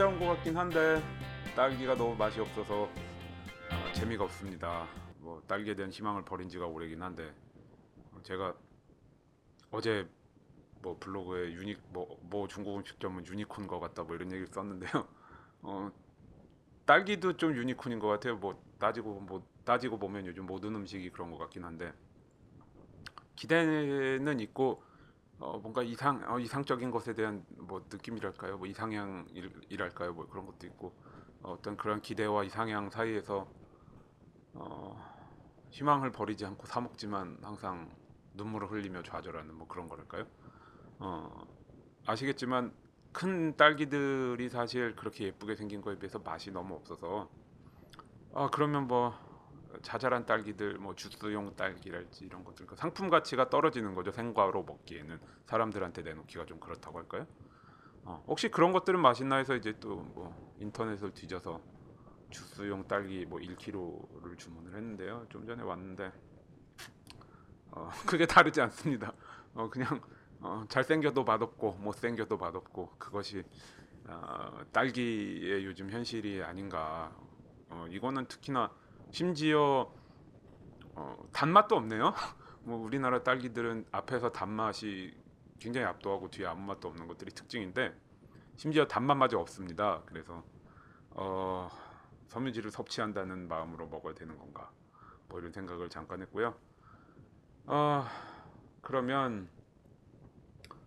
찾아온 0.00 0.18
것 0.18 0.28
같긴 0.28 0.56
한데 0.56 1.02
딸기가 1.54 1.94
너무 1.94 2.16
맛이 2.16 2.40
없어서 2.40 2.84
어, 2.84 3.92
재미가 3.92 4.24
없습니다. 4.24 4.88
뭐 5.18 5.42
딸기에 5.46 5.74
대한 5.74 5.92
희망을 5.92 6.24
버린 6.24 6.48
지가 6.48 6.64
오래긴 6.64 7.02
한데 7.02 7.30
어, 8.10 8.20
제가 8.22 8.54
어제 9.70 10.08
뭐 10.80 10.96
블로그에 10.98 11.52
유니 11.52 11.76
뭐, 11.90 12.18
뭐 12.22 12.48
중국 12.48 12.78
음식점은 12.78 13.26
유니콘 13.26 13.66
것 13.66 13.78
같다 13.78 14.02
뭐 14.04 14.16
이런 14.16 14.32
얘기를 14.32 14.46
썼는데요. 14.46 15.06
어, 15.60 15.90
딸기도 16.86 17.36
좀 17.36 17.54
유니콘인 17.54 17.98
것 17.98 18.08
같아요. 18.08 18.36
뭐 18.36 18.58
따지고 18.78 19.20
뭐 19.20 19.46
따지고 19.66 19.98
보면 19.98 20.24
요즘 20.24 20.46
모든 20.46 20.76
음식이 20.76 21.10
그런 21.10 21.30
것 21.30 21.36
같긴 21.36 21.62
한데 21.64 21.92
기대는 23.36 24.40
있고 24.40 24.82
어, 25.40 25.58
뭔가 25.58 25.82
이상 25.82 26.22
어, 26.28 26.38
이상적인 26.38 26.90
것에 26.90 27.14
대한 27.14 27.44
뭐 27.56 27.82
느낌이랄까요, 27.90 28.58
뭐 28.58 28.66
이상향이랄까요, 28.66 30.12
뭐 30.12 30.28
그런 30.28 30.46
것도 30.46 30.66
있고 30.66 30.92
어, 31.42 31.52
어떤 31.52 31.76
그런 31.76 32.00
기대와 32.02 32.44
이상향 32.44 32.90
사이에서 32.90 33.50
어, 34.54 35.00
희망을 35.70 36.12
버리지 36.12 36.44
않고 36.44 36.66
사 36.66 36.80
먹지만 36.80 37.38
항상 37.42 37.90
눈물을 38.34 38.70
흘리며 38.70 39.02
좌절하는 39.02 39.54
뭐 39.54 39.66
그런 39.66 39.88
거랄까요? 39.88 40.26
어, 40.98 41.30
아시겠지만 42.04 42.74
큰 43.12 43.56
딸기들이 43.56 44.50
사실 44.50 44.94
그렇게 44.94 45.24
예쁘게 45.24 45.56
생긴 45.56 45.80
거에 45.80 45.98
비해서 45.98 46.18
맛이 46.18 46.50
너무 46.50 46.74
없어서 46.74 47.30
아 48.34 48.48
그러면 48.52 48.86
뭐 48.86 49.14
자잘한 49.82 50.26
딸기들 50.26 50.78
뭐 50.78 50.94
주스용 50.94 51.54
딸기랄지 51.56 52.24
이런 52.24 52.44
것들 52.44 52.66
그 52.66 52.76
상품 52.76 53.08
가치가 53.10 53.48
떨어지는 53.50 53.94
거죠 53.94 54.12
생과로 54.12 54.62
먹기에는 54.64 55.18
사람들한테 55.46 56.02
내놓기가 56.02 56.46
좀 56.46 56.60
그렇다고 56.60 56.98
할까요? 56.98 57.26
어, 58.04 58.22
혹시 58.26 58.48
그런 58.50 58.72
것들은 58.72 59.00
맛있나 59.00 59.36
해서 59.36 59.54
이제 59.56 59.78
또 59.80 59.96
뭐 60.14 60.54
인터넷을 60.58 61.12
뒤져서 61.14 61.60
주스용 62.30 62.86
딸기 62.86 63.24
뭐 63.26 63.38
1kg를 63.40 64.38
주문을 64.38 64.74
했는데요 64.74 65.26
좀 65.30 65.46
전에 65.46 65.62
왔는데 65.62 66.12
어, 67.72 67.88
그게 68.06 68.26
다르지 68.26 68.60
않습니다. 68.60 69.12
어, 69.54 69.68
그냥 69.70 70.00
어, 70.40 70.64
잘생겨도 70.68 71.24
맛없고 71.24 71.72
못생겨도 71.74 72.36
맛없고 72.36 72.94
그것이 72.98 73.44
어, 74.06 74.60
딸기의 74.72 75.64
요즘 75.64 75.90
현실이 75.90 76.42
아닌가. 76.42 77.12
어, 77.68 77.86
이거는 77.88 78.26
특히나 78.26 78.70
심지어 79.10 79.92
어, 80.94 81.28
단맛도 81.32 81.76
없네요. 81.76 82.14
뭐 82.62 82.78
우리나라 82.78 83.22
딸기들은 83.22 83.86
앞에서 83.90 84.32
단맛이 84.32 85.14
굉장히 85.58 85.86
압도하고 85.86 86.30
뒤에 86.30 86.46
아무 86.46 86.66
맛도 86.66 86.88
없는 86.88 87.06
것들이 87.06 87.32
특징인데 87.32 87.94
심지어 88.56 88.86
단맛마저 88.86 89.38
없습니다. 89.38 90.02
그래서 90.06 90.42
어, 91.10 91.68
섬유질을 92.28 92.70
섭취한다는 92.70 93.48
마음으로 93.48 93.88
먹어야 93.88 94.14
되는 94.14 94.38
건가? 94.38 94.70
뭐 95.28 95.40
이런 95.40 95.52
생각을 95.52 95.88
잠깐 95.88 96.20
했고요. 96.22 96.54
어, 97.66 98.04
그러면 98.82 99.48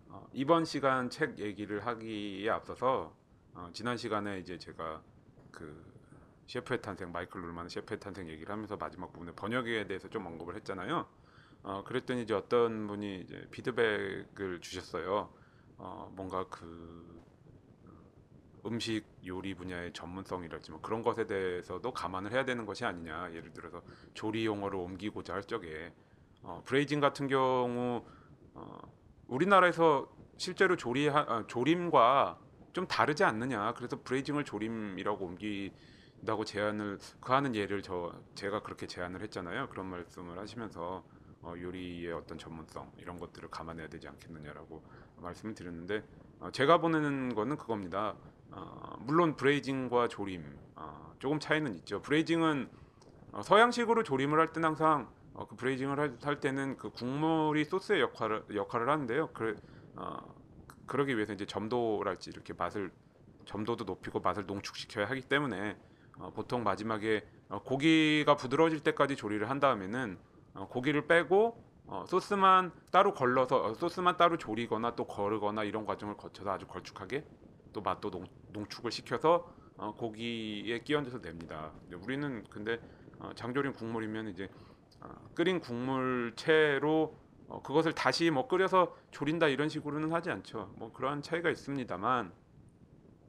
어, 0.08 0.26
이번 0.32 0.64
시간 0.64 1.10
책 1.10 1.38
얘기를 1.38 1.84
하기에 1.86 2.48
앞서서 2.50 3.14
어, 3.54 3.70
지난 3.72 3.96
시간에 3.96 4.38
이제 4.38 4.58
제가 4.58 5.02
그 5.50 5.93
셰프의 6.46 6.82
탄생 6.82 7.12
마이클 7.12 7.40
룰만의 7.40 7.70
셰프의 7.70 8.00
탄생 8.00 8.28
얘기를 8.28 8.52
하면서 8.52 8.76
마지막 8.76 9.12
부분에 9.12 9.32
번역에 9.32 9.86
대해서 9.86 10.08
좀 10.08 10.26
언급을 10.26 10.56
했잖아요. 10.56 11.06
어, 11.62 11.82
그랬더니 11.84 12.22
이제 12.22 12.34
어떤 12.34 12.86
분이 12.86 13.20
이제 13.20 13.46
피드백을 13.50 14.60
주셨어요. 14.60 15.32
어, 15.78 16.12
뭔가 16.14 16.46
그 16.48 17.24
음식 18.66 19.04
요리 19.26 19.54
분야의 19.54 19.92
전문성이랄지 19.92 20.70
뭐 20.70 20.80
그런 20.80 21.02
것에 21.02 21.26
대해서도 21.26 21.92
감안을 21.92 22.32
해야 22.32 22.44
되는 22.44 22.64
것이 22.66 22.84
아니냐. 22.84 23.32
예를 23.32 23.52
들어서 23.52 23.82
조리 24.14 24.46
용어를 24.46 24.78
옮기고자 24.78 25.34
할 25.34 25.44
적에 25.44 25.92
어, 26.42 26.62
브레이징 26.64 27.00
같은 27.00 27.26
경우 27.26 28.04
어, 28.54 28.78
우리나라에서 29.28 30.08
실제로 30.36 30.76
조리 30.76 31.08
아, 31.08 31.44
조림과 31.46 32.38
좀 32.72 32.86
다르지 32.86 33.24
않느냐. 33.24 33.74
그래서 33.74 34.02
braising을 34.02 34.44
조림이라고 34.44 35.24
옮긴 35.24 35.72
다고 36.24 36.44
제안을 36.44 36.98
그 37.20 37.32
하는 37.32 37.54
예를 37.54 37.82
저 37.82 38.12
제가 38.34 38.62
그렇게 38.62 38.86
제안을 38.86 39.22
했잖아요. 39.22 39.68
그런 39.68 39.86
말씀을 39.86 40.38
하시면서 40.38 41.04
어, 41.42 41.54
요리의 41.56 42.12
어떤 42.12 42.38
전문성 42.38 42.90
이런 42.98 43.18
것들을 43.18 43.50
감안해야 43.50 43.88
되지 43.88 44.08
않겠느냐라고 44.08 44.82
말씀을 45.18 45.54
드렸는데 45.54 46.02
어, 46.40 46.50
제가 46.50 46.78
보는 46.78 47.34
거는 47.34 47.56
그겁니다. 47.56 48.14
어, 48.50 48.96
물론 49.00 49.36
braising과 49.36 50.08
조림 50.08 50.44
어, 50.76 51.14
조금 51.18 51.38
차이는 51.38 51.74
있죠. 51.76 52.00
braising은 52.00 52.68
어, 53.32 53.42
서양식으로 53.42 54.02
조림을 54.04 54.38
할 54.38 54.52
때는 54.52 54.68
항상 54.68 55.10
어, 55.34 55.46
그 55.46 55.56
braising을 55.56 55.98
할, 55.98 56.16
할 56.22 56.40
때는 56.40 56.76
그 56.78 56.90
국물이 56.90 57.64
소스의 57.64 58.00
역할을 58.00 58.44
역할을 58.54 58.88
하는데요. 58.88 59.30
그 59.32 59.56
어, 59.96 60.16
그러기 60.86 61.16
위해서 61.16 61.32
이제 61.32 61.44
점도랄지 61.44 62.30
이렇게 62.30 62.52
맛을 62.52 62.90
점도도 63.44 63.84
높이고 63.84 64.20
맛을 64.20 64.46
농축시켜야 64.46 65.08
하기 65.10 65.22
때문에 65.22 65.76
어, 66.18 66.30
보통 66.34 66.62
마지막에 66.62 67.26
어, 67.48 67.62
고기가 67.62 68.36
부드러워질 68.36 68.80
때까지 68.80 69.16
조리를 69.16 69.48
한 69.48 69.60
다음에는 69.60 70.18
어, 70.54 70.68
고기를 70.68 71.06
빼고 71.06 71.62
어, 71.86 72.04
소스만 72.06 72.72
따로 72.90 73.12
걸러서 73.12 73.64
어, 73.64 73.74
소스만 73.74 74.16
따로 74.16 74.38
조리거나 74.38 74.94
또 74.96 75.06
거르거나 75.06 75.64
이런 75.64 75.84
과정을 75.84 76.16
거쳐서 76.16 76.50
아주 76.52 76.66
걸쭉하게 76.66 77.24
또 77.72 77.80
맛도 77.80 78.10
농, 78.10 78.24
농축을 78.52 78.90
시켜서 78.90 79.52
어, 79.76 79.94
고기에 79.94 80.80
끼얹어서 80.80 81.18
냅니다. 81.18 81.72
우리는 82.02 82.44
근데 82.48 82.80
어, 83.18 83.30
장조림 83.34 83.72
국물이면 83.72 84.28
이제 84.28 84.48
어, 85.00 85.08
끓인 85.34 85.60
국물채로 85.60 87.24
어, 87.48 87.62
그것을 87.62 87.92
다시 87.92 88.30
뭐 88.30 88.48
끓여서 88.48 88.96
조린다 89.10 89.48
이런 89.48 89.68
식으로는 89.68 90.12
하지 90.12 90.30
않죠. 90.30 90.72
뭐 90.76 90.92
그러한 90.92 91.22
차이가 91.22 91.50
있습니다만, 91.50 92.32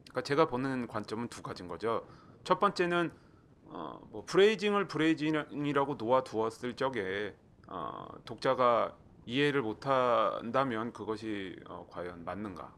그러니까 0.04 0.22
제가 0.22 0.48
보는 0.48 0.88
관점은 0.88 1.28
두 1.28 1.42
가지인 1.42 1.68
거죠. 1.68 2.08
첫 2.46 2.60
번째는 2.60 3.12
어, 3.66 4.00
뭐 4.12 4.24
braising을 4.26 4.88
braising이라고 4.88 5.96
놓아 5.96 6.24
두었을 6.24 6.76
적에 6.76 7.36
어, 7.68 8.08
독자가 8.24 8.96
이해를 9.26 9.64
못한다면 9.64 10.94
그것이 10.94 11.58
어, 11.68 11.88
과연 11.90 12.24
맞는가? 12.24 12.72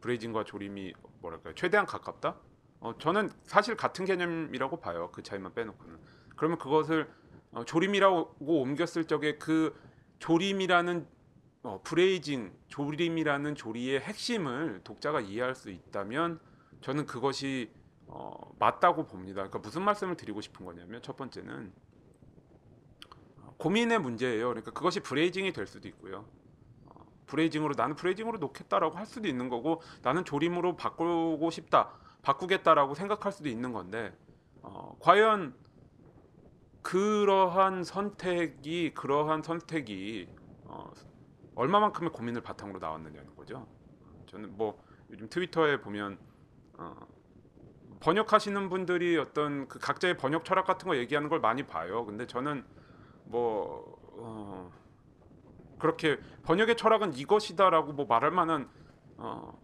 braising과 0.00 0.44
조림이 0.44 0.94
뭐랄까요 1.20 1.54
최대한 1.56 1.84
가깝다? 1.86 2.36
어, 2.78 2.96
저는 2.98 3.30
사실 3.42 3.76
같은 3.76 4.04
개념이라고 4.04 4.78
봐요. 4.78 5.10
그 5.12 5.24
차이만 5.24 5.54
빼놓고는. 5.54 5.98
그러면 6.36 6.58
그것을 6.58 7.10
어, 7.50 7.64
조림이라고 7.64 8.36
옮겼을 8.38 9.06
적에 9.06 9.38
그 9.38 9.76
조림이라는 10.20 11.04
어, 11.64 11.80
braising 11.82 12.52
조림이라는 12.68 13.56
조리의 13.56 14.00
핵심을 14.00 14.82
독자가 14.84 15.20
이해할 15.20 15.56
수 15.56 15.70
있다면 15.70 16.38
저는 16.80 17.06
그것이 17.06 17.72
어, 18.08 18.54
맞다고 18.58 19.06
봅니다. 19.06 19.42
그러니까 19.42 19.58
무슨 19.58 19.82
말씀을 19.82 20.16
드리고 20.16 20.40
싶은 20.40 20.64
거냐면 20.64 21.02
첫 21.02 21.16
번째는 21.16 21.72
어, 23.42 23.54
고민의 23.58 24.00
문제예요. 24.00 24.48
그러니까 24.48 24.72
그것이 24.72 25.00
braising이 25.00 25.52
될 25.52 25.66
수도 25.66 25.88
있고요. 25.88 26.24
어, 26.86 27.06
braising으로 27.26 27.74
나는 27.76 27.96
braising으로 27.96 28.38
놓겠다라고 28.38 28.96
할 28.96 29.06
수도 29.06 29.28
있는 29.28 29.48
거고 29.48 29.82
나는 30.02 30.24
조림으로 30.24 30.76
바꾸고 30.76 31.50
싶다, 31.50 31.92
바꾸겠다라고 32.22 32.94
생각할 32.94 33.30
수도 33.30 33.48
있는 33.48 33.72
건데 33.72 34.16
어, 34.62 34.96
과연 35.00 35.54
그러한 36.82 37.84
선택이 37.84 38.94
그러한 38.94 39.42
선택이 39.42 40.28
어, 40.64 40.90
얼마만큼의 41.54 42.12
고민을 42.12 42.40
바탕으로 42.40 42.78
나왔느냐는 42.78 43.36
거죠. 43.36 43.66
저는 44.26 44.56
뭐 44.56 44.82
요즘 45.10 45.28
트위터에 45.28 45.80
보면 45.80 46.18
어, 46.78 46.96
번역하시는 48.00 48.68
분들이 48.68 49.16
어떤 49.18 49.68
그 49.68 49.78
각자의 49.78 50.16
번역 50.16 50.44
철학 50.44 50.66
같은 50.66 50.88
거 50.88 50.96
얘기하는 50.96 51.28
걸 51.28 51.40
많이 51.40 51.64
봐요. 51.64 52.04
근데 52.04 52.26
저는 52.26 52.64
뭐 53.24 53.98
어, 54.12 54.70
그렇게 55.78 56.18
번역의 56.44 56.76
철학은 56.76 57.14
이것이다라고 57.14 57.92
뭐 57.92 58.06
말할 58.06 58.30
만한 58.30 58.68
어, 59.16 59.58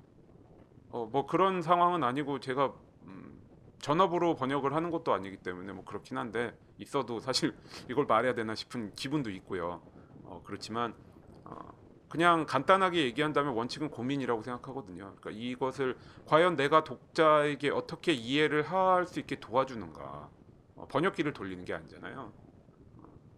어, 0.90 1.06
뭐 1.10 1.26
그런 1.26 1.62
상황은 1.62 2.02
아니고 2.02 2.40
제가 2.40 2.72
음, 3.04 3.40
전업으로 3.78 4.34
번역을 4.36 4.74
하는 4.74 4.90
것도 4.90 5.12
아니기 5.12 5.36
때문에 5.36 5.72
뭐 5.72 5.84
그렇긴 5.84 6.18
한데 6.18 6.56
있어도 6.78 7.20
사실 7.20 7.54
이걸 7.90 8.06
말해야 8.06 8.34
되나 8.34 8.54
싶은 8.54 8.92
기분도 8.94 9.30
있고요. 9.30 9.82
어, 10.24 10.42
그렇지만 10.44 10.94
어, 11.44 11.83
그냥 12.14 12.46
간단하게 12.46 13.02
얘기한다면 13.06 13.54
원칙은 13.54 13.90
고민이라고 13.90 14.40
생각하거든요. 14.44 15.16
그러니까 15.18 15.30
이것을 15.32 15.96
과연 16.26 16.54
내가 16.54 16.84
독자에게 16.84 17.70
어떻게 17.70 18.12
이해를 18.12 18.62
할 18.62 19.04
수 19.08 19.18
있게 19.18 19.40
도와주는가. 19.40 20.30
어, 20.76 20.86
번역기를 20.88 21.32
돌리는 21.32 21.64
게 21.64 21.74
아니잖아요. 21.74 22.32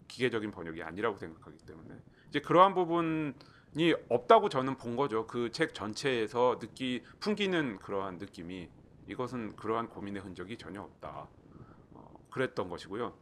기계적인 0.08 0.50
번역이 0.50 0.82
아니라고 0.82 1.16
생각하기 1.16 1.56
때문에 1.64 1.94
이제 2.28 2.40
그러한 2.40 2.74
부분이 2.74 3.94
없다고 4.10 4.50
저는 4.50 4.76
본 4.76 4.94
거죠. 4.94 5.26
그 5.26 5.48
책 5.50 5.72
전체에서 5.72 6.58
느끼 6.58 7.02
풍기는 7.18 7.78
그러한 7.78 8.18
느낌이 8.18 8.68
이것은 9.08 9.56
그러한 9.56 9.88
고민의 9.88 10.20
흔적이 10.20 10.58
전혀 10.58 10.82
없다. 10.82 11.28
어, 11.94 12.26
그랬던 12.30 12.68
것이고요. 12.68 13.14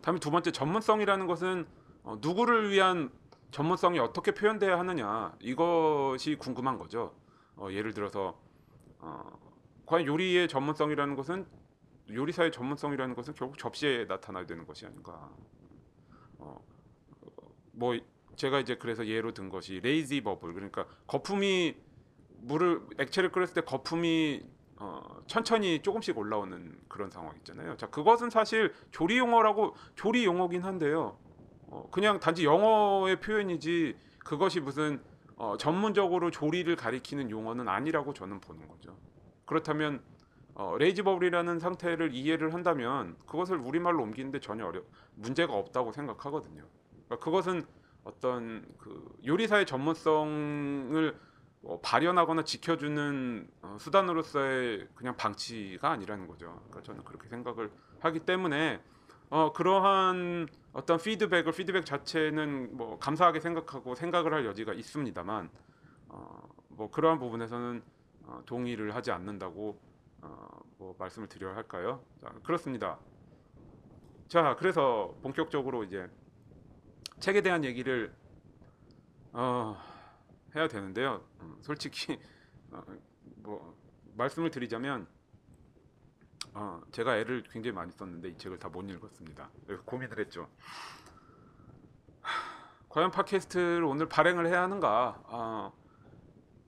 다음에 0.00 0.18
두 0.18 0.32
번째 0.32 0.50
전문성이라는 0.50 1.28
것은 1.28 1.64
어, 2.02 2.18
누구를 2.20 2.72
위한 2.72 3.12
전문성이 3.52 3.98
어떻게 3.98 4.32
표현돼야 4.32 4.78
하느냐 4.78 5.36
이것이 5.38 6.36
궁금한 6.36 6.78
거죠. 6.78 7.14
어, 7.54 7.68
예를 7.70 7.92
들어서 7.92 8.40
어, 8.98 9.22
과연 9.86 10.06
요리의 10.06 10.48
전문성이라는 10.48 11.14
것은 11.14 11.46
요리사의 12.10 12.50
전문성이라는 12.50 13.14
것은 13.14 13.34
결국 13.34 13.58
접시에 13.58 14.06
나타나야 14.06 14.46
되는 14.46 14.66
것이 14.66 14.86
아닌가. 14.86 15.30
어, 16.38 16.64
뭐 17.72 17.96
제가 18.36 18.58
이제 18.58 18.76
그래서 18.76 19.06
예로 19.06 19.34
든 19.34 19.50
것이 19.50 19.80
lazy 19.80 20.22
bubble 20.22 20.54
그러니까 20.54 20.86
거품이 21.06 21.76
물을 22.38 22.80
액체를 22.98 23.30
끓였을 23.30 23.54
때 23.54 23.60
거품이 23.60 24.42
어, 24.76 25.22
천천히 25.26 25.82
조금씩 25.82 26.16
올라오는 26.16 26.80
그런 26.88 27.10
상황 27.10 27.36
있잖아요. 27.36 27.76
자 27.76 27.86
그것은 27.88 28.30
사실 28.30 28.74
조리 28.90 29.18
용어라고 29.18 29.76
조리 29.94 30.24
용어긴 30.24 30.62
한데요. 30.62 31.18
어, 31.72 31.88
그냥 31.90 32.20
단지 32.20 32.44
영어의 32.44 33.18
표현이지 33.20 33.96
그것이 34.18 34.60
무슨 34.60 35.02
어, 35.36 35.56
전문적으로 35.56 36.30
조리를 36.30 36.76
가리키는 36.76 37.30
용어는 37.30 37.66
아니라고 37.66 38.12
저는 38.12 38.40
보는 38.40 38.68
거죠. 38.68 38.94
그렇다면 39.46 40.02
어, 40.54 40.76
lazy 40.78 41.02
bubble이라는 41.02 41.58
상태를 41.58 42.14
이해를 42.14 42.52
한다면 42.52 43.16
그것을 43.26 43.56
우리말로 43.56 44.02
옮기는데 44.02 44.40
전혀 44.40 44.66
어려 44.66 44.82
문제가 45.14 45.54
없다고 45.54 45.92
생각하거든요. 45.92 46.62
그러니까 47.06 47.24
그것은 47.24 47.62
어떤 48.04 48.66
그 48.76 49.10
요리사의 49.26 49.64
전문성을 49.64 51.16
어, 51.64 51.80
발현하거나 51.80 52.44
지켜주는 52.44 53.48
어, 53.62 53.76
수단으로서의 53.80 54.88
그냥 54.94 55.16
방치가 55.16 55.90
아니라는 55.90 56.26
거죠. 56.26 56.60
그러니까 56.68 56.82
저는 56.82 57.02
그렇게 57.04 57.28
생각을 57.28 57.70
하기 58.00 58.20
때문에 58.20 58.82
어, 59.30 59.54
그러한 59.54 60.48
어떤 60.72 60.98
피드백을 60.98 61.52
피드백 61.52 61.84
자체는 61.84 62.76
뭐 62.76 62.98
감사하게 62.98 63.40
생각하고 63.40 63.94
생각을 63.94 64.32
할 64.32 64.46
여지가 64.46 64.72
있습니다만 64.72 65.50
어, 66.08 66.48
뭐 66.68 66.90
그러한 66.90 67.18
부분에서는 67.18 67.82
어, 68.24 68.42
동의를 68.46 68.94
하지 68.94 69.10
않는다고 69.10 69.78
어, 70.22 70.60
뭐 70.78 70.96
말씀을 70.98 71.28
드려야 71.28 71.54
할까요? 71.54 72.02
자, 72.20 72.32
그렇습니다. 72.42 72.98
자, 74.28 74.56
그래서 74.58 75.14
본격적으로 75.22 75.84
이제 75.84 76.08
책에 77.20 77.42
대한 77.42 77.64
얘기를 77.64 78.14
어, 79.32 79.76
해야 80.54 80.68
되는데요. 80.68 81.22
음, 81.40 81.56
솔직히 81.60 82.18
어, 82.70 82.82
뭐 83.36 83.76
말씀을 84.16 84.50
드리자면 84.50 85.06
어, 86.54 86.80
제가 86.92 87.16
애를 87.18 87.42
굉장히 87.50 87.74
많이 87.74 87.90
썼는데 87.92 88.28
이 88.30 88.36
책을 88.38 88.58
다 88.58 88.68
못 88.68 88.82
읽었습니다. 88.90 89.50
그래서 89.66 89.82
고민을 89.84 90.18
했죠. 90.18 90.48
하, 92.20 92.32
과연 92.88 93.10
팟캐스트를 93.10 93.84
오늘 93.84 94.08
발행을 94.08 94.46
해야 94.46 94.62
하는가? 94.62 95.22
어, 95.26 95.72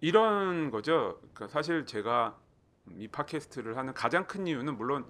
이런 0.00 0.70
거죠. 0.70 1.18
그러니까 1.20 1.48
사실 1.48 1.86
제가 1.86 2.38
이 2.98 3.08
팟캐스트를 3.08 3.76
하는 3.76 3.94
가장 3.94 4.26
큰 4.26 4.46
이유는 4.46 4.76
물론 4.76 5.06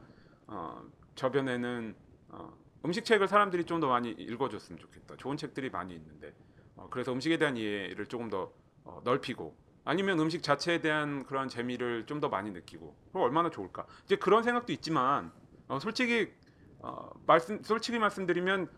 어, 0.46 0.82
저변에는 1.14 1.96
어, 2.28 2.56
음식 2.84 3.04
책을 3.04 3.28
사람들이 3.28 3.64
좀 3.64 3.80
더 3.80 3.88
많이 3.88 4.10
읽어줬으면 4.10 4.78
좋겠다. 4.78 5.16
좋은 5.16 5.36
책들이 5.36 5.70
많이 5.70 5.94
있는데 5.94 6.34
어, 6.76 6.88
그래서 6.90 7.12
음식에 7.12 7.38
대한 7.38 7.56
이해를 7.56 8.06
조금 8.06 8.28
더 8.28 8.52
어, 8.84 9.00
넓히고 9.04 9.56
아니면 9.84 10.18
음식 10.20 10.42
자체에 10.42 10.80
대한 10.80 11.24
그런 11.24 11.48
재미를 11.48 12.06
좀 12.06 12.20
더 12.20 12.28
많이 12.28 12.50
느끼고 12.50 12.96
그럼 13.12 13.24
얼마나 13.24 13.50
좋을까. 13.50 13.86
이제 14.04 14.16
그런 14.16 14.42
생각도 14.42 14.72
있지만 14.72 15.30
어, 15.68 15.78
솔직히 15.78 16.32
어, 16.78 17.10
말씀 17.26 17.62
솔직히 17.62 17.98
말씀드리면 17.98 18.68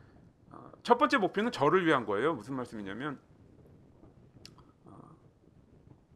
어, 0.51 0.73
첫 0.83 0.99
번째 0.99 1.19
목표는 1.19 1.53
저를 1.53 1.87
위한 1.87 2.05
거예요. 2.07 2.35
무슨 2.35 2.55
말씀이냐면 2.55 3.21
어, 4.85 4.99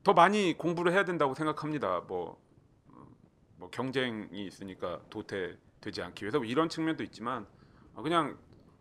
더 0.03 0.13
많이 0.13 0.57
공부를 0.57 0.93
해야 0.93 1.05
된다고 1.05 1.35
생각합니다. 1.35 2.01
뭐, 2.09 2.41
어, 2.89 3.07
뭐 3.57 3.71
경쟁이 3.71 4.47
있으니까 4.47 5.01
도태되지 5.11 6.03
않기 6.03 6.25
위해서 6.25 6.39
뭐 6.39 6.47
이런 6.47 6.69
측면도 6.69 7.05
있지만 7.05 7.47
어, 7.95 8.03
그냥 8.03 8.37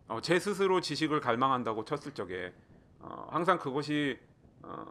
어, 0.08 0.20
제 0.20 0.40
스스로 0.40 0.80
지식을 0.80 1.20
갈망한다고 1.20 1.84
쳤을 1.84 2.14
적에 2.14 2.52
어, 2.98 3.28
항상 3.30 3.58
그것이 3.58 4.18
어, 4.62 4.84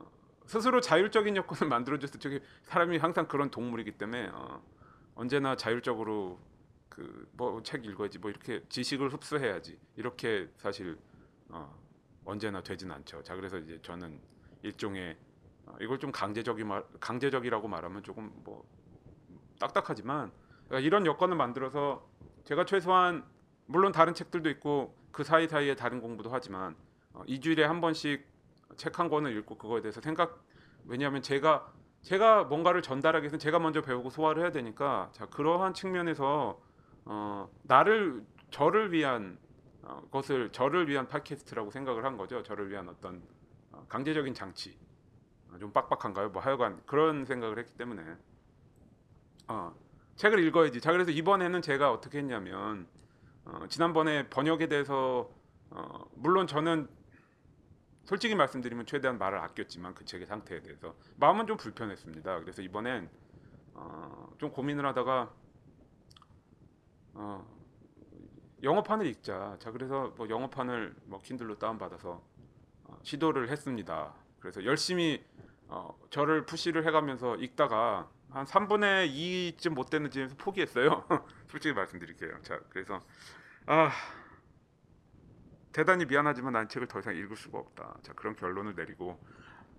스스로 0.50 0.82
자율적인 0.82 1.36
여건을 1.36 1.70
만들어줬을 1.70 2.20
적에 2.20 2.40
사람이 2.64 2.98
항상 2.98 3.28
그런 3.28 3.52
동물이기 3.52 3.92
때문에 3.92 4.30
어, 4.34 4.64
언제나 5.14 5.56
자율적으로 5.56 6.40
그 6.90 7.30
뭐 7.38 7.62
책 7.64 7.86
읽어야지 7.86 8.18
뭐 8.18 8.32
이렇게 8.32 8.64
지식을 8.68 9.14
흡수해야지 9.14 9.78
이렇게 9.96 10.50
사실 10.58 10.98
어, 11.50 11.72
언제나 12.26 12.64
되진 12.64 12.92
않죠. 12.92 13.22
자 13.22 13.36
그래서 13.36 13.60
이제 13.60 13.80
저는 13.84 14.20
일종의 14.64 15.18
어, 15.68 15.76
이걸 15.82 16.00
좀 16.00 16.12
강제적이 16.12 16.64
말 16.64 16.84
강제적이라고 17.00 17.68
말하면 17.68 18.02
조금 18.02 18.32
뭐 18.44 18.68
딱딱하지만 19.60 20.32
그러니까 20.66 20.80
이런 20.86 21.06
여건을 21.06 21.38
만들어서 21.38 22.10
제가 22.46 22.66
최소한 22.66 23.24
물론 23.68 23.92
다른 23.92 24.16
책들도 24.16 24.50
있고 24.50 24.98
그 25.12 25.24
사이 25.24 25.48
사이에 25.48 25.76
다른 25.76 26.02
공부도 26.02 26.32
하지만 26.32 26.76
어, 27.14 27.22
일주일에 27.28 27.64
한 27.66 27.82
번씩 27.82 28.26
책 28.78 29.00
한 29.00 29.10
권을 29.10 29.36
읽고 29.38 29.58
그거에 29.58 29.82
대해서 29.82 30.02
생각 30.02 30.44
왜냐하면 30.86 31.22
제가 31.22 31.72
제가 32.02 32.46
뭔가를 32.46 32.82
전달하기 32.82 33.24
위해서 33.24 33.38
제가 33.38 33.60
먼저 33.60 33.82
배우고 33.82 34.10
소화를 34.10 34.44
해야 34.44 34.52
되니까 34.52 35.10
자 35.12 35.26
그러한 35.28 35.74
측면에서 35.74 36.60
어, 37.06 37.50
나를 37.64 38.24
저를 38.52 38.92
위한 38.92 39.38
어, 39.82 40.02
것을 40.12 40.52
저를 40.52 40.88
위한 40.88 41.08
팟캐스트라고 41.08 41.72
생각을 41.72 42.06
한 42.06 42.18
거죠. 42.18 42.44
저를 42.44 42.70
위한 42.70 42.88
어떤 42.90 43.22
어, 43.72 43.86
강제적인 43.90 44.34
장치. 44.34 44.78
어, 45.52 45.58
좀 45.58 45.72
빡빡한가요? 45.72 46.30
뭐 46.30 46.42
하여간 46.42 46.82
그런 46.86 47.26
생각을 47.26 47.58
했기 47.60 47.74
때문에. 47.74 48.04
어, 49.48 49.74
책을 50.16 50.40
읽어야지. 50.46 50.82
자 50.82 50.92
그래서 50.92 51.12
이번에는 51.12 51.62
제가 51.62 51.92
어떻게 51.92 52.20
했냐면 52.20 52.88
어, 53.46 53.66
지난번에 53.68 54.30
번역에 54.30 54.68
대해서 54.68 55.30
어, 55.72 56.06
물론 56.16 56.48
저는 56.48 56.88
솔직히 58.10 58.34
말씀드리면 58.34 58.88
최대한 58.88 59.20
말을 59.20 59.38
아꼈지만 59.38 59.94
그 59.94 60.04
책의 60.04 60.26
상태에 60.26 60.62
대해서 60.62 60.96
마음은 61.18 61.46
좀 61.46 61.58
불편했습니다. 61.58 62.40
그래서 62.40 62.64
이번엔 62.64 63.08
어, 63.76 64.34
좀 64.40 64.50
고민을 64.50 64.84
하다가 64.88 65.32
어, 67.14 67.48
영어판을 68.64 69.06
읽자. 69.06 69.58
자 69.60 69.70
그래서 69.70 70.12
뭐 70.18 70.28
영어판을 70.28 70.96
뭐 71.06 71.22
킨들로 71.22 71.60
다운 71.60 71.78
받아서 71.78 72.24
어, 72.86 72.98
시도를 73.04 73.50
했습니다. 73.50 74.16
그래서 74.40 74.66
열심히 74.66 75.24
어, 75.68 75.96
저를 76.10 76.48
푸시를 76.48 76.88
해가면서 76.88 77.36
읽다가 77.36 78.10
한 78.32 78.44
3분의 78.44 79.14
2쯤 79.14 79.76
못 79.76 79.92
되는 79.92 80.10
지에서 80.10 80.34
포기했어요. 80.36 81.06
솔직히 81.48 81.76
말씀드릴게요. 81.76 82.42
자 82.42 82.60
그래서 82.70 83.00
아 83.68 83.92
대단히 85.80 86.04
미안하지만 86.04 86.52
난 86.52 86.68
책을 86.68 86.90
더 86.90 87.00
이상 87.00 87.16
읽을 87.16 87.38
수가 87.38 87.58
없다. 87.58 87.96
자 88.04 88.12
그런 88.12 88.36
결론을 88.36 88.76
내리고 88.76 89.18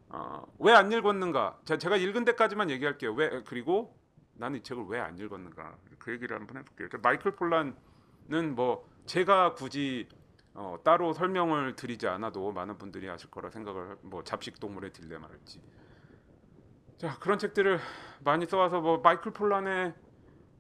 어, 0.08 0.42
왜 0.58 0.72
안 0.72 0.90
읽었는가? 0.90 1.58
자 1.66 1.76
제가 1.76 1.98
읽은 1.98 2.24
데까지만 2.24 2.70
얘기할게요. 2.70 3.12
왜 3.12 3.42
그리고 3.44 3.94
나는 4.32 4.60
이 4.60 4.62
책을 4.62 4.86
왜 4.88 4.98
안 4.98 5.18
읽었는가? 5.18 5.76
그 5.98 6.10
얘기를 6.12 6.34
한번 6.40 6.56
해볼게요. 6.56 6.88
자, 6.88 6.96
마이클 7.02 7.32
폴란은 7.32 7.74
뭐 8.54 8.88
제가 9.04 9.52
굳이 9.52 10.08
어, 10.54 10.78
따로 10.82 11.12
설명을 11.12 11.76
드리지 11.76 12.08
않아도 12.08 12.50
많은 12.50 12.78
분들이 12.78 13.10
아실 13.10 13.30
거라 13.30 13.50
생각을 13.50 13.98
뭐 14.00 14.24
잡식 14.24 14.58
동물의 14.58 14.94
딜레마랄지 14.94 15.60
자 16.96 17.18
그런 17.18 17.38
책들을 17.38 17.78
많이 18.24 18.46
써와서 18.46 18.80
뭐 18.80 18.98
마이클 19.02 19.32
폴란의 19.34 19.92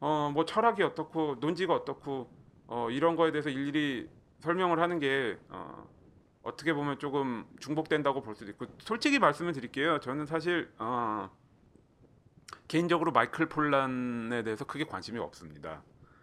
어, 0.00 0.30
뭐 0.34 0.44
철학이 0.44 0.82
어떻고 0.82 1.36
논지가 1.40 1.74
어떻고 1.74 2.30
어, 2.66 2.90
이런 2.90 3.16
거에 3.16 3.32
대해서 3.32 3.48
일일이 3.48 4.19
설명을 4.40 4.80
하는 4.80 4.98
게 4.98 5.38
어, 5.48 5.88
어떻게 6.42 6.72
보면 6.72 6.98
조금 6.98 7.46
중복된다고 7.58 8.22
볼 8.22 8.34
수도 8.34 8.50
있고 8.50 8.66
솔직히 8.78 9.18
말씀을 9.18 9.52
드릴게요. 9.52 10.00
저는 10.00 10.26
사실 10.26 10.72
어, 10.78 11.30
개인적으로 12.68 13.12
마이클 13.12 13.48
폴란에 13.48 14.42
대해서 14.42 14.64
크게 14.64 14.84
관심이 14.84 15.18
없습니다. 15.18 15.82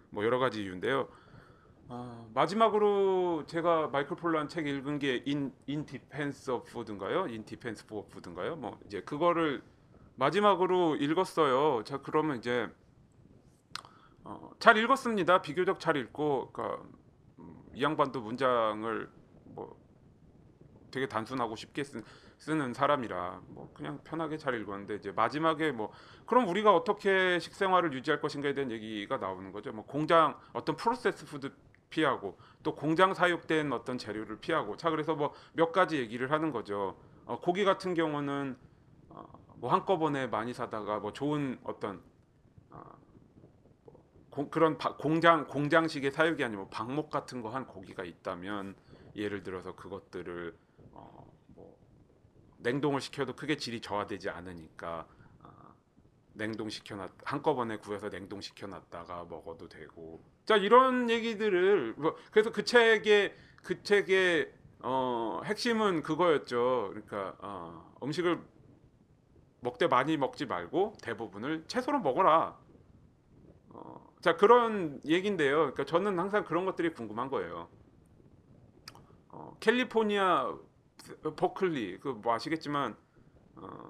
뭐 0.10 0.24
여러 0.24 0.40
가지 0.40 0.64
이유인데요. 0.64 1.08
어, 1.90 2.30
마지막으로 2.34 3.46
제가 3.48 3.88
마이클 3.88 4.18
폴란 4.18 4.50
책 4.50 4.68
읽은 4.68 5.00
게 5.00 5.24
In, 5.26 5.54
In 5.68 5.86
Defense 5.86 6.52
of 6.52 6.70
Food인가요? 6.70 7.28
In 7.28 7.46
Defense 7.46 7.86
of 7.90 8.10
Food인가요? 8.10 8.56
뭐 8.58 8.78
이제 8.86 9.02
그거를 9.02 9.62
마지막으로 10.16 10.96
읽었어요. 10.96 11.84
자 11.84 12.00
그러면 12.00 12.38
이제 12.38 12.70
어, 14.24 14.52
잘 14.60 14.76
읽었습니다. 14.78 15.42
비교적 15.42 15.80
잘 15.80 15.96
읽고 15.96 16.52
그러니까 16.52 16.84
이 17.78 17.84
양반도 17.84 18.22
문장을 18.22 19.08
뭐 19.46 19.78
되게 20.90 21.08
단순하고 21.08 21.56
쉽게 21.56 21.84
쓰, 21.84 22.04
쓰는 22.40 22.74
사람이라 22.74 23.42
뭐 23.50 23.72
그냥 23.76 24.00
편하게 24.04 24.38
잘 24.38 24.60
읽었는데 24.60 24.96
이제 24.96 25.12
마지막에 25.12 25.72
뭐 25.72 25.92
그럼 26.26 26.48
우리가 26.48 26.76
어떻게 26.76 27.38
식생활을 27.40 27.94
유지할 27.94 28.20
것인가에 28.20 28.56
대한 28.56 28.72
얘기가 28.72 29.18
나오는 29.18 29.52
거죠. 29.52 29.72
뭐 29.72 29.86
공장 29.86 30.40
어떤 30.54 30.76
process 30.76 31.26
food 31.28 31.52
피하고 31.92 32.40
또 32.64 32.74
공장 32.74 33.14
사육된 33.14 33.72
어떤 33.72 34.00
재료를 34.00 34.40
피하고 34.40 34.76
자 34.76 34.90
그래서 34.90 35.16
뭐 35.16 35.34
몇 35.54 35.72
가지 35.72 35.98
얘기를 35.98 36.32
하는 36.32 36.52
거죠. 36.52 36.98
어, 37.26 37.40
고기 37.40 37.64
같은 37.64 37.94
경우는 37.94 38.58
어, 39.10 39.24
뭐 39.58 39.72
한꺼번에 39.72 40.26
많이 40.26 40.52
사다가 40.52 40.98
뭐 40.98 41.14
좋은 41.14 41.60
어떤 41.64 41.98
어, 41.98 42.17
뭐 44.38 44.46
공- 44.46 44.50
그런 44.50 44.78
바- 44.78 44.96
공장 44.96 45.48
공장식의 45.48 46.12
사육이 46.12 46.44
아니고 46.44 46.64
뭐 46.64 46.70
방목 46.70 47.10
같은 47.10 47.42
거 47.42 47.50
한 47.50 47.66
고기가 47.66 48.04
있다면 48.04 48.76
예를 49.16 49.42
들어서 49.42 49.76
그것들을 49.76 50.56
어, 50.92 51.34
뭐 51.48 51.76
냉동을 52.60 53.02
시켜도 53.02 53.36
크게 53.36 53.58
질이 53.58 53.82
저하되지 53.82 54.30
않으니까 54.30 55.08
어, 55.44 55.50
냉동 56.34 56.70
시켜놨 56.70 57.10
한꺼번에 57.26 57.78
구해서 57.78 58.10
냉동 58.10 58.40
시켜놨다가 58.42 59.26
먹어도 59.26 59.68
되고 59.70 60.22
자 60.46 60.56
이런 60.56 61.10
얘기들을 61.10 61.96
뭐 61.98 62.16
그래서 62.32 62.52
그 62.52 62.64
책의 62.64 63.36
그 63.64 63.82
책의 63.82 64.54
어, 64.84 65.42
핵심은 65.46 66.04
그거였죠. 66.04 66.90
그러니까 66.92 67.36
어, 67.40 67.96
음식을 68.04 68.40
먹되 69.62 69.88
많이 69.88 70.16
먹지 70.18 70.46
말고 70.46 70.94
대부분을 71.02 71.66
채소로 71.68 72.00
먹어라. 72.02 72.56
어, 73.70 74.08
자 74.28 74.36
그런 74.36 75.00
얘긴데요. 75.08 75.56
그러니까 75.56 75.86
저는 75.86 76.20
항상 76.20 76.44
그런 76.44 76.66
것들이 76.66 76.94
궁금한 76.94 77.30
거예요. 77.30 77.70
어, 79.30 79.56
캘리포니아 79.62 80.54
버클리 81.38 82.00
그 82.02 82.10
뭐 82.10 82.34
아시겠지만 82.34 82.98
어, 83.56 83.90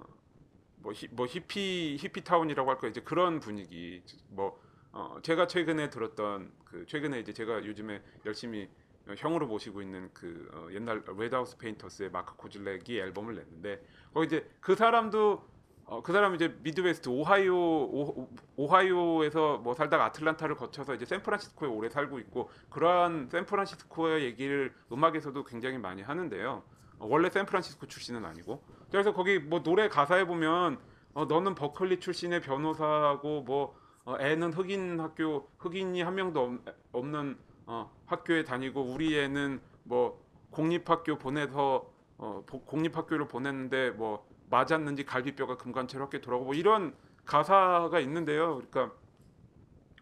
뭐, 0.76 0.94
히, 0.94 1.08
뭐 1.10 1.26
히피 1.26 1.98
히피 2.00 2.24
타운이라고 2.24 2.70
할까 2.70 2.88
이제 2.88 3.02
그런 3.02 3.40
분위기 3.40 4.04
뭐 4.30 4.62
어, 4.92 5.18
제가 5.24 5.48
최근에 5.48 5.90
들었던 5.90 6.52
그 6.66 6.86
최근에 6.86 7.20
이제 7.20 7.34
제가 7.34 7.66
요즘에 7.66 8.04
열심히 8.24 8.70
어, 9.08 9.16
형으로 9.18 9.48
모시고 9.48 9.82
있는 9.82 10.12
그 10.14 10.48
어, 10.54 10.68
옛날 10.72 11.04
Red 11.18 11.33
House 11.33 11.58
Painters의 11.58 12.12
마크 12.12 12.36
코즐렉이 12.36 12.96
앨범을 12.96 13.34
냈는데 13.34 13.84
거기 14.14 14.28
이제 14.28 14.48
그 14.60 14.76
사람도 14.76 15.44
어, 15.90 16.02
그 16.04 16.12
사람이 16.12 16.36
이제 16.36 16.54
Midwest 16.64 17.08
오하이오 17.08 17.56
오, 17.56 18.30
오하이오에서 18.58 19.60
뭐 19.60 19.74
살다가 19.74 20.06
아틀란타를 20.06 20.56
거쳐서 20.56 20.94
이제 20.94 21.06
샌프란시스코에 21.06 21.70
오래 21.70 21.88
살고 21.90 22.20
있고 22.20 22.50
그러한 22.70 23.30
샌프란시스코의 23.30 24.26
얘기를 24.26 24.74
음악에서도 24.92 25.42
굉장히 25.46 25.78
많이 25.78 26.02
하는데요. 26.02 26.64
어, 27.00 27.08
원래 27.10 27.30
샌프란시스코 27.30 27.88
출신은 27.88 28.26
아니고 28.26 28.62
그래서 28.92 29.14
거기 29.14 29.40
뭐 29.40 29.64
노래 29.64 29.88
가사에 29.88 30.26
보면 30.26 30.78
어, 31.14 31.24
너는 31.24 31.56
버클리 31.56 32.02
출신의 32.02 32.42
변호사고 32.42 33.44
뭐 33.44 33.80
어, 34.04 34.18
애는 34.20 34.52
흑인 34.52 35.00
학교 35.00 35.48
흑인이 35.58 36.02
한 36.02 36.16
명도 36.16 36.44
없, 36.44 36.76
없는 36.92 37.38
어, 37.66 37.90
학교에 38.08 38.44
다니고 38.44 38.82
우리 38.82 39.18
애는 39.18 39.62
뭐 39.84 40.22
공립학교 40.52 41.18
보내서 41.18 41.90
어, 42.18 42.44
보- 42.46 42.62
공립학교를 42.66 43.30
보냈는데 43.30 43.92
뭐 43.92 44.27
맞았는지 44.50 45.06
갈비뼈가 45.06 45.58
금관처럼 45.58 46.08
이렇게 46.08 46.22
돌아오고 46.22 46.46
뭐 46.46 46.54
이런 46.54 46.96
가사가 47.26 48.00
있는데요. 48.02 48.56
그러니까 48.70 48.96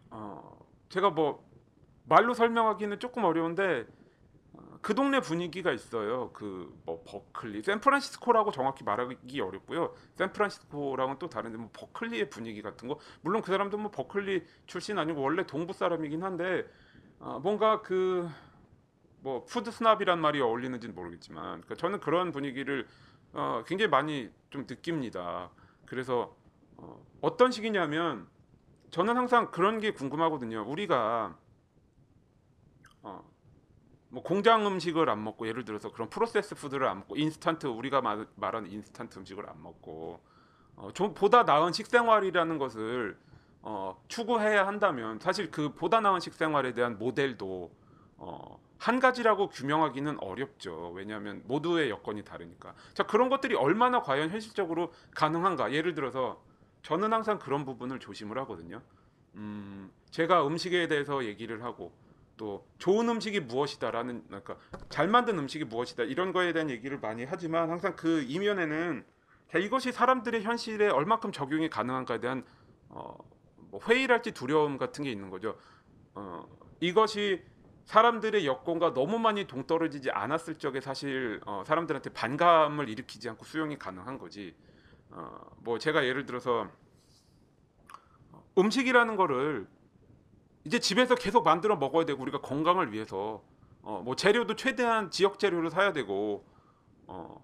어, 0.10 0.60
제가 0.90 1.10
뭐 1.12 1.44
말로 2.06 2.34
설명하기는 2.34 3.00
조금 3.00 3.24
어려운데 3.26 3.86
어, 4.54 4.80
그 4.82 4.96
동네 4.96 5.20
분위기가 5.22 5.72
있어요. 5.72 6.32
그 6.34 6.74
뭐 6.86 7.04
버클리, 7.06 7.64
샌프란시스코라고 7.64 8.52
정확히 8.52 8.84
말하기 8.84 9.42
어렵고요. 9.42 9.94
샌프란시스코랑은 10.18 11.20
또 11.20 11.30
다른데 11.30 11.58
뭐 11.58 11.70
버클리의 11.74 12.30
분위기 12.30 12.62
같은 12.62 12.88
거. 12.88 13.00
물론 13.22 13.42
그 13.42 13.52
사람도 13.52 13.78
뭐 13.78 13.92
버클리 13.92 14.46
출신 14.68 15.00
아니고 15.00 15.22
원래 15.22 15.46
동부 15.48 15.74
사람이긴 15.74 16.24
한데 16.24 16.66
어, 17.20 17.40
뭔가 17.42 17.82
그 17.82 18.30
뭐 19.20 19.44
food 19.46 19.72
snob이란 19.72 20.20
말이 20.22 20.40
어울리는지는 20.40 20.94
모르겠지만 20.94 21.44
그러니까 21.62 21.76
저는 21.76 22.00
그런 22.00 22.32
분위기를 22.32 22.88
어, 23.36 23.64
굉장히 23.68 23.90
많이 23.90 24.32
좀 24.50 24.66
느낍니다. 24.66 25.50
그래서 25.86 26.36
어, 26.78 27.06
어떤 27.22 27.52
식이냐면 27.52 28.28
저는 28.92 29.18
항상 29.18 29.52
그런 29.52 29.80
게 29.80 29.92
궁금하거든요. 29.92 30.64
우리가 30.66 31.38
어, 33.04 33.24
뭐 34.08 34.24
공장 34.24 34.66
음식을 34.66 35.10
안 35.10 35.22
먹고 35.22 35.48
예를 35.48 35.66
들어서 35.66 35.92
그런 35.92 36.10
process 36.10 36.56
food를 36.56 36.88
안 36.88 37.00
먹고 37.00 37.18
인스턴트 37.18 37.68
우리가 37.68 38.02
말, 38.02 38.26
말하는 38.36 38.72
인스턴트 38.72 39.20
음식을 39.20 39.50
안 39.50 39.62
먹고 39.62 40.22
어, 40.78 40.90
좀 40.94 41.14
보다 41.14 41.44
나은 41.44 41.74
식생활이라는 41.74 42.58
것을 42.58 43.18
어, 43.62 44.02
추구해야 44.08 44.66
한다면 44.66 45.20
사실 45.20 45.52
그 45.52 45.74
보다 45.74 46.00
나은 46.00 46.22
식생활에 46.22 46.74
대한 46.74 46.98
모델도 46.98 47.70
어, 48.18 48.65
한 48.78 49.00
가지라고 49.00 49.50
규명하기는 49.50 50.20
어렵죠. 50.20 50.92
왜냐하면 50.96 51.42
모두의 51.46 51.90
여건이 51.90 52.24
다르니까. 52.24 52.76
자 52.94 53.04
그런 53.04 53.30
것들이 53.30 53.56
얼마나 53.56 54.02
과연 54.02 54.30
현실적으로 54.30 54.92
가능한가? 55.16 55.74
예를 55.74 55.96
들어서 55.96 56.42
저는 56.84 57.12
항상 57.14 57.40
그런 57.40 57.66
부분을 57.66 58.00
조심을 58.00 58.38
하거든요. 58.40 58.82
음, 59.36 59.92
제가 60.12 60.46
음식에 60.48 60.88
대해서 60.88 61.26
얘기를 61.26 61.64
하고 61.64 61.94
또 62.38 62.68
좋은 62.78 63.08
음식이 63.10 63.42
무엇이다라는 63.42 64.26
그러니까 64.28 64.58
잘 64.90 65.08
만든 65.08 65.40
음식이 65.40 65.66
무엇이다 65.66 66.04
이런 66.04 66.34
거에 66.34 66.54
대한 66.54 66.70
얘기를 66.70 67.00
많이 67.00 67.24
하지만 67.24 67.70
항상 67.70 67.96
그 67.96 68.22
이면에는 68.24 69.06
자, 69.52 69.60
이것이 69.60 69.92
사람들의 69.92 70.44
현실에 70.44 70.90
얼마큼 70.90 71.32
적용이 71.32 71.70
가능한가에 71.70 72.20
대한 72.20 72.44
어, 72.90 73.16
뭐 73.72 73.80
회의랄지 73.88 74.32
두려움 74.34 74.78
같은 74.78 75.04
게 75.04 75.12
있는 75.12 75.30
거죠. 75.30 75.58
어, 76.14 76.46
이것이 76.80 77.44
사람들의 77.86 78.46
여건과 78.48 78.94
너무 78.94 79.20
많이 79.20 79.46
동떨어지지 79.46 80.12
않았을 80.12 80.56
적에 80.56 80.82
사실 80.82 81.40
어, 81.46 81.64
사람들한테 81.66 82.12
반감을 82.12 82.90
일으키지 82.90 83.30
않고 83.30 83.46
수용이 83.46 83.78
가능한 83.78 84.18
거지. 84.18 84.56
어, 85.12 85.40
뭐 85.60 85.78
제가 85.80 86.06
예를 86.06 86.26
들어서 86.26 86.68
어, 88.32 88.44
음식이라는 88.58 89.16
거를 89.16 89.68
이제 90.64 90.80
집에서 90.80 91.16
계속 91.16 91.44
만들어 91.44 91.76
먹어야 91.76 92.06
되고 92.06 92.22
우리가 92.22 92.42
건강을 92.42 92.92
위해서 92.92 93.44
어, 93.84 94.02
뭐 94.04 94.16
재료도 94.16 94.56
최대한 94.56 95.12
지역 95.12 95.38
재료를 95.38 95.70
사야 95.70 95.94
되고 95.94 96.44
어, 97.08 97.44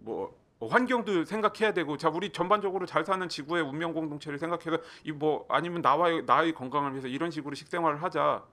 뭐 0.00 0.40
환경도 0.60 1.24
생각해야 1.24 1.74
되고 1.74 1.96
자 1.98 2.08
우리 2.08 2.30
전반적으로 2.32 2.86
잘 2.86 3.04
사는 3.04 3.28
지구의 3.28 3.62
운명 3.62 3.92
공동체를 3.92 4.38
생각해서 4.38 4.78
이 5.04 5.12
뭐 5.12 5.44
아니면 5.48 5.82
나와의 5.82 6.24
나의 6.24 6.54
건강을 6.54 6.92
위해서 6.92 7.08
이런 7.08 7.30
식으로 7.30 7.54
식생활을 7.54 8.02
하자. 8.02 8.44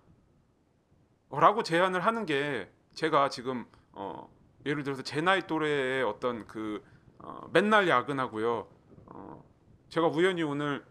라고 1.31 1.63
제안을 1.63 2.01
하는 2.01 2.25
게 2.25 2.69
제가 2.93 3.29
지금 3.29 3.65
어 3.91 4.29
예를 4.65 4.83
들어서 4.83 5.03
제 5.03 5.21
나이 5.21 5.45
또래의 5.45 6.03
어떤 6.03 6.48
그 6.48 6.83
어, 7.19 7.48
맨날 7.53 7.88
야근하고요. 7.88 8.67
어 9.07 9.43
제가 9.89 10.07
우연히 10.07 10.43
오늘 10.43 10.83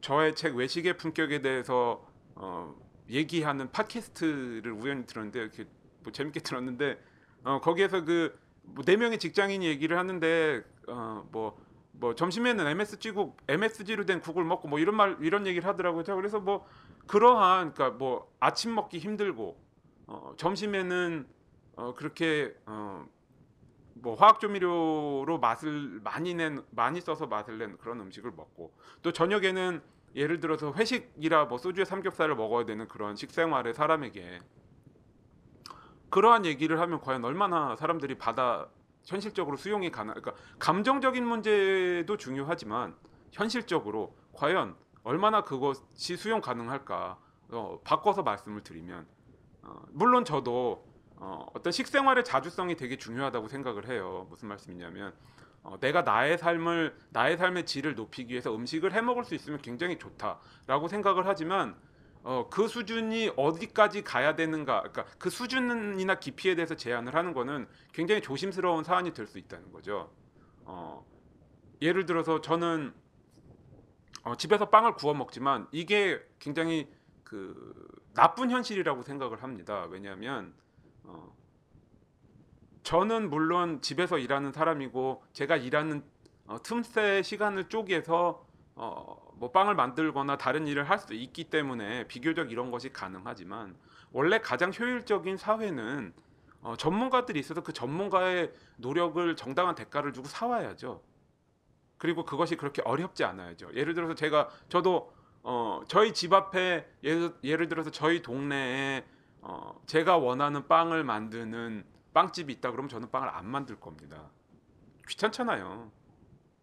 저의 0.00 0.34
책 0.34 0.56
외식의 0.56 0.96
품격에 0.96 1.42
대해서 1.42 2.06
어 2.34 2.74
얘기하는 3.08 3.70
팟캐스트를 3.70 4.72
우연히 4.72 5.06
들었는데 5.06 5.38
이렇게 5.40 5.66
뭐 6.02 6.12
재밌게 6.12 6.40
들었는데 6.44 6.98
어 7.44 7.60
거기에서 7.60 8.04
그네 8.04 8.96
명의 8.96 9.18
직장인이 9.18 9.66
얘기를 9.66 9.98
하는데 9.98 10.62
어 10.88 11.24
뭐 11.30 11.72
뭐 12.02 12.14
점심에는 12.16 12.66
MSG고 12.66 13.36
MSG로 13.46 14.06
된 14.06 14.20
국을 14.20 14.44
먹고 14.44 14.66
뭐 14.66 14.80
이런 14.80 14.96
말 14.96 15.16
이런 15.20 15.46
얘기를 15.46 15.68
하더라고요. 15.68 16.02
자, 16.02 16.16
그래서 16.16 16.40
뭐 16.40 16.66
그러한 17.06 17.74
그러니까 17.74 17.96
뭐 17.96 18.32
아침 18.40 18.74
먹기 18.74 18.98
힘들고 18.98 19.56
어, 20.12 20.34
점심에는 20.36 21.26
어, 21.76 21.94
그렇게 21.94 22.54
어, 22.66 23.06
뭐 23.94 24.14
화학 24.14 24.40
조미료로 24.40 25.38
맛을 25.40 26.00
많이 26.04 26.34
낸 26.34 26.62
많이 26.70 27.00
써서 27.00 27.26
맛을 27.26 27.56
낸 27.56 27.78
그런 27.78 27.98
음식을 28.00 28.32
먹고 28.32 28.74
또 29.00 29.12
저녁에는 29.12 29.80
예를 30.14 30.40
들어서 30.40 30.74
회식이라 30.74 31.46
뭐 31.46 31.56
소주에 31.56 31.86
삼겹살을 31.86 32.36
먹어야 32.36 32.66
되는 32.66 32.86
그런 32.88 33.16
식생활의 33.16 33.72
사람에게 33.72 34.40
그러한 36.10 36.44
얘기를 36.44 36.78
하면 36.78 37.00
과연 37.00 37.24
얼마나 37.24 37.74
사람들이 37.74 38.18
받아 38.18 38.68
현실적으로 39.04 39.56
수용이 39.56 39.90
가능 39.90 40.12
그러니까 40.12 40.34
감정적인 40.58 41.24
문제도 41.24 42.16
중요하지만 42.18 42.94
현실적으로 43.30 44.14
과연 44.34 44.76
얼마나 45.04 45.42
그것이 45.42 46.18
수용 46.18 46.42
가능할까 46.42 47.18
어, 47.48 47.80
바꿔서 47.82 48.22
말씀을 48.22 48.62
드리면 48.62 49.06
어, 49.62 49.82
물론 49.92 50.24
저도 50.24 50.84
어, 51.16 51.46
어떤 51.54 51.72
식생활의 51.72 52.24
자주성이 52.24 52.76
되게 52.76 52.96
중요하다고 52.96 53.48
생각을 53.48 53.88
해요. 53.88 54.26
무슨 54.30 54.48
말씀이냐면 54.48 55.14
어, 55.62 55.78
내가 55.78 56.02
나의 56.02 56.38
삶을 56.38 56.96
나의 57.10 57.36
삶의 57.36 57.66
질을 57.66 57.94
높이기 57.94 58.32
위해서 58.32 58.54
음식을 58.54 58.92
해 58.92 59.00
먹을 59.00 59.24
수 59.24 59.34
있으면 59.34 59.60
굉장히 59.62 59.98
좋다라고 59.98 60.88
생각을 60.88 61.26
하지만 61.26 61.76
어, 62.24 62.48
그 62.50 62.68
수준이 62.68 63.32
어디까지 63.36 64.02
가야 64.04 64.36
되는가, 64.36 64.82
그러니까 64.82 65.06
그 65.18 65.28
수준이나 65.28 66.20
깊이에 66.20 66.54
대해서 66.54 66.76
제한을 66.76 67.14
하는 67.16 67.32
거는 67.34 67.66
굉장히 67.92 68.20
조심스러운 68.22 68.84
사안이 68.84 69.12
될 69.12 69.26
수 69.26 69.38
있다는 69.38 69.72
거죠. 69.72 70.10
어, 70.64 71.04
예를 71.80 72.06
들어서 72.06 72.40
저는 72.40 72.94
어, 74.24 74.36
집에서 74.36 74.70
빵을 74.70 74.94
구워 74.94 75.14
먹지만 75.14 75.66
이게 75.72 76.20
굉장히 76.38 76.88
그 77.24 77.88
나쁜 78.14 78.50
현실이라고 78.50 79.02
생각을 79.02 79.42
합니다. 79.42 79.86
왜냐하면 79.90 80.54
어, 81.04 81.34
저는 82.82 83.30
물론 83.30 83.80
집에서 83.80 84.18
일하는 84.18 84.52
사람이고 84.52 85.24
제가 85.32 85.56
일하는 85.56 86.02
어, 86.46 86.62
틈새 86.62 87.22
시간을 87.22 87.68
쪼개서 87.68 88.44
어, 88.74 89.32
뭐 89.36 89.50
빵을 89.50 89.74
만들거나 89.74 90.36
다른 90.38 90.66
일을 90.66 90.88
할 90.88 90.98
수 90.98 91.14
있기 91.14 91.44
때문에 91.44 92.06
비교적 92.08 92.50
이런 92.52 92.70
것이 92.70 92.92
가능하지만 92.92 93.76
원래 94.12 94.38
가장 94.40 94.72
효율적인 94.72 95.36
사회는 95.36 96.12
어, 96.62 96.76
전문가들이 96.76 97.40
있어서 97.40 97.62
그 97.62 97.72
전문가의 97.72 98.52
노력을 98.76 99.36
정당한 99.36 99.74
대가를 99.74 100.12
주고 100.12 100.28
사와야죠. 100.28 101.02
그리고 101.98 102.24
그것이 102.24 102.56
그렇게 102.56 102.82
어렵지 102.82 103.24
않아야죠. 103.24 103.74
예를 103.74 103.94
들어서 103.94 104.14
제가 104.14 104.48
저도 104.68 105.12
어, 105.42 105.82
저희 105.88 106.12
집 106.12 106.32
앞에 106.32 106.86
예를, 107.02 107.34
예를 107.42 107.68
들어서 107.68 107.90
저희 107.90 108.22
동네에 108.22 109.04
어, 109.40 109.80
제가 109.86 110.18
원하는 110.18 110.68
빵을 110.68 111.02
만드는 111.04 111.84
빵집이 112.14 112.52
있다 112.54 112.70
그러면 112.70 112.88
저는 112.88 113.10
빵을 113.10 113.28
안 113.28 113.46
만들 113.46 113.78
겁니다. 113.80 114.30
귀찮잖아요. 115.08 115.90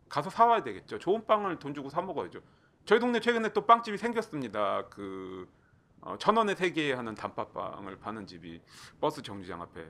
가서 0.07 0.29
사와야 0.29 0.63
되겠죠. 0.63 0.97
좋은 0.97 1.25
빵을 1.27 1.59
돈 1.59 1.73
주고 1.73 1.89
사 1.89 2.01
먹어야죠. 2.01 2.39
저희 2.85 2.99
동네 2.99 3.19
최근에 3.19 3.49
또 3.53 3.65
빵집이 3.65 3.97
생겼습니다. 3.97 4.87
그 4.89 5.47
어, 6.01 6.15
천 6.17 6.37
원에 6.37 6.55
세 6.55 6.71
개 6.71 6.93
하는 6.93 7.13
단팥빵을 7.15 7.99
파는 7.99 8.25
집이 8.25 8.61
버스 9.01 9.21
정류장 9.21 9.61
앞에 9.61 9.85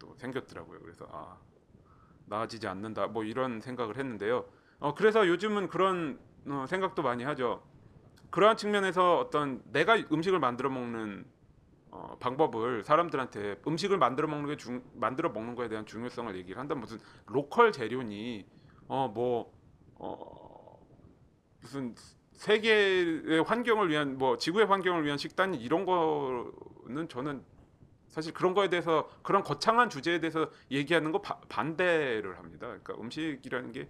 또 0.00 0.14
생겼더라고요. 0.16 0.80
그래서 0.80 1.06
아 1.12 1.38
나아지지 2.26 2.66
않는다. 2.66 3.06
뭐 3.06 3.22
이런 3.22 3.60
생각을 3.60 3.96
했는데요. 3.96 4.44
어, 4.80 4.94
그래서 4.94 5.28
요즘은 5.28 5.68
그런 5.68 6.18
어, 6.48 6.66
생각도 6.68 7.02
많이 7.02 7.22
하죠. 7.22 7.62
그러한 8.32 8.56
측면에서 8.56 9.18
어떤 9.18 9.62
내가 9.66 9.96
음식을 10.10 10.40
만들어 10.40 10.70
먹는 10.70 11.24
어, 11.90 12.16
방법을 12.18 12.82
사람들한테 12.82 13.60
음식을 13.66 13.98
만들어 13.98 14.26
먹는 14.26 14.48
게 14.48 14.56
중, 14.56 14.82
만들어 14.94 15.28
먹는 15.28 15.54
거에 15.54 15.68
대한 15.68 15.84
중요성을 15.84 16.34
얘기를 16.36 16.58
한다 16.58 16.74
무슨 16.74 16.98
로컬 17.26 17.70
재료니 17.70 18.46
어뭐 18.88 19.52
어, 19.96 20.80
무슨 21.60 21.94
세계의 22.32 23.44
환경을 23.44 23.90
위한 23.90 24.16
뭐 24.16 24.38
지구의 24.38 24.64
환경을 24.64 25.04
위한 25.04 25.18
식단이 25.18 25.58
이런 25.58 25.84
거는 25.84 27.08
저는 27.10 27.44
사실 28.08 28.32
그런 28.32 28.54
거에 28.54 28.70
대해서 28.70 29.10
그런 29.22 29.42
거창한 29.42 29.90
주제에 29.90 30.20
대해서 30.20 30.50
얘기하는 30.70 31.12
거 31.12 31.20
바, 31.20 31.38
반대를 31.50 32.38
합니다. 32.38 32.66
그러니까 32.68 32.94
음식이라는 32.94 33.72
게 33.72 33.88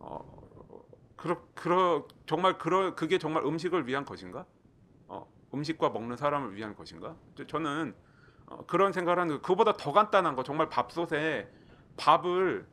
어, 0.00 0.44
그러, 1.16 1.40
그러 1.54 2.08
정말 2.26 2.58
그러 2.58 2.94
그게 2.94 3.18
정말 3.18 3.44
음식을 3.44 3.86
위한 3.86 4.04
것인가? 4.04 4.46
어, 5.08 5.26
음식과 5.54 5.90
먹는 5.90 6.16
사람을 6.16 6.54
위한 6.56 6.74
것인가? 6.76 7.16
저- 7.36 7.46
저는 7.46 7.96
어, 8.46 8.66
그런 8.66 8.92
생각을 8.92 9.20
하는 9.20 9.36
거, 9.36 9.42
그보다 9.42 9.74
더 9.74 9.92
간단한 9.92 10.36
거 10.36 10.42
정말 10.44 10.68
밥솥에 10.70 11.50
밥을 11.96 12.68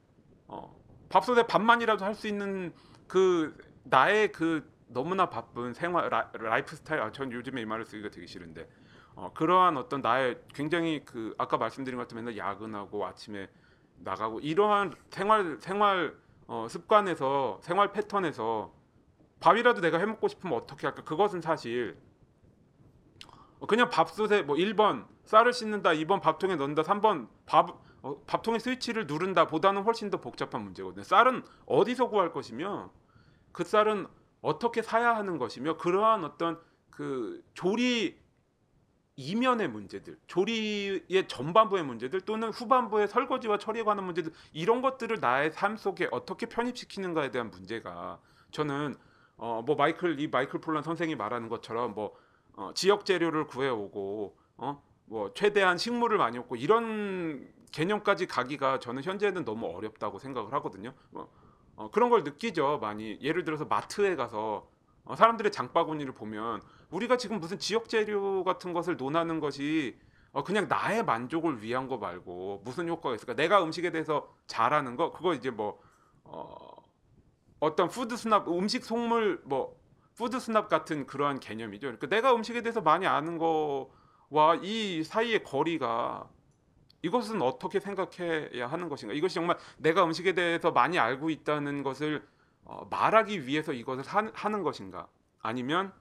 어, 0.47 0.79
밥솥에 1.09 1.47
밥만이라도 1.47 2.05
할 2.05 2.15
수 2.15 2.27
있는 2.27 2.73
그 3.07 3.57
나의 3.83 4.31
그 4.31 4.71
너무나 4.87 5.29
바쁜 5.29 5.73
생활 5.73 6.09
라, 6.09 6.31
라이프 6.33 6.75
스타일 6.75 7.01
아, 7.01 7.11
전 7.11 7.31
요즘에 7.31 7.61
이 7.61 7.65
말을 7.65 7.85
쓰기가 7.85 8.09
되게 8.11 8.27
싫은데 8.27 8.69
어, 9.15 9.33
그러한 9.33 9.77
어떤 9.77 10.01
나의 10.01 10.41
굉장히 10.53 11.03
그 11.05 11.33
아까 11.37 11.57
말씀드린 11.57 11.97
것처럼 11.99 12.25
맨날 12.25 12.37
야근하고 12.37 13.05
아침에 13.05 13.49
나가고 13.97 14.39
이러한 14.39 14.95
생활 15.11 15.57
생활 15.61 16.15
어, 16.51 16.67
습관에서 16.67 17.59
생활 17.61 17.93
패턴에서 17.93 18.73
밥이라도 19.39 19.79
내가 19.79 19.99
해 19.99 20.05
먹고 20.05 20.27
싶으면 20.27 20.57
어떻게 20.57 20.85
할까? 20.85 21.01
그것은 21.01 21.39
사실 21.39 21.97
어, 23.61 23.65
그냥 23.65 23.89
밥솥에 23.89 24.41
뭐 24.41 24.57
1번 24.57 25.07
쌀을 25.23 25.53
씻는다, 25.53 25.91
2번 25.91 26.19
밥통에 26.21 26.57
넣는다, 26.57 26.81
3번 26.81 27.29
밥 27.45 27.81
어, 28.01 28.21
밥통의 28.27 28.59
스위치를 28.59 29.07
누른다 29.07 29.47
보다는 29.47 29.83
훨씬 29.83 30.09
더 30.09 30.19
복잡한 30.19 30.61
문제거든요. 30.61 31.03
쌀은 31.03 31.43
어디서 31.67 32.09
구할 32.09 32.33
것이며 32.33 32.91
그 33.53 33.63
쌀은 33.63 34.07
어떻게 34.41 34.81
사야 34.81 35.15
하는 35.15 35.37
것이며 35.37 35.77
그러한 35.77 36.25
어떤 36.25 36.59
그 36.89 37.41
조리 37.53 38.20
이면의 39.15 39.67
문제들, 39.67 40.17
조리의 40.27 41.27
전반부의 41.27 41.83
문제들 41.83 42.21
또는 42.21 42.49
후반부의 42.49 43.07
설거지와 43.07 43.57
처리에 43.57 43.83
관한 43.83 44.05
문제들 44.05 44.31
이런 44.53 44.81
것들을 44.81 45.19
나의 45.19 45.51
삶 45.51 45.77
속에 45.77 46.07
어떻게 46.11 46.45
편입시키는가에 46.47 47.31
대한 47.31 47.51
문제가 47.51 48.19
저는 48.51 48.95
어 49.37 49.61
뭐 49.65 49.75
마이클 49.75 50.19
이 50.19 50.27
마이클 50.27 50.61
폴란 50.61 50.83
선생이 50.83 51.15
말하는 51.15 51.49
것처럼 51.49 51.93
뭐 51.95 52.15
어, 52.53 52.71
지역 52.75 53.05
재료를 53.05 53.47
구해오고 53.47 54.37
어 54.57 54.81
뭐 55.11 55.33
최대한 55.33 55.77
식물을 55.77 56.17
많이 56.17 56.37
먹고 56.37 56.55
이런 56.55 57.45
개념까지 57.73 58.27
가기가 58.27 58.79
저는 58.79 59.03
현재는 59.03 59.43
너무 59.43 59.67
어렵다고 59.67 60.19
생각을 60.19 60.53
하거든요. 60.53 60.93
뭐, 61.09 61.29
어, 61.75 61.91
그런 61.91 62.09
걸 62.09 62.23
느끼죠 62.23 62.79
많이. 62.81 63.19
예를 63.21 63.43
들어서 63.43 63.65
마트에 63.65 64.15
가서 64.15 64.69
어, 65.03 65.15
사람들의 65.17 65.51
장바구니를 65.51 66.13
보면 66.13 66.61
우리가 66.91 67.17
지금 67.17 67.39
무슨 67.39 67.57
지역 67.57 67.89
재료 67.89 68.43
같은 68.43 68.73
것을 68.73 68.97
논하는 68.97 69.39
것이 69.39 69.97
어, 70.33 70.43
그냥 70.43 70.67
나의 70.67 71.03
만족을 71.03 71.61
위한 71.61 71.87
거 71.87 71.97
말고 71.97 72.61
무슨 72.63 72.87
효과가 72.87 73.15
있을까? 73.15 73.33
내가 73.33 73.63
음식에 73.63 73.91
대해서 73.91 74.33
잘하는 74.47 74.95
거 74.95 75.11
그거 75.11 75.33
이제 75.33 75.49
뭐 75.49 75.81
어, 76.23 76.55
어떤 77.59 77.89
food 77.89 78.15
snob 78.15 78.47
음식 78.47 78.85
속물 78.85 79.41
뭐 79.45 79.75
food 80.15 80.39
snob 80.39 80.69
같은 80.69 81.05
그러한 81.05 81.39
개념이죠. 81.39 81.87
그러니까 81.87 82.07
내가 82.07 82.35
음식에 82.35 82.61
대해서 82.61 82.81
많이 82.81 83.07
아는 83.07 83.37
거와 83.37 84.55
이 84.61 85.03
사이의 85.03 85.43
거리가 85.43 86.29
이것은 87.03 87.41
어떻게 87.41 87.79
생각해야 87.79 88.67
하는 88.67 88.87
것인가? 88.87 89.13
이것이 89.13 89.35
정말 89.35 89.57
내가 89.77 90.03
음식에 90.05 90.33
대해서 90.33 90.71
많이 90.71 90.99
알고 90.99 91.29
있다는 91.29 91.83
것을 91.83 92.25
어, 92.63 92.85
말하기 92.89 93.47
위해서 93.47 93.73
이것을 93.73 94.03
하, 94.05 94.29
하는 94.33 94.63
것인가? 94.63 95.07
아니면 95.41 95.91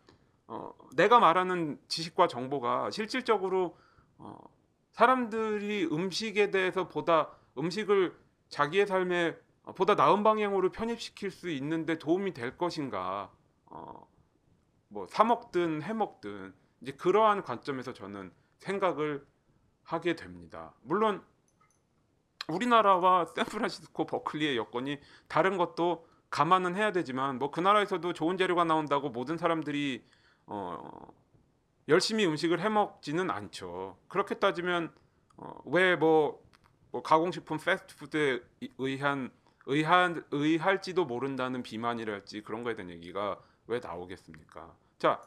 어, 0.50 0.74
내가 0.96 1.20
말하는 1.20 1.78
지식과 1.88 2.26
정보가 2.26 2.90
실질적으로 2.90 3.78
어, 4.18 4.36
사람들이 4.92 5.86
음식에 5.92 6.50
대해서 6.50 6.88
보다 6.88 7.30
음식을 7.56 8.16
자기의 8.48 8.86
삶에 8.88 9.36
어, 9.62 9.72
보다 9.74 9.94
나은 9.94 10.24
방향으로 10.24 10.72
편입시킬 10.72 11.30
수 11.30 11.50
있는데 11.50 11.98
도움이 11.98 12.34
될 12.34 12.58
것인가? 12.58 13.30
어, 13.66 14.08
뭐 14.88 15.06
사 15.08 15.24
먹든 15.24 15.82
해 15.82 15.92
먹든 15.94 16.54
이제 16.80 16.92
그러한 16.92 17.42
관점에서 17.44 17.92
저는 17.92 18.32
생각을 18.58 19.24
하게 19.84 20.16
됩니다. 20.16 20.74
물론 20.82 21.22
우리나라와 22.48 23.26
샌프란시스코 23.26 24.06
버클리의 24.06 24.56
여건이 24.56 24.98
다른 25.28 25.56
것도 25.56 26.06
감안은 26.30 26.76
해야 26.76 26.92
되지만 26.92 27.38
뭐 27.38 27.50
그 27.50 27.60
나라에서도 27.60 28.12
좋은 28.12 28.36
재료가 28.36 28.64
나온다고 28.64 29.10
모든 29.10 29.36
사람들이 29.36 30.04
어 30.50 31.14
열심히 31.88 32.26
음식을 32.26 32.60
해 32.60 32.68
먹지는 32.68 33.30
않죠. 33.30 33.96
그렇게 34.08 34.34
따지면 34.34 34.92
어 35.36 35.62
왜뭐 35.64 36.42
뭐 36.90 37.02
가공식품 37.02 37.58
패스트푸드에 37.58 38.40
의한 38.78 39.30
의한 39.66 40.24
의할지도 40.32 41.04
모른다는 41.04 41.62
비만이랄지 41.62 42.42
그런 42.42 42.64
거에 42.64 42.74
대한 42.74 42.90
얘기가 42.90 43.38
왜 43.68 43.78
나오겠습니까? 43.78 44.74
자, 44.98 45.22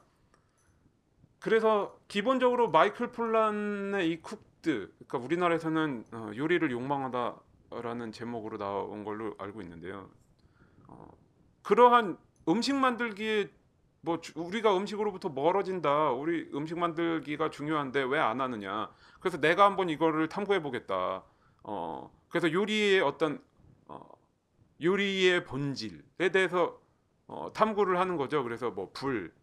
그래서 1.39 1.97
기본적으로 2.09 2.69
마이클 2.69 3.11
폴란의 3.11 4.09
이 4.09 4.21
쿡드, 4.21 4.93
그러니까 4.97 5.17
우리나라에서는 5.19 6.05
어, 6.11 6.31
요리를 6.35 6.69
욕망하다라는 6.69 8.11
제목으로 8.11 8.57
나온 8.57 9.05
걸로 9.05 9.35
알고 9.37 9.61
있는데요. 9.61 10.09
어, 10.87 11.07
그러한 11.61 12.17
음식 12.49 12.75
만들기에 12.75 13.49
뭐 14.03 14.19
주- 14.21 14.33
우리가 14.35 14.75
음식으로부터 14.77 15.29
멀어진다. 15.29 16.11
우리 16.11 16.49
음식 16.53 16.77
만들기가 16.77 17.49
중요한데 17.49 18.03
왜 18.03 18.19
안 18.19 18.41
하느냐. 18.41 18.91
그래서 19.21 19.39
내가 19.39 19.65
한번 19.65 19.89
이거를 19.89 20.27
탐구해 20.29 20.61
보겠다. 20.61 21.23
어, 21.63 22.11
그래서 22.29 22.51
요리의 22.51 23.01
어떤 23.01 23.41
어, 23.87 24.01
요리의 24.81 25.45
본질에 25.45 26.29
대해서 26.33 26.81
어, 27.27 27.51
탐구를 27.53 27.99
하는 27.99 28.17
거죠. 28.17 28.43
그래서 28.43 28.71
뭐 28.71 28.91
불, 28.93 29.33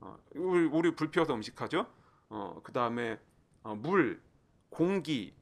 어, 0.00 0.18
우리, 0.34 0.66
우리 0.66 0.94
불 0.96 1.10
피워서 1.10 1.34
음식하죠. 1.34 1.86
어, 2.30 2.60
그 2.64 2.72
다음에 2.72 3.18
어, 3.62 3.74
물, 3.74 4.22
공기, 4.70 5.34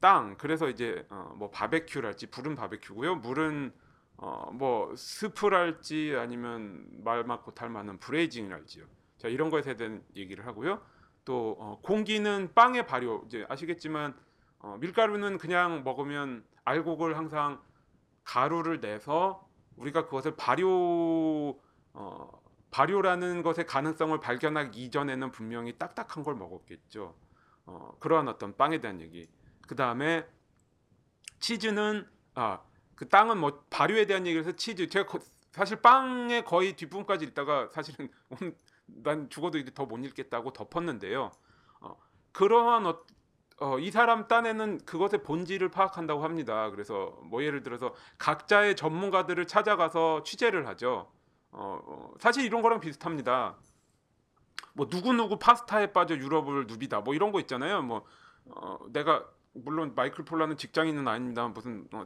땅. 0.00 0.36
그래서 0.38 0.68
이제 0.68 1.06
어, 1.10 1.32
뭐 1.36 1.50
바베큐랄지 1.50 2.28
불은 2.28 2.56
바베큐고요. 2.56 3.16
물은 3.16 3.72
어, 4.18 4.50
뭐 4.52 4.94
스프랄지 4.96 6.16
아니면 6.18 6.86
말 7.04 7.24
맞고 7.24 7.54
탈 7.54 7.68
만한 7.68 7.98
브레이징이랄지요. 7.98 8.84
자 9.18 9.28
이런 9.28 9.50
거에 9.50 9.62
대한 9.62 10.02
얘기를 10.14 10.46
하고요. 10.46 10.80
또 11.24 11.56
어, 11.58 11.80
공기는 11.82 12.52
빵의 12.54 12.86
발효 12.86 13.22
이제 13.26 13.44
아시겠지만 13.48 14.14
어, 14.60 14.76
밀가루는 14.80 15.38
그냥 15.38 15.84
먹으면 15.84 16.44
알곡을 16.64 17.16
항상 17.16 17.60
가루를 18.24 18.80
내서 18.80 19.48
우리가 19.76 20.06
그것을 20.06 20.36
발효 20.36 21.60
어, 21.92 22.42
발효라는 22.70 23.42
것의 23.42 23.66
가능성을 23.66 24.18
발견하기 24.20 24.82
이전에는 24.84 25.30
분명히 25.30 25.78
딱딱한 25.78 26.24
걸 26.24 26.34
먹었겠죠. 26.34 27.14
어, 27.66 27.96
그러한 28.00 28.28
어떤 28.28 28.56
빵에 28.56 28.80
대한 28.80 29.00
얘기. 29.00 29.28
그 29.66 29.74
다음에 29.74 30.26
치즈는 31.40 32.06
아 32.34 32.60
그 32.96 33.08
땅은 33.08 33.38
뭐 33.38 33.64
발효에 33.70 34.06
대한 34.06 34.26
얘기를 34.26 34.44
해서 34.46 34.56
치즈 34.56 34.88
제가 34.88 35.06
거- 35.06 35.20
사실 35.52 35.80
빵의 35.80 36.44
거의 36.44 36.74
뒷부분까지 36.76 37.24
읽다가 37.26 37.68
사실은 37.72 38.10
난 38.86 39.28
죽어도 39.30 39.58
이제 39.58 39.72
더 39.74 39.86
못 39.86 39.98
읽겠다고 40.04 40.52
덮었는데요. 40.52 41.32
어, 41.80 41.96
그러한 42.32 42.86
어, 42.86 43.02
어, 43.60 43.78
이 43.78 43.90
사람 43.90 44.28
딴에는 44.28 44.84
그것의 44.84 45.22
본질을 45.24 45.70
파악한다고 45.70 46.22
합니다. 46.24 46.70
그래서 46.70 47.18
뭐 47.24 47.42
예를 47.42 47.62
들어서 47.62 47.94
각자의 48.18 48.76
전문가들을 48.76 49.46
찾아가서 49.46 50.22
취재를 50.24 50.66
하죠. 50.68 51.10
어, 51.52 51.80
어, 51.86 52.14
사실 52.20 52.44
이런 52.44 52.60
거랑 52.62 52.80
비슷합니다. 52.80 53.56
뭐 54.74 54.88
누구 54.88 55.12
누구 55.14 55.38
파스타에 55.38 55.92
빠져 55.92 56.16
유럽을 56.16 56.66
누비다 56.66 57.00
뭐 57.00 57.14
이런 57.14 57.32
거 57.32 57.40
있잖아요. 57.40 57.82
뭐 57.82 58.04
어, 58.46 58.78
내가 58.90 59.24
물론 59.54 59.94
마이클 59.94 60.24
폴라는 60.24 60.56
직장인은 60.58 61.08
아닙니다. 61.08 61.48
무슨 61.48 61.88
어, 61.92 62.04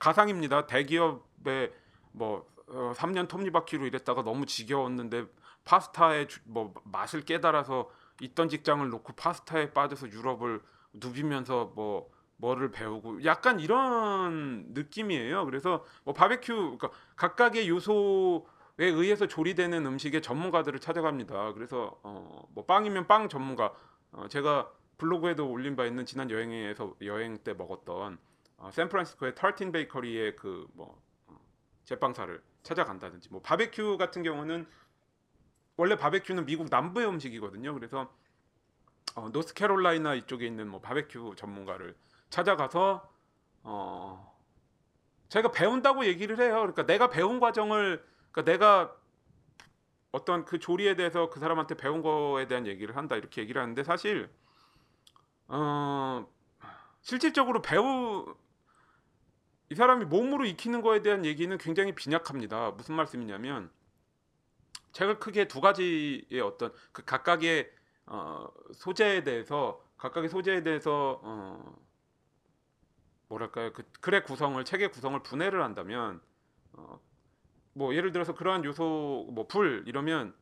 가상입니다. 0.00 0.66
대기업에 0.66 1.72
뭐 2.12 2.48
어, 2.66 2.92
3년 2.96 3.28
톱니바퀴로 3.28 3.86
일했다가 3.86 4.22
너무 4.22 4.46
지겨웠는데 4.46 5.26
파스타의 5.64 6.26
주- 6.28 6.40
뭐 6.44 6.74
맛을 6.84 7.20
깨달아서 7.22 7.88
있던 8.22 8.48
직장을 8.48 8.88
놓고 8.88 9.12
파스타에 9.14 9.72
빠져서 9.72 10.10
유럽을 10.10 10.60
누비면서 10.94 11.72
뭐 11.74 12.10
뭐를 12.36 12.70
배우고 12.70 13.24
약간 13.24 13.60
이런 13.60 14.66
느낌이에요. 14.72 15.44
그래서 15.44 15.84
뭐 16.04 16.14
바베큐 16.14 16.54
그러니까 16.78 16.90
각각의 17.16 17.68
요소에 17.68 18.40
의해서 18.78 19.26
조리되는 19.26 19.84
음식의 19.84 20.22
전문가들을 20.22 20.80
찾아갑니다. 20.80 21.52
그래서 21.52 21.98
어, 22.02 22.48
뭐 22.54 22.64
빵이면 22.64 23.06
빵 23.06 23.28
전문가 23.28 23.74
어, 24.12 24.26
제가 24.28 24.70
블로그에도 24.96 25.50
올린 25.50 25.76
바 25.76 25.84
있는 25.84 26.06
지난 26.06 26.30
여행에서 26.30 26.94
여행 27.02 27.38
때 27.38 27.52
먹었던 27.52 28.18
어, 28.60 28.70
샌프란시스코의 28.70 29.34
털틴 29.34 29.72
베이커리의 29.72 30.36
그뭐 30.36 31.02
제빵사를 31.84 32.42
찾아간다든지 32.62 33.30
뭐 33.30 33.40
바베큐 33.40 33.96
같은 33.96 34.22
경우는 34.22 34.66
원래 35.76 35.96
바베큐는 35.96 36.44
미국 36.44 36.68
남부의 36.70 37.08
음식이거든요. 37.08 37.72
그래서 37.74 38.12
어, 39.16 39.30
노스캐롤라이나 39.30 40.14
이쪽에 40.14 40.46
있는 40.46 40.68
뭐 40.68 40.80
바베큐 40.80 41.34
전문가를 41.36 41.96
찾아가서 42.28 43.10
어 43.62 44.38
제가 45.30 45.50
배운다고 45.52 46.04
얘기를 46.04 46.38
해요. 46.38 46.56
그러니까 46.56 46.84
내가 46.84 47.08
배운 47.08 47.40
과정을 47.40 48.04
그러니까 48.30 48.52
내가 48.52 48.94
어떤 50.12 50.44
그 50.44 50.58
조리에 50.58 50.96
대해서 50.96 51.30
그 51.30 51.40
사람한테 51.40 51.76
배운 51.76 52.02
거에 52.02 52.46
대한 52.46 52.66
얘기를 52.66 52.96
한다 52.96 53.16
이렇게 53.16 53.40
얘기를 53.40 53.60
하는데 53.60 53.82
사실 53.84 54.30
어 55.48 56.26
실질적으로 57.00 57.62
배우 57.62 58.34
이 59.70 59.74
사람이 59.74 60.06
몸으로 60.06 60.44
익히는 60.46 60.82
거에 60.82 61.00
대한 61.02 61.24
얘기는 61.24 61.56
굉장히 61.58 61.94
빈약합니다. 61.94 62.72
무슨 62.72 62.96
말씀이냐면 62.96 63.70
제가 64.92 65.18
크게 65.18 65.46
두 65.48 65.60
가지의 65.60 66.40
어떤 66.42 66.72
그 66.92 67.04
각각의 67.04 67.70
어, 68.06 68.48
소재에 68.74 69.22
대해서 69.24 69.80
각각의 69.98 70.28
소재에 70.28 70.62
대해서 70.64 71.20
어, 71.22 71.76
뭐랄까요 73.28 73.72
그 73.72 73.84
글의 74.00 74.24
구성을 74.24 74.62
책의 74.64 74.90
구성을 74.90 75.22
분해를 75.22 75.62
한다면 75.62 76.20
어, 76.72 77.00
뭐 77.74 77.94
예를 77.94 78.12
들어서 78.12 78.34
그러한 78.34 78.64
요소 78.64 79.28
뭐 79.32 79.46
불 79.48 79.84
이러면 79.86 80.34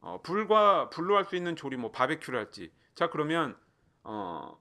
어, 0.00 0.20
불과 0.22 0.90
불로 0.90 1.16
할 1.16 1.24
수 1.24 1.36
있는 1.36 1.56
조리 1.56 1.76
뭐 1.78 1.90
바베큐를 1.90 2.38
할지 2.38 2.70
자 2.94 3.08
그러면 3.10 3.56
어, 4.02 4.58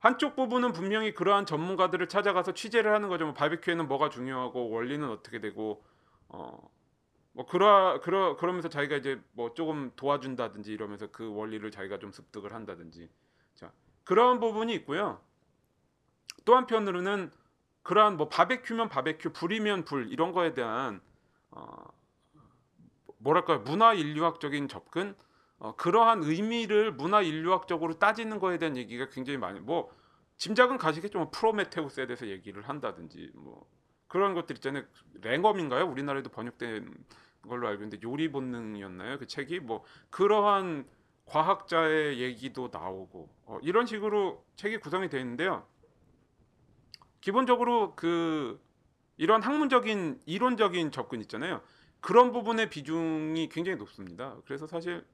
한쪽 0.00 0.36
부분은 0.36 0.72
분명히 0.72 1.12
그러한 1.12 1.44
전문가들을 1.46 2.08
찾아가서 2.08 2.54
취재를 2.54 2.92
하는 2.92 3.08
거죠. 3.08 3.24
뭐 3.24 3.34
바베큐에는 3.34 3.88
뭐가 3.88 4.10
중요하고 4.10 4.70
원리는 4.70 5.08
어떻게 5.08 5.40
되고 5.40 5.84
어. 6.28 6.70
뭐 7.32 7.46
그러 7.46 8.00
그러 8.00 8.36
그러면서 8.36 8.68
자기가 8.68 8.96
이제 8.96 9.20
뭐 9.32 9.54
조금 9.54 9.92
도와준다든지 9.94 10.72
이러면서 10.72 11.06
그 11.12 11.32
원리를 11.32 11.70
자기가 11.70 12.00
좀 12.00 12.10
습득을 12.10 12.52
한다든지 12.52 13.08
자 13.54 13.70
그런 14.02 14.40
부분이 14.40 14.74
있고요. 14.74 15.20
또 16.44 16.56
한편으로는 16.56 17.30
그러한 17.82 18.16
뭐 18.16 18.28
바베큐면 18.28 18.88
바베큐, 18.88 19.32
불이면 19.32 19.84
불 19.84 20.12
이런 20.12 20.32
거에 20.32 20.52
대한 20.52 21.00
어 21.50 21.84
뭐랄까요 23.18 23.60
문화 23.60 23.94
인류학적인 23.94 24.66
접근 24.68 25.14
어, 25.58 25.74
그러한 25.74 26.22
의미를 26.22 26.92
문화 26.92 27.20
인류학적으로 27.20 27.98
따지는 27.98 28.38
거에 28.38 28.58
대한 28.58 28.76
얘기가 28.76 29.08
굉장히 29.08 29.38
많이 29.38 29.60
뭐 29.60 29.90
짐작은 30.36 30.78
가시겠죠. 30.78 31.18
뭐 31.18 31.30
프로메테우스에 31.30 32.06
대해서 32.06 32.28
얘기를 32.28 32.62
한다든지 32.62 33.30
뭐 33.34 33.68
그런 34.06 34.34
것들 34.34 34.56
있잖아요. 34.56 34.84
랭엄인가요? 35.20 35.84
우리나라에도 35.86 36.30
번역된 36.30 36.94
걸로 37.42 37.66
알고 37.68 37.82
있는데 37.82 37.98
요리 38.06 38.30
본능이었나요? 38.30 39.18
그 39.18 39.26
책이 39.26 39.60
뭐 39.60 39.84
그러한 40.10 40.86
과학자의 41.26 42.20
얘기도 42.20 42.70
나오고 42.72 43.28
어, 43.46 43.58
이런 43.62 43.86
식으로 43.86 44.44
책이 44.56 44.78
구성이 44.78 45.08
되어 45.08 45.20
있는데요. 45.20 45.66
기본적으로 47.20 47.94
그 47.96 48.60
이런 49.16 49.42
학문적인 49.42 50.20
이론적인 50.24 50.92
접근 50.92 51.20
있잖아요. 51.22 51.60
그런 52.00 52.30
부분의 52.32 52.70
비중이 52.70 53.48
굉장히 53.48 53.76
높습니다. 53.76 54.36
그래서 54.46 54.66
사실 54.66 55.04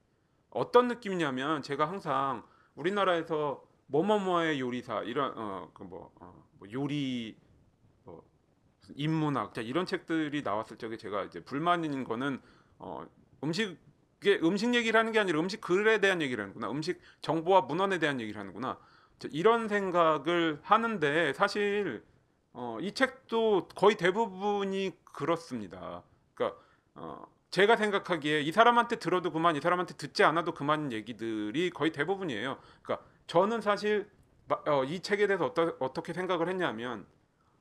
어떤 0.55 0.89
느낌이냐면 0.89 1.63
제가 1.63 1.87
항상 1.89 2.43
우리나라에서 2.75 3.63
뭐뭐뭐의 3.87 4.61
요리사 4.61 5.03
이런 5.03 5.33
어 5.37 5.71
그뭐 5.75 6.11
어, 6.21 6.45
뭐 6.59 6.69
요리 6.73 7.37
뭐 8.05 8.25
인문학 8.95 9.53
자 9.53 9.61
이런 9.61 9.85
책들이 9.85 10.43
나왔을 10.43 10.79
적에 10.79 10.97
제가 10.97 11.25
이제 11.25 11.41
불만인 11.41 12.05
거는 12.05 12.41
어 12.79 13.07
음식의 13.43 14.43
음식 14.43 14.75
얘기를 14.75 14.99
하는 14.99 15.13
게 15.13 15.19
아니라 15.19 15.39
음식 15.41 15.61
글에 15.61 16.01
대한 16.01 16.23
얘기를 16.23 16.43
하는구나 16.43 16.71
음식 16.71 17.01
정보와 17.21 17.63
문헌에 17.63 17.99
대한 17.99 18.21
얘기를 18.21 18.41
하는구나 18.41 18.79
자, 19.19 19.29
이런 19.33 19.69
생각을 19.69 20.61
하는데 20.63 21.33
사실 21.35 22.05
어, 22.53 22.79
이 22.81 22.93
책도 22.93 23.69
거의 23.75 23.97
대부분이 23.97 24.93
그렇습니다. 25.05 26.03
그러니까 26.35 26.61
어, 26.95 27.27
제가 27.55 27.77
생각하기에 27.77 28.41
이 28.41 28.51
사람한테 28.51 28.97
들어도 28.97 29.31
그만, 29.31 29.55
이 29.55 29.61
사람한테 29.61 29.95
듣지 29.95 30.25
않아도 30.25 30.55
그만 30.55 30.91
얘기들이 30.91 31.71
거의 31.71 31.93
대부분이에요. 31.93 32.59
그러니까 32.83 33.07
저는 33.29 33.61
사실 33.61 34.11
마- 34.49 34.61
어, 34.67 34.83
이 34.83 34.99
책에 34.99 35.29
대해서 35.29 35.47
어떠, 35.47 35.77
어떻게 35.79 36.13
생각을 36.13 36.49
했냐면 36.49 37.07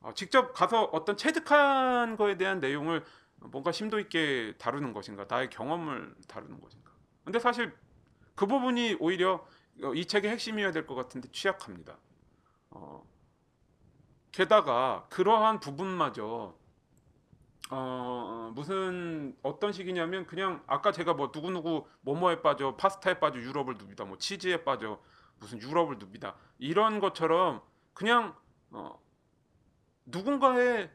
어, 0.02 0.12
직접 0.16 0.52
가서 0.54 0.86
어떤 0.86 1.16
체득한 1.16 2.18
거에 2.18 2.38
대한 2.38 2.60
내용을 2.60 3.06
뭔가 3.36 3.72
심도 3.72 4.00
있게 4.00 4.56
다루는 4.58 4.94
것인가, 4.94 5.28
나의 5.30 5.52
경험을 5.52 6.16
다루는 6.28 6.60
것인가. 6.60 6.90
근데 7.24 7.38
사실 7.38 7.72
그 8.34 8.48
부분이 8.48 8.98
오히려 9.00 9.46
어, 9.84 9.94
이 9.94 10.06
책의 10.08 10.32
핵심이어야 10.32 10.72
될 10.72 10.88
것 10.88 10.96
같은데 10.96 11.30
취약합니다. 11.32 12.00
어, 12.72 13.06
게다가 14.32 15.06
그러한 15.12 15.60
부분마저 15.60 16.56
어 17.70 18.52
무슨 18.54 19.36
어떤 19.42 19.72
식이냐면 19.72 20.26
그냥 20.28 20.64
아까 20.68 20.92
제가 20.92 21.14
뭐 21.14 21.32
누구 21.32 21.50
누구 21.52 21.88
뭐뭐에 22.02 22.42
빠져 22.42 22.76
파스타에 22.76 23.20
빠져 23.20 23.40
유럽을 23.40 23.76
누비다. 23.76 24.06
뭐 24.06 24.18
치즈에 24.18 24.64
빠져 24.64 25.02
무슨 25.40 25.62
유럽을 25.62 25.98
누비다. 25.98 26.36
이런 26.60 27.00
것처럼 27.00 27.62
그냥 27.94 28.36
어 28.72 29.02
누군가의 30.06 30.92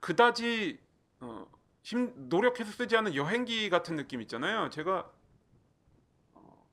그다지 0.00 0.80
어, 1.20 1.46
힘 1.82 2.12
노력해서 2.28 2.70
쓰지 2.72 2.96
않은 2.96 3.14
여행기 3.14 3.70
같은 3.70 3.96
느낌 3.96 4.20
있잖아요. 4.22 4.68
제가 4.70 5.10
어, 6.34 6.66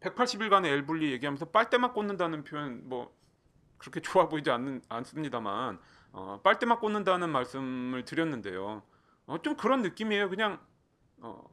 180일간의 0.00 0.66
엘블리 0.66 1.12
얘기하면서 1.12 1.46
빨대만 1.46 1.92
꽂는다는 1.92 2.44
표현 2.44 2.88
뭐 2.88 3.16
그렇게 3.78 4.00
좋아 4.00 4.28
보이지 4.28 4.50
않는 4.50 4.82
않습니다만 4.88 5.80
어, 6.16 6.40
빨대만 6.42 6.80
꽂는다는 6.80 7.28
말씀을 7.28 8.06
드렸는데요. 8.06 8.82
어, 9.26 9.42
좀 9.42 9.54
그런 9.54 9.82
느낌이에요. 9.82 10.30
그냥 10.30 10.58
어, 11.18 11.44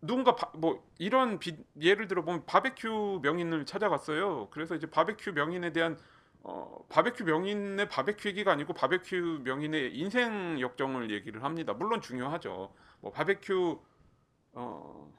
누군가 0.00 0.34
바, 0.34 0.50
뭐 0.54 0.82
이런 0.96 1.38
비, 1.38 1.54
예를 1.78 2.08
들어 2.08 2.24
보면 2.24 2.46
바베큐 2.46 3.20
명인을 3.22 3.66
찾아갔어요. 3.66 4.48
그래서 4.50 4.74
이제 4.74 4.86
바베큐 4.86 5.32
명인에 5.32 5.74
대한 5.74 5.98
어, 6.42 6.86
바베큐 6.88 7.24
명인의 7.24 7.90
바베큐 7.90 8.30
얘기가 8.30 8.50
아니고 8.50 8.72
바베큐 8.72 9.42
명인의 9.44 9.94
인생 9.94 10.58
역정을 10.58 11.10
얘기를 11.10 11.44
합니다. 11.44 11.74
물론 11.74 12.00
중요하죠. 12.00 12.72
뭐 13.00 13.12
바베큐 13.12 13.78
어, 14.52 15.12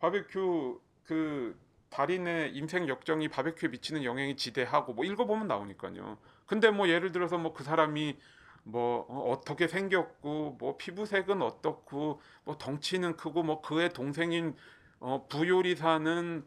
바베큐 0.00 0.82
그 1.04 1.58
달인의 1.88 2.54
인생 2.56 2.88
역정이 2.88 3.28
바베큐에 3.28 3.70
미치는 3.70 4.04
영향이 4.04 4.36
지대하고 4.36 4.92
뭐 4.92 5.06
읽어보면 5.06 5.46
나오니까요. 5.48 6.18
근데 6.52 6.70
뭐 6.70 6.86
예를 6.86 7.12
들어서 7.12 7.38
뭐 7.38 7.54
그 7.54 7.64
사람이 7.64 8.18
뭐 8.64 9.06
어, 9.08 9.32
어떻게 9.32 9.66
생겼고 9.66 10.56
뭐 10.58 10.76
피부색은 10.76 11.40
어떻고 11.40 12.20
뭐 12.44 12.58
덩치는 12.58 13.16
크고 13.16 13.42
뭐 13.42 13.62
그의 13.62 13.94
동생인 13.94 14.54
어, 15.00 15.26
부요리사는 15.28 16.46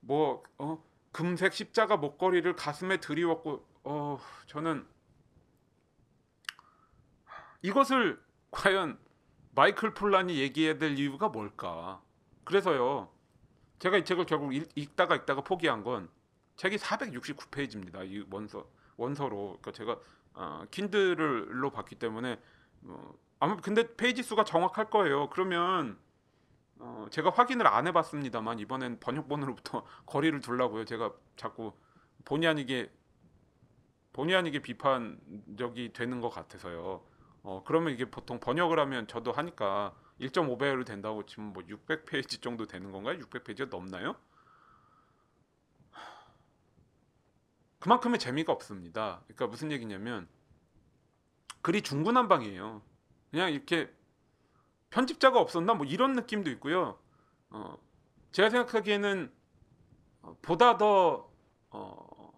뭐 0.00 0.42
어, 0.58 0.84
금색 1.10 1.54
십자가 1.54 1.96
목걸이를 1.96 2.54
가슴에 2.54 2.98
들이웠고 2.98 3.66
어 3.84 4.18
저는 4.46 4.86
이것을 7.62 8.20
과연 8.50 8.98
마이클 9.54 9.94
폴란이 9.94 10.38
얘기해야 10.38 10.76
될 10.76 10.98
이유가 10.98 11.30
뭘까? 11.30 12.02
그래서요. 12.44 13.10
제가 13.78 13.96
이 13.96 14.04
책을 14.04 14.26
결국 14.26 14.54
읽, 14.54 14.68
읽다가 14.74 15.16
읽다가 15.16 15.40
포기한 15.40 15.82
건 15.82 16.10
책이 16.56 16.76
469페이지입니다. 16.76 18.06
이 18.06 18.26
원서 18.30 18.75
원서로. 18.96 19.58
그러니까 19.60 19.72
제가 19.72 19.98
어, 20.34 20.64
킨들로 20.70 21.70
봤기 21.70 21.96
때문에 21.96 22.38
어, 22.84 23.14
아무 23.40 23.56
근데 23.58 23.96
페이지 23.96 24.22
수가 24.22 24.44
정확할 24.44 24.90
거예요. 24.90 25.30
그러면 25.30 25.98
어, 26.78 27.06
제가 27.10 27.30
확인을 27.30 27.66
안 27.66 27.86
해봤습니다만 27.86 28.58
이번엔 28.58 29.00
번역본으로부터 29.00 29.84
거리를 30.06 30.40
두려고요. 30.40 30.84
제가 30.84 31.12
자꾸 31.36 31.72
본의 32.24 32.48
아니게 32.48 32.90
본의 34.12 34.34
아니게 34.34 34.60
비판적이 34.60 35.92
되는 35.92 36.20
것 36.20 36.30
같아서요. 36.30 37.02
어, 37.42 37.62
그러면 37.64 37.92
이게 37.92 38.06
보통 38.06 38.40
번역을 38.40 38.78
하면 38.78 39.06
저도 39.06 39.32
하니까 39.32 39.94
1.5배로 40.20 40.86
된다고 40.86 41.24
치면 41.26 41.52
뭐 41.52 41.62
600페이지 41.64 42.40
정도 42.40 42.66
되는 42.66 42.90
건가요? 42.90 43.18
600페이지가 43.18 43.68
넘나요? 43.68 44.16
그만큼의 47.86 48.18
재미가 48.18 48.52
없습니다. 48.52 49.20
그러니까 49.26 49.46
무슨 49.46 49.70
얘기냐면 49.70 50.26
글이 51.62 51.82
중구난방이에요. 51.82 52.82
그냥 53.30 53.52
이렇게 53.52 53.94
편집자가 54.90 55.38
없었나 55.38 55.74
뭐 55.74 55.86
이런 55.86 56.14
느낌도 56.14 56.50
있고요. 56.50 56.98
어, 57.50 57.78
제가 58.32 58.50
생각하기에는 58.50 59.32
어, 60.22 60.36
보다 60.42 60.76
더 60.78 61.30
어, 61.70 62.32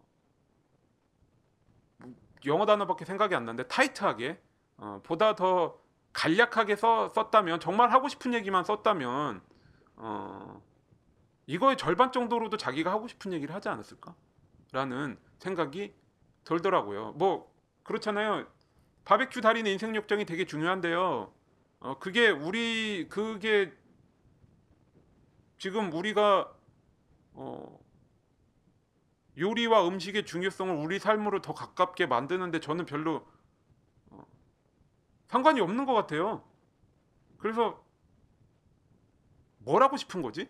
영어 2.45 2.67
단어밖에 2.67 3.07
생각이 3.07 3.35
안 3.35 3.47
나는데 3.47 3.69
타이트하게 3.69 4.39
어, 4.77 5.01
보다 5.03 5.35
더 5.35 5.81
간략하게 6.13 6.77
써, 6.77 7.09
썼다면 7.09 7.61
정말 7.61 7.91
하고 7.91 8.09
싶은 8.09 8.35
얘기만 8.35 8.65
썼다면 8.65 9.41
어, 9.97 10.63
이거의 11.47 11.79
절반 11.79 12.13
정도로도 12.13 12.59
자기가 12.59 12.91
하고 12.93 13.09
싶은 13.09 13.33
얘기를 13.33 13.55
하지 13.55 13.71
않았을까 13.71 14.15
라는 14.73 15.19
생각이 15.39 15.95
들더라고요. 16.45 17.13
뭐 17.13 17.53
그렇잖아요. 17.83 18.47
바베큐 19.05 19.41
달인의 19.41 19.73
인생 19.73 19.97
역정이 19.97 20.27
되게 20.27 20.45
중요한데요. 20.45 21.33
어, 21.81 21.99
그게 21.99 22.29
우리 22.29 23.09
그게 23.09 23.73
지금 25.57 25.93
우리가 25.93 26.53
어, 27.33 27.81
요리와 29.39 29.87
음식의 29.89 30.27
중요성을 30.27 30.75
우리 30.75 30.99
삶으로 30.99 31.41
더 31.41 31.55
가깝게 31.55 32.07
만드는데 32.07 32.61
저는 32.61 32.85
별로 32.85 33.27
어, 34.11 34.27
상관이 35.29 35.61
없는 35.61 35.87
것 35.87 35.95
같아요. 35.95 36.45
그래서 37.39 37.85
뭘 39.59 39.83
하고 39.83 39.97
싶은 39.97 40.23
거지? 40.23 40.49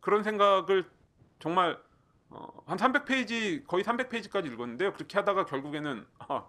그런 0.00 0.22
생각을 0.22 0.88
정말 1.38 1.82
어, 2.30 2.62
한 2.66 2.76
300페이지 2.76 3.66
거의 3.66 3.84
300페이지까지 3.84 4.46
읽었는데요. 4.52 4.92
그렇게 4.92 5.18
하다가 5.18 5.46
결국에는 5.46 6.06
아, 6.18 6.46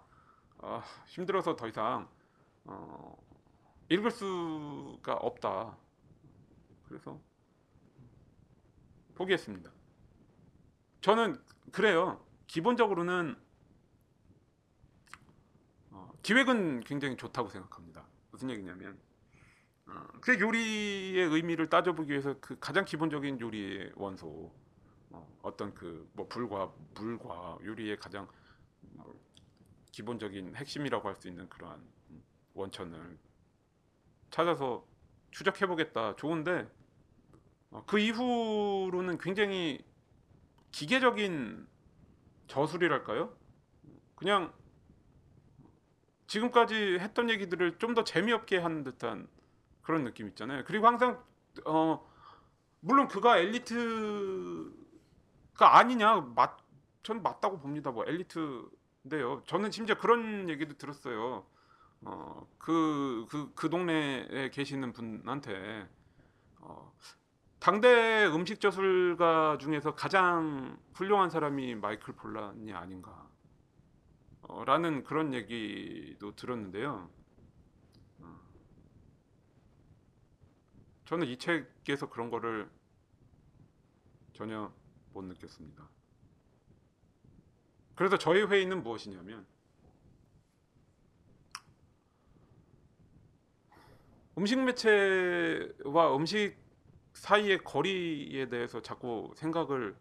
아, 0.58 0.82
힘들어서 1.06 1.56
더 1.56 1.68
이상 1.68 2.08
어, 2.64 3.16
읽을 3.88 4.10
수가 4.10 5.14
없다. 5.14 5.76
그래서 6.88 7.20
포기했습니다. 9.14 9.70
저는 11.00 11.40
그래요. 11.72 12.24
기본적으로는 12.46 13.36
어, 15.90 16.12
기획은 16.22 16.80
굉장히 16.80 17.16
좋다고 17.16 17.48
생각합니다. 17.48 18.04
무슨 18.30 18.50
얘기냐면 18.50 18.98
어, 19.86 20.06
그 20.20 20.38
요리의 20.38 21.28
의미를 21.28 21.68
따져보기 21.68 22.10
위해서 22.10 22.34
그 22.40 22.58
가장 22.58 22.84
기본적인 22.84 23.40
요리의 23.40 23.92
원소 23.94 24.52
어, 25.10 25.26
어떤 25.42 25.74
그 25.74 26.08
뭐 26.14 26.26
불과 26.28 26.72
물과 26.94 27.58
요리의 27.64 27.98
가장 27.98 28.28
뭐 28.80 29.14
기본적인 29.92 30.56
핵심이라고 30.56 31.08
할 31.08 31.16
수 31.16 31.28
있는 31.28 31.48
그러한 31.48 31.80
원천을 32.54 33.18
찾아서 34.30 34.86
추적해 35.30 35.66
보겠다. 35.66 36.16
좋은데 36.16 36.68
어, 37.70 37.84
그 37.86 37.98
이후로는 37.98 39.18
굉장히 39.18 39.84
기계적인 40.72 41.66
저술이랄까요? 42.48 43.36
그냥 44.16 44.52
지금까지 46.26 46.98
했던 47.00 47.30
얘기들을 47.30 47.78
좀 47.78 47.94
더 47.94 48.04
재미없게 48.04 48.58
하는 48.58 48.84
듯한 48.84 49.28
그런 49.82 50.04
느낌 50.04 50.28
있잖아요. 50.28 50.64
그리고 50.66 50.86
항상 50.86 51.22
어 51.64 52.06
물론 52.80 53.08
그가 53.08 53.38
엘리트 53.38 54.72
가 55.58 55.76
아니냐 55.76 56.20
맞, 56.36 56.56
전 57.02 57.20
맞다고 57.22 57.58
봅니다. 57.58 57.90
뭐 57.90 58.04
엘리트인데요. 58.06 59.42
저는 59.44 59.72
심지어 59.72 59.98
그런 59.98 60.48
얘기도 60.48 60.78
들었어요. 60.78 61.44
어, 62.02 62.48
그, 62.58 63.26
그, 63.28 63.52
그 63.54 63.68
동네에 63.68 64.50
계시는 64.50 64.92
분한테 64.92 65.88
어, 66.60 66.94
당대 67.58 68.26
음식 68.26 68.60
저술가 68.60 69.58
중에서 69.58 69.96
가장 69.96 70.78
훌륭한 70.94 71.28
사람이 71.28 71.74
마이클 71.74 72.14
폴란이 72.14 72.72
아닌가 72.72 73.28
어, 74.42 74.64
라는 74.64 75.02
그런 75.02 75.34
얘기도 75.34 76.36
들었는데요. 76.36 77.10
어, 78.20 78.40
저는 81.04 81.26
이 81.26 81.36
책에서 81.36 82.08
그런 82.08 82.30
거를 82.30 82.70
전혀 84.34 84.72
못 85.18 85.24
느꼈습니다. 85.24 85.88
그래서 87.96 88.16
저희 88.16 88.42
회의는 88.42 88.84
무엇이냐면 88.84 89.44
음식 94.38 94.60
매체와 94.62 96.14
음식 96.14 96.56
사이의 97.14 97.64
거리에 97.64 98.48
대해서 98.48 98.80
자꾸 98.80 99.32
생각을 99.34 99.96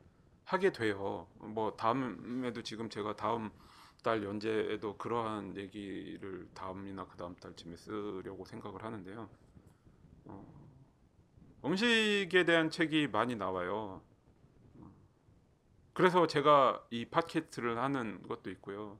하게 0.45 0.71
돼요. 0.71 1.27
뭐 1.39 1.75
다음에도 1.75 2.62
지금 2.62 2.88
제가 2.88 3.15
다음 3.15 3.49
달 4.03 4.23
연재에도 4.23 4.95
그러한 4.97 5.58
얘기를 5.58 6.47
다음이나 6.53 7.08
그 7.08 7.17
다음 7.17 7.36
달쯤에 7.38 7.75
쓰려고 7.75 8.45
생각을 8.45 8.84
하는데요. 8.84 9.27
어, 10.25 10.69
음식에 11.65 12.45
대한 12.45 12.69
책이 12.69 13.08
많이 13.08 13.36
나와요. 13.36 14.03
그래서 15.97 16.27
제가 16.27 16.86
이 16.91 17.05
팟캐스트를 17.05 17.79
하는 17.79 18.21
것도 18.27 18.51
있고요. 18.51 18.99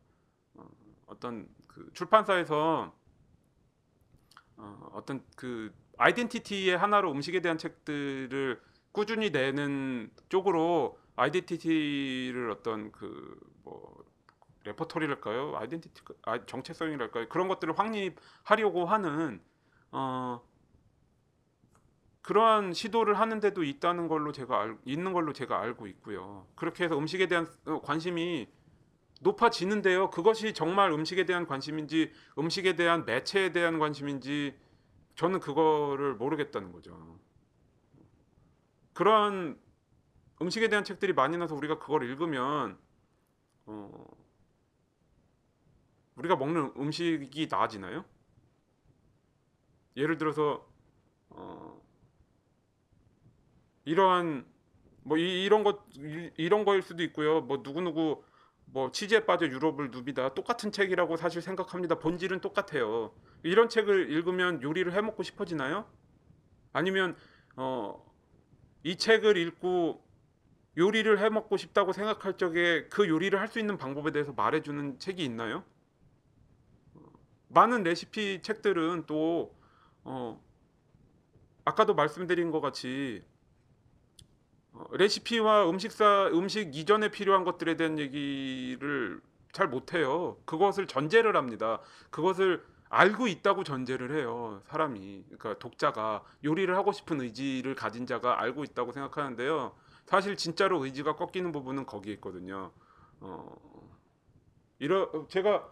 어, 0.56 0.68
어떤 1.06 1.48
그 1.68 1.92
출판사에서 1.94 2.92
어, 4.58 4.90
어떤 4.94 5.24
그 5.36 5.72
아이덴티티의 6.00 6.76
하나로 6.76 7.12
음식에 7.12 7.42
대한 7.42 7.60
책들을 7.60 8.60
꾸준히 8.92 9.30
내는 9.30 10.10
쪽으로 10.30 11.00
아이덴티티를 11.16 12.50
어떤 12.50 12.92
그 12.92 13.38
뭐 13.68 14.04
레퍼토리랄까요? 14.64 15.58
아이덴티티 15.58 16.02
아, 16.24 16.46
정체성이랄까요? 16.46 17.28
그런 17.30 17.48
것들을 17.48 17.78
확립하려고 17.78 18.86
하는 18.86 19.42
어 19.92 20.42
그러한 22.28 22.74
시도를 22.74 23.18
하는데도 23.18 23.64
있다는 23.64 24.10
걸로 24.10 24.34
제가 24.34 24.60
알, 24.62 24.78
있는 24.84 25.14
걸로 25.14 25.32
제가 25.32 25.62
알고 25.62 25.88
있고요. 25.88 26.46
그렇게 26.56 26.84
해서 26.84 26.98
음식에 26.98 27.28
대한 27.28 27.48
어, 27.66 27.80
관심이 27.80 28.50
높아지는데요. 29.22 30.10
그것이 30.10 30.54
정말 30.54 30.92
음식에 30.92 31.26
대한 31.26 31.48
관심인지 31.48 32.12
음식에 32.38 32.76
대한 32.76 33.06
매체에 33.06 33.54
대한 33.54 33.80
관심인지 33.80 34.60
저는 35.16 35.40
그거를 35.40 36.16
모르겠다는 36.16 36.74
거죠. 36.74 37.18
그런 38.92 39.58
음식에 40.42 40.68
대한 40.68 40.84
책들이 40.84 41.14
많이 41.14 41.38
나서 41.38 41.56
우리가 41.56 41.80
그걸 41.80 42.04
읽으면 42.04 42.78
어, 43.68 44.06
우리가 46.18 46.36
먹는 46.36 46.74
음식이 46.76 47.48
나아지나요? 47.50 48.04
예를 49.96 50.18
들어서 50.18 50.68
어, 51.30 51.87
이러한 53.88 54.46
뭐 55.04 55.18
이, 55.18 55.44
이런 55.46 55.64
것 55.64 55.86
이- 55.96 56.32
이런 56.38 56.66
거일 56.66 56.82
수도 56.82 57.04
있고요. 57.04 57.42
뭐 57.42 57.64
누구 57.64 57.82
누구 57.82 58.24
뭐 58.66 58.92
취지에 58.92 59.26
빠져 59.26 59.48
유럽을 59.48 59.92
누비다 59.92 60.34
똑같은 60.34 60.72
책이라고 60.74 61.16
사실 61.18 61.42
생각합니다. 61.42 61.96
본질은 62.00 62.42
똑같아요. 62.42 63.14
이런 63.44 63.70
책을 63.70 64.12
읽으면 64.12 64.62
요리를 64.62 64.92
해 64.94 65.02
먹고 65.02 65.24
싶어지나요? 65.24 65.86
아니면 66.74 67.16
어, 67.56 68.04
이 68.84 68.98
책을 68.98 69.38
읽고 69.38 70.04
요리를 70.78 71.20
해 71.20 71.30
먹고 71.30 71.58
싶다고 71.58 71.94
생각할 71.94 72.38
적에 72.38 72.88
그 72.90 73.08
요리를 73.10 73.40
할 73.40 73.48
수 73.50 73.60
있는 73.60 73.78
방법에 73.78 74.12
대해서 74.12 74.34
말해 74.34 74.62
주는 74.62 75.00
책이 75.00 75.24
있나요? 75.26 75.64
어, 76.96 77.02
많은 77.50 77.84
레시피 77.84 78.42
책들은 78.42 79.06
또 79.08 79.56
어, 80.04 80.42
아까도 81.66 81.96
말씀드린 81.96 82.52
것 82.52 82.62
같이 82.62 83.24
어, 83.24 83.37
레시피와 84.92 85.70
음식사 85.70 86.28
음식 86.34 86.76
이전에 86.76 87.10
필요한 87.10 87.44
것들에 87.44 87.76
대한 87.78 87.98
얘기를 88.00 89.22
잘 89.52 89.68
못해요. 89.68 90.38
그것을 90.46 90.88
전제를 90.88 91.36
합니다. 91.36 91.82
그것을 92.10 92.64
알고 92.90 93.28
있다고 93.28 93.64
전제를 93.64 94.16
해요. 94.18 94.62
사람이 94.68 95.26
그러니까 95.26 95.60
독자가 95.60 96.24
요리를 96.44 96.74
하고 96.76 96.92
싶은 96.92 97.20
의지를 97.22 97.76
가진 97.76 98.06
자가 98.06 98.42
알고 98.42 98.64
있다고 98.64 98.92
생각하는데요. 98.92 99.76
사실 100.06 100.38
진짜로 100.38 100.86
의지가 100.86 101.16
꺾이는 101.16 101.52
부분은 101.52 101.86
거기에 101.86 102.14
있거든요. 102.14 102.72
어, 103.20 103.56
이러 104.80 105.28
제가 105.28 105.70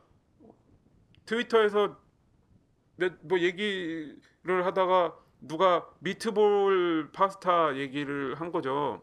트위터에서 1.25 1.97
몇- 2.97 3.17
뭐 3.21 3.39
얘기를 3.39 4.65
하다가 4.65 5.15
누가 5.47 5.87
미트볼 5.99 7.11
파스타 7.13 7.77
얘기를 7.77 8.35
한 8.39 8.51
거죠. 8.51 9.01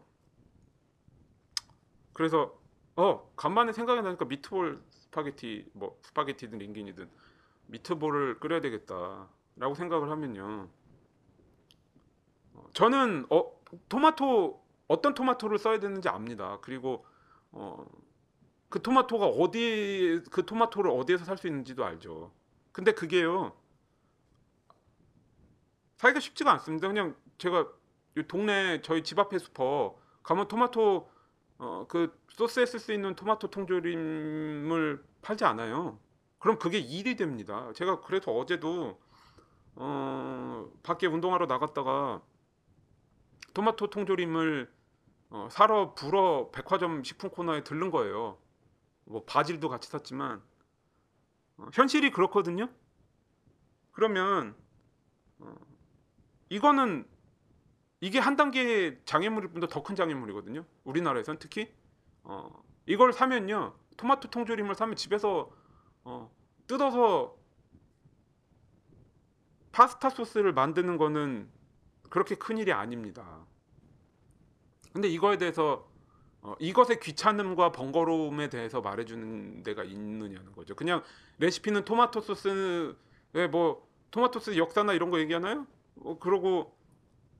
그래서 2.13 2.59
어 2.95 3.31
간만에 3.35 3.71
생각이 3.73 4.01
나니까 4.01 4.25
미트볼 4.25 4.81
스파게티 4.91 5.71
뭐 5.73 5.97
스파게티든 6.03 6.59
linguine이든 6.59 7.09
미트볼을 7.67 8.39
끓여야 8.39 8.61
되겠다라고 8.61 9.75
생각을 9.75 10.09
하면요. 10.11 10.69
어, 12.53 12.65
저는 12.73 13.25
어 13.29 13.51
토마토 13.89 14.63
어떤 14.87 15.13
토마토를 15.13 15.57
써야 15.57 15.79
되는지 15.79 16.09
압니다. 16.09 16.59
그리고 16.61 17.05
어 17.51 17.85
그 18.73 18.81
토마토가 18.81 19.27
어디 19.27 20.19
그 20.31 20.47
토마토를 20.47 20.89
어디에서 20.89 21.25
살 21.25 21.37
수 21.37 21.45
있는지도 21.45 21.85
알죠. 21.85 22.31
근데 22.71 22.91
그게요. 22.91 23.53
사기가 25.97 26.19
쉽지가 26.19 26.51
않습니다. 26.53 26.87
그냥 26.87 27.15
제가 27.37 27.67
이 28.17 28.23
동네 28.27 28.81
저희 28.81 29.03
집 29.03 29.17
앞에 29.19 29.39
슈퍼 29.39 29.97
가면 30.21 30.47
토마토 30.47 31.09
어, 31.59 31.85
그 31.87 32.19
소스에 32.29 32.65
쓸 32.65 32.79
수 32.79 32.93
있는 32.93 33.15
토마토 33.15 33.49
통조림을 33.49 35.03
팔지 35.21 35.45
않아요. 35.45 35.99
그럼 36.39 36.59
그게 36.59 36.77
일이 36.79 37.15
됩니다. 37.15 37.71
제가 37.73 38.01
그래서 38.01 38.31
어제도 38.31 38.99
어, 39.75 40.69
밖에 40.83 41.07
운동하러 41.07 41.45
나갔다가 41.45 42.21
토마토 43.53 43.89
통조림을 43.89 44.71
어, 45.29 45.47
사러 45.49 45.93
불어 45.95 46.51
백화점 46.51 47.03
식품 47.03 47.29
코너에 47.29 47.63
들른 47.63 47.91
거예요. 47.91 48.37
뭐 49.05 49.23
바질도 49.25 49.69
같이 49.69 49.89
샀지만 49.89 50.41
어, 51.57 51.67
현실이 51.73 52.11
그렇거든요. 52.11 52.69
그러면 53.91 54.55
어, 55.39 55.55
이거는 56.49 57.07
이게 58.01 58.19
한 58.19 58.35
단계 58.35 58.99
장애물일 59.05 59.49
뿐더 59.51 59.67
더 59.67 59.83
큰 59.83 59.95
장애물이거든요. 59.95 60.65
우리나라에선 60.83 61.37
특히 61.39 61.73
어, 62.23 62.63
이걸 62.85 63.13
사면요 63.13 63.75
토마토 63.97 64.29
통조림을 64.29 64.75
사면 64.75 64.95
집에서 64.95 65.51
어, 66.03 66.31
뜯어서 66.67 67.35
파스타 69.71 70.09
소스를 70.09 70.53
만드는 70.53 70.97
거는 70.97 71.49
그렇게 72.09 72.35
큰 72.35 72.57
일이 72.57 72.71
아닙니다. 72.71 73.45
근데 74.91 75.07
이거에 75.07 75.37
대해서 75.37 75.89
어, 76.41 76.55
이것의 76.59 76.99
귀찮음과 77.01 77.71
번거로움에 77.71 78.49
대해서 78.49 78.81
말해주는 78.81 79.63
데가 79.63 79.83
있느냐는 79.83 80.51
거죠. 80.51 80.75
그냥 80.75 81.01
레시피는 81.39 81.85
토마토 81.85 82.21
소스에 82.21 83.47
뭐 83.49 83.87
토마토 84.11 84.39
소스 84.39 84.57
역사나 84.57 84.93
이런 84.93 85.09
거 85.09 85.19
얘기하나요? 85.19 85.65
어, 85.97 86.17
그러고 86.19 86.75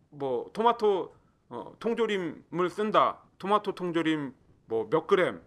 뭐 0.10 0.50
토마토 0.54 1.16
어, 1.50 1.76
통조림을 1.80 2.70
쓴다. 2.70 3.22
토마토 3.40 3.76
통조림 3.76 4.34
뭐 4.68 4.90
몇 4.90 5.08
그램 5.08 5.42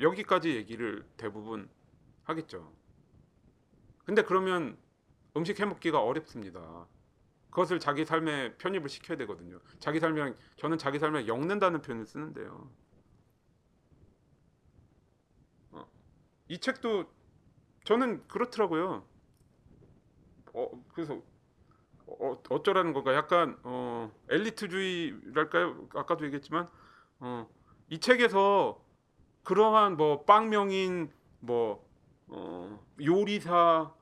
여기까지 0.00 0.54
얘기를 0.56 1.04
대부분 1.16 1.68
하겠죠. 2.24 2.72
근데 4.04 4.22
그러면 4.22 4.76
음식 5.36 5.60
해먹기가 5.60 6.02
어렵습니다. 6.02 6.86
그것을 7.50 7.80
자기 7.80 8.04
삶에 8.04 8.56
편입을 8.56 8.88
시켜야 8.88 9.18
되거든요. 9.18 9.60
자기 9.78 10.00
삶이랑 10.00 10.36
저는 10.56 10.78
자기 10.78 10.98
삶에 10.98 11.26
엮는다는 11.26 11.82
표현을 11.82 12.06
쓰는데요. 12.06 12.70
어, 15.72 15.86
이 16.48 16.58
책도 16.58 17.04
저는 17.84 18.26
그렇더라고요. 18.28 19.06
어, 20.54 20.84
그래서 20.94 21.20
어, 22.20 22.42
어쩌라는 22.50 22.92
건가? 22.92 23.14
약간 23.14 23.58
어, 23.62 24.10
엘리트주의랄까요? 24.28 25.88
아까도 25.94 26.24
얘기했지만 26.26 26.68
어, 27.20 27.48
이 27.88 27.98
책에서 27.98 28.82
그러한 29.44 29.96
뭐 29.96 30.24
빵명인 30.24 31.12
뭐 31.40 31.84
어, 32.28 32.80
요리사 33.00 33.92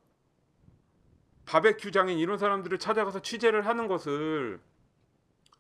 바베큐 1.47 1.91
장인 1.91 2.19
이런 2.19 2.39
사람들을 2.39 2.79
찾아가서 2.79 3.23
취재를 3.23 3.67
하는 3.67 3.89
것을 3.89 4.61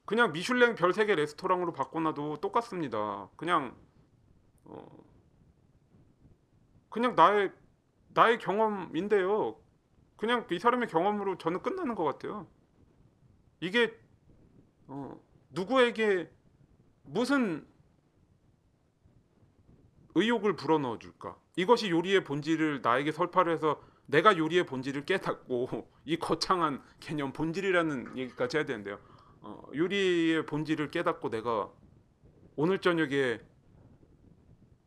그냥 0.04 0.32
미슐랭 0.32 0.74
별세개 0.74 1.14
레스토랑으로 1.14 1.72
바꿔놔도 1.72 2.38
똑같습니다. 2.38 3.28
그냥 3.36 3.76
어, 4.64 4.86
그냥 6.88 7.14
나의 7.14 7.52
나의 8.08 8.38
경험인데요. 8.38 9.56
그냥 10.20 10.46
이 10.50 10.58
사람의 10.58 10.88
경험으로 10.88 11.38
저는 11.38 11.62
끝나는 11.62 11.94
것 11.94 12.04
같아요. 12.04 12.46
이게 13.60 13.98
어, 14.86 15.18
누구에게 15.48 16.30
무슨 17.04 17.66
의욕을 20.14 20.56
불어넣어 20.56 20.98
줄까? 20.98 21.38
이것이 21.56 21.88
요리의 21.88 22.24
본질을 22.24 22.82
나에게 22.82 23.12
설파를 23.12 23.54
해서 23.54 23.80
내가 24.04 24.36
요리의 24.36 24.66
본질을 24.66 25.06
깨닫고 25.06 25.88
이 26.04 26.18
거창한 26.18 26.82
개념 27.00 27.32
본질이라는 27.32 28.18
얘기까지 28.18 28.58
해야 28.58 28.66
되는데요. 28.66 28.98
어, 29.40 29.62
요리의 29.74 30.44
본질을 30.44 30.90
깨닫고 30.90 31.30
내가 31.30 31.70
오늘 32.56 32.78
저녁에 32.78 33.40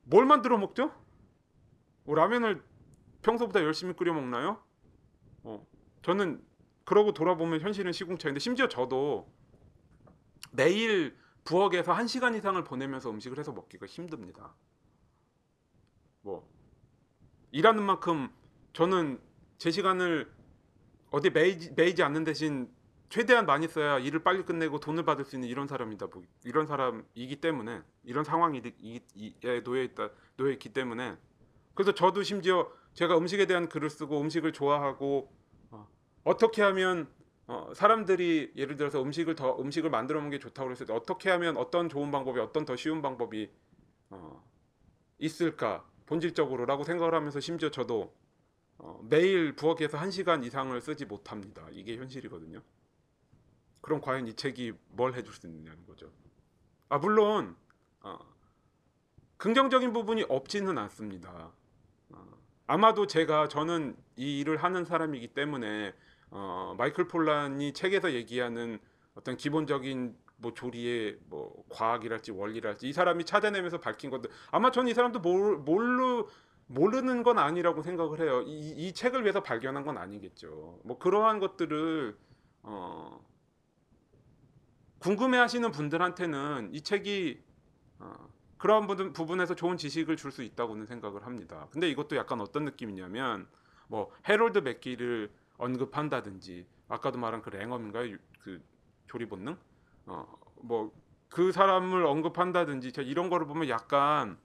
뭘 0.03 0.27
만들어 0.27 0.59
먹죠? 0.59 0.93
뭐 2.03 2.13
라면을 2.13 2.61
평소보다 3.23 3.63
열심히 3.63 3.95
끓여 3.95 4.13
먹나요? 4.13 4.61
어, 5.43 5.65
저는 6.01 6.43
그러고 6.85 7.13
돌아보면 7.13 7.61
현실은 7.61 7.91
시궁창인데 7.91 8.39
심지어 8.39 8.67
저도 8.67 9.31
매일 10.51 11.17
부엌에서 11.45 11.91
한 11.93 12.07
시간 12.07 12.35
이상을 12.35 12.61
보내면서 12.63 13.09
음식을 13.09 13.37
해서 13.37 13.51
먹기가 13.51 13.85
힘듭니다. 13.85 14.55
뭐 16.21 16.49
일하는 17.51 17.83
만큼 17.83 18.29
저는 18.73 19.19
제 19.57 19.71
시간을 19.71 20.31
어디 21.11 21.29
매이지, 21.29 21.73
매이지 21.75 22.01
않는 22.03 22.23
대신 22.23 22.73
최대한 23.09 23.45
많이 23.45 23.67
써야 23.67 23.99
일을 23.99 24.23
빨리 24.23 24.43
끝내고 24.43 24.79
돈을 24.79 25.05
받을 25.05 25.23
수 25.23 25.35
있는 25.35 25.47
이런 25.47 25.67
사람이다 25.67 26.07
보 26.07 26.23
이런 26.43 26.65
사람이기 26.65 27.35
때문에 27.41 27.81
이런 28.03 28.23
상황이 28.23 28.61
놓여 29.63 29.83
있다 29.83 30.09
놓여 30.37 30.51
있기 30.53 30.69
때문에 30.69 31.15
그래서 31.75 31.93
저도 31.93 32.23
심지어 32.23 32.71
제가 32.93 33.17
음식에 33.17 33.45
대한 33.45 33.69
글을 33.69 33.89
쓰고 33.89 34.19
음식을 34.21 34.53
좋아하고 34.53 35.31
어, 35.71 35.87
어떻게 36.23 36.61
하면 36.61 37.07
어, 37.47 37.71
사람들이 37.75 38.53
예를 38.55 38.77
들어서 38.77 39.01
음식을 39.01 39.35
더 39.35 39.59
음식을 39.59 39.89
만들어 39.89 40.19
먹는 40.19 40.31
게 40.31 40.39
좋다고 40.39 40.67
그랬을 40.67 40.85
때 40.85 40.93
어떻게 40.93 41.29
하면 41.31 41.57
어떤 41.57 41.89
좋은 41.89 42.11
방법이 42.11 42.39
어떤 42.39 42.65
더 42.65 42.75
쉬운 42.75 43.01
방법이 43.01 43.49
어, 44.09 44.43
있을까 45.19 45.85
본질적으로라고 46.05 46.83
생각을 46.83 47.13
하면서 47.13 47.39
심지어 47.39 47.69
저도 47.69 48.13
어, 48.77 49.01
매일 49.09 49.55
부엌에서 49.55 49.97
한 49.97 50.11
시간 50.11 50.43
이상을 50.43 50.79
쓰지 50.81 51.05
못합니다. 51.05 51.67
이게 51.71 51.97
현실이거든요. 51.97 52.61
그럼 53.81 53.99
과연 53.99 54.27
이 54.27 54.33
책이 54.33 54.73
뭘 54.89 55.13
해줄 55.13 55.33
수 55.33 55.47
있느냐는 55.47 55.85
거죠. 55.85 56.11
아 56.89 56.97
물론 56.97 57.55
어, 58.01 58.17
긍정적인 59.37 59.91
부분이 59.91 60.25
없지는 60.29 60.77
않습니다. 60.77 61.51
어, 62.67 62.73
아마도 62.73 63.07
제가 63.07 63.47
저는 63.47 63.95
이 64.15 64.39
일을 64.39 64.57
하는 64.57 64.85
사람이기 64.85 65.29
때문에 65.29 65.93
어, 66.31 66.75
마이클 66.77 67.07
폴란이 67.07 67.73
책에서 67.73 68.13
얘기하는 68.13 68.79
어떤 69.15 69.37
기본적인 69.37 70.15
뭐 70.37 70.53
조리의 70.53 71.19
뭐 71.29 71.63
과학이랄지 71.69 72.31
원리랄지 72.31 72.89
이 72.89 72.93
사람이 72.93 73.25
찾아내면서 73.25 73.79
밝힌 73.79 74.09
것들 74.09 74.29
아마 74.51 74.71
저는 74.71 74.89
이 74.91 74.93
사람도 74.93 75.19
모르, 75.19 75.57
모르 75.57 76.25
모르는 76.67 77.23
건 77.23 77.37
아니라고 77.37 77.83
생각을 77.83 78.21
해요. 78.21 78.41
이, 78.41 78.69
이 78.71 78.93
책을 78.93 79.23
위해서 79.23 79.43
발견한 79.43 79.83
건 79.83 79.97
아니겠죠. 79.97 80.79
뭐 80.83 80.97
그러한 80.97 81.39
것들을 81.39 82.17
어, 82.63 83.23
궁금해하시는 84.99 85.69
분들한테는 85.71 86.69
이 86.73 86.81
책이 86.81 87.43
어, 87.99 88.32
그런 88.63 88.87
부분, 88.87 89.11
부분에서 89.11 89.55
좋은 89.55 89.75
지식을 89.75 90.15
줄 90.15 90.31
수 90.31 90.41
있다고는 90.41 90.85
생각을 90.85 91.25
합니다. 91.25 91.67
근데 91.71 91.89
이것도 91.89 92.15
약간 92.15 92.39
어떤 92.39 92.63
느낌이냐면 92.63 93.45
뭐 93.89 94.09
해롤드 94.29 94.59
맥기를 94.59 95.29
언급한다든지 95.57 96.65
아까도 96.87 97.19
말한 97.19 97.41
그 97.41 97.49
랭엄인가요? 97.49 98.07
유- 98.13 98.17
그 98.39 98.63
조리 99.07 99.25
본능? 99.25 99.57
어뭐 100.05 100.93
그 101.27 101.51
사람을 101.51 102.05
언급한다든지 102.05 102.93
저 102.93 103.01
이런 103.01 103.29
거를 103.29 103.45
보면 103.47 103.67
약간 103.67 104.37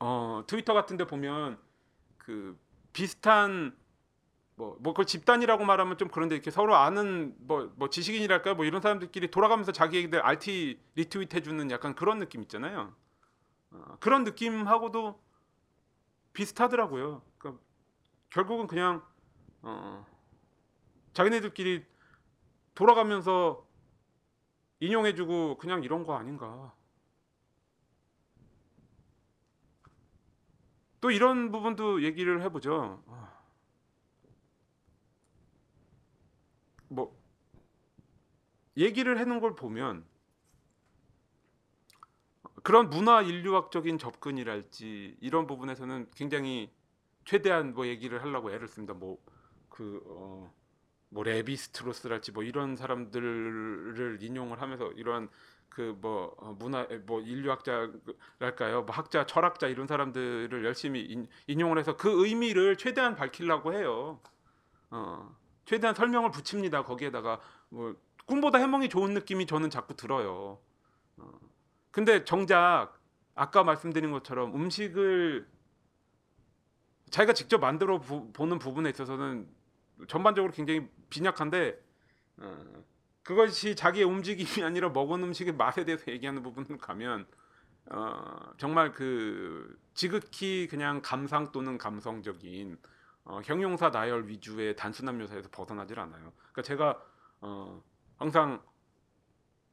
어 0.00 0.42
트위터 0.46 0.72
같은 0.72 0.96
데 0.96 1.06
보면 1.06 1.58
그 2.16 2.58
비슷한 2.94 3.76
뭐, 4.56 4.76
뭐, 4.80 4.94
그 4.94 5.04
집단이라고 5.04 5.64
말하면 5.64 5.98
좀 5.98 6.08
그런데 6.08 6.34
이렇게 6.34 6.50
서로 6.50 6.74
아는 6.76 7.34
뭐, 7.38 7.70
뭐 7.76 7.90
지식인이랄까요? 7.90 8.54
뭐 8.54 8.64
이런 8.64 8.80
사람들끼리 8.80 9.30
돌아가면서 9.30 9.70
자기 9.70 9.98
얘기들 9.98 10.20
RT 10.20 10.80
리트윗 10.94 11.34
해주는 11.34 11.70
약간 11.70 11.94
그런 11.94 12.18
느낌 12.18 12.40
있잖아요. 12.42 12.94
어, 13.70 13.96
그런 14.00 14.24
느낌하고도 14.24 15.20
비슷하더라고요. 16.32 17.22
그러니까 17.36 17.62
결국은 18.30 18.66
그냥 18.66 19.02
어, 19.60 20.06
자기네들끼리 21.12 21.84
돌아가면서 22.74 23.66
인용해주고 24.80 25.58
그냥 25.58 25.84
이런 25.84 26.04
거 26.04 26.16
아닌가. 26.16 26.72
또 31.02 31.10
이런 31.10 31.52
부분도 31.52 32.02
얘기를 32.02 32.40
해보죠. 32.42 33.02
아. 33.06 33.36
뭐 36.88 37.16
얘기를 38.76 39.18
해놓은 39.18 39.40
걸 39.40 39.54
보면 39.54 40.04
그런 42.62 42.90
문화 42.90 43.22
인류학적인 43.22 43.98
접근이랄지 43.98 45.18
이런 45.20 45.46
부분에서는 45.46 46.10
굉장히 46.14 46.70
최대한 47.24 47.74
뭐 47.74 47.86
얘기를 47.86 48.22
하려고 48.22 48.50
애를 48.52 48.68
씁니다. 48.68 48.94
뭐 48.94 49.18
그 49.76 50.02
어, 50.06 50.52
뭐 51.10 51.22
레비스트로스랄지 51.24 52.32
뭐 52.32 52.42
이런 52.42 52.76
사람들을 52.76 54.18
인용을 54.22 54.60
하면서 54.62 54.90
이러한 54.92 55.28
그 55.68 55.94
뭐 56.00 56.34
문화 56.58 56.86
뭐 57.04 57.20
인류학자랄까요, 57.20 58.82
뭐 58.84 58.94
학자, 58.94 59.26
철학자 59.26 59.66
이런 59.68 59.86
사람들을 59.86 60.64
열심히 60.64 61.02
인, 61.02 61.28
인용을 61.46 61.78
해서 61.78 61.96
그 61.96 62.24
의미를 62.24 62.76
최대한 62.76 63.14
밝히려고 63.14 63.74
해요. 63.74 64.20
어, 64.90 65.36
최대한 65.66 65.94
설명을 65.94 66.30
붙입니다. 66.30 66.84
거기에다가 66.84 67.40
뭐 67.68 67.94
꿈보다 68.26 68.58
해몽이 68.58 68.88
좋은 68.88 69.14
느낌이 69.14 69.46
저는 69.46 69.70
자꾸 69.70 69.94
들어요. 69.96 70.58
어, 71.16 71.30
근데 71.90 72.24
정작 72.24 72.98
아까 73.34 73.64
말씀드린 73.64 74.10
것처럼 74.12 74.54
음식을 74.54 75.48
자기가 77.10 77.32
직접 77.32 77.58
만들어 77.58 78.00
보, 78.00 78.32
보는 78.32 78.58
부분에 78.58 78.90
있어서는 78.90 79.48
전반적으로 80.08 80.52
굉장히 80.52 80.88
빈약한데 81.08 81.80
어, 82.38 82.64
그것이 83.22 83.74
자기의 83.74 84.04
움직임이 84.04 84.64
아니라 84.64 84.90
먹은 84.90 85.22
음식의 85.22 85.54
맛에 85.54 85.84
대해서 85.84 86.10
얘기하는 86.10 86.42
부분을 86.42 86.78
가면 86.78 87.26
어, 87.90 88.52
정말 88.56 88.92
그 88.92 89.78
지극히 89.94 90.66
그냥 90.68 91.00
감상 91.02 91.52
또는 91.52 91.78
감성적인 91.78 92.76
어, 93.24 93.40
형용사 93.44 93.90
나열 93.90 94.28
위주의 94.28 94.74
단순한 94.76 95.18
묘사에서 95.18 95.48
벗어나질 95.50 95.98
않아요. 96.00 96.32
그러니까 96.52 96.62
제가 96.62 97.02
어, 97.40 97.82
항상 98.16 98.62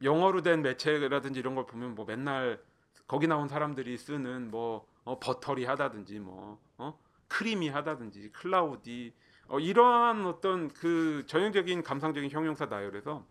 영어로 0.02 0.42
된 0.42 0.62
매체라든지 0.62 1.40
이런 1.40 1.54
걸 1.54 1.66
보면 1.66 1.94
뭐 1.94 2.04
맨날 2.04 2.62
거기 3.06 3.26
나온 3.26 3.48
사람들이 3.48 3.96
쓰는 3.96 4.50
뭐 4.50 4.86
어, 5.04 5.18
버터리 5.18 5.64
하다든지 5.64 6.20
뭐 6.20 6.60
어? 6.78 6.98
크리미 7.28 7.68
하다든지 7.68 8.32
클라우디 8.32 9.14
어, 9.48 9.58
이러한 9.58 10.26
어떤 10.26 10.68
그 10.68 11.24
전형적인 11.26 11.82
감상적인 11.82 12.30
형용사 12.30 12.66
나열에서 12.66 13.26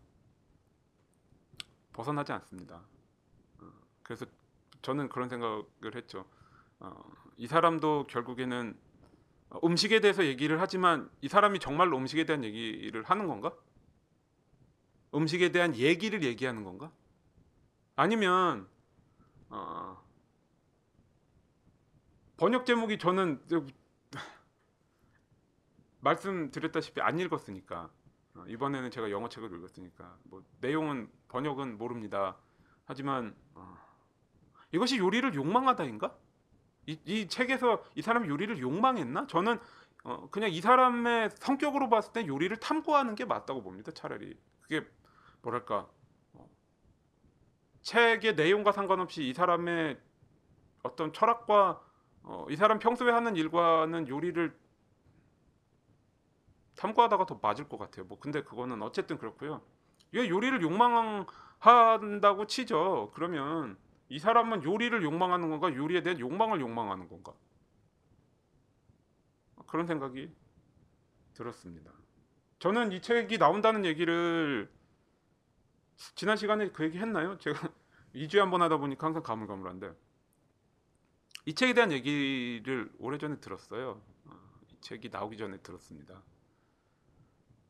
벗어나지 1.91 2.31
않습니다. 2.31 2.81
어, 3.59 3.65
그래서 4.03 4.25
저는 4.81 5.09
그런 5.09 5.29
생각을 5.29 5.95
했죠. 5.95 6.25
어, 6.79 7.03
이 7.37 7.47
사람도 7.47 8.05
결국에는 8.07 8.77
어, 9.49 9.59
음식에 9.63 9.99
대해서 9.99 10.25
얘기를 10.25 10.59
하지만 10.59 11.09
이 11.21 11.27
사람이 11.27 11.59
정말로 11.59 11.97
음식에 11.97 12.25
대한 12.25 12.43
얘기를 12.43 13.03
하는 13.03 13.27
건가? 13.27 13.53
음식에 15.13 15.51
대한 15.51 15.75
얘기를 15.75 16.23
얘기하는 16.23 16.63
건가? 16.63 16.91
아니면 17.95 18.67
어, 19.49 20.01
번역 22.37 22.65
제목이 22.65 22.97
저는 22.97 23.41
말씀드렸다시피 26.01 27.01
안 27.01 27.19
읽었으니까 27.19 27.89
어, 28.35 28.45
이번에는 28.47 28.89
제가 28.89 29.11
영어 29.11 29.29
책을 29.29 29.55
읽었으니까 29.57 30.17
뭐 30.23 30.43
내용은 30.59 31.09
번역은 31.27 31.77
모릅니다. 31.77 32.37
하지만 32.85 33.35
어, 33.53 33.77
이것이 34.71 34.97
요리를 34.97 35.35
욕망하다인가? 35.35 36.15
이, 36.87 36.99
이 37.05 37.27
책에서 37.27 37.83
이 37.95 38.01
사람이 38.01 38.27
요리를 38.27 38.57
욕망했나? 38.59 39.27
저는 39.27 39.59
어, 40.03 40.27
그냥 40.31 40.51
이 40.51 40.59
사람의 40.59 41.29
성격으로 41.35 41.89
봤을 41.89 42.11
때 42.11 42.27
요리를 42.27 42.57
탐구하는 42.57 43.15
게 43.15 43.25
맞다고 43.25 43.61
봅니다. 43.61 43.91
차라리 43.91 44.37
그게 44.61 44.85
뭐랄까 45.43 45.87
어, 46.33 46.49
책의 47.81 48.35
내용과 48.35 48.71
상관없이 48.71 49.27
이 49.29 49.33
사람의 49.33 49.99
어떤 50.81 51.13
철학과 51.13 51.81
어, 52.23 52.47
이 52.49 52.55
사람 52.55 52.79
평소에 52.79 53.11
하는 53.11 53.35
일과는 53.35 54.07
요리를 54.07 54.57
탐구하다가 56.75 57.25
더 57.25 57.39
맞을 57.41 57.69
것 57.69 57.77
같아요. 57.77 58.05
뭐 58.05 58.19
근데 58.19 58.41
그거는 58.43 58.81
어쨌든 58.81 59.17
그렇고요. 59.17 59.61
이게 60.11 60.27
요리를 60.27 60.61
욕망한다고 60.61 62.47
치죠. 62.47 63.11
그러면 63.13 63.77
이 64.09 64.19
사람은 64.19 64.63
요리를 64.63 65.03
욕망하는 65.03 65.49
건가? 65.49 65.73
요리에 65.73 66.01
대한 66.01 66.19
욕망을 66.19 66.61
욕망하는 66.61 67.07
건가? 67.07 67.33
그런 69.67 69.87
생각이 69.87 70.33
들었습니다. 71.33 71.91
저는 72.59 72.91
이 72.91 73.01
책이 73.01 73.37
나온다는 73.37 73.85
얘기를 73.85 74.69
지난 76.15 76.37
시간에 76.37 76.69
그 76.71 76.83
얘기 76.83 76.97
했나요? 76.99 77.37
제가 77.37 77.69
2주에 78.15 78.39
한 78.39 78.51
번 78.51 78.61
하다 78.61 78.77
보니까 78.77 79.07
항상 79.07 79.23
가물가물한데 79.23 79.91
이 81.45 81.53
책에 81.55 81.73
대한 81.73 81.91
얘기를 81.91 82.91
오래전에 82.99 83.39
들었어요. 83.39 84.01
어, 84.25 84.39
이 84.71 84.79
책이 84.81 85.09
나오기 85.09 85.37
전에 85.37 85.57
들었습니다. 85.57 86.21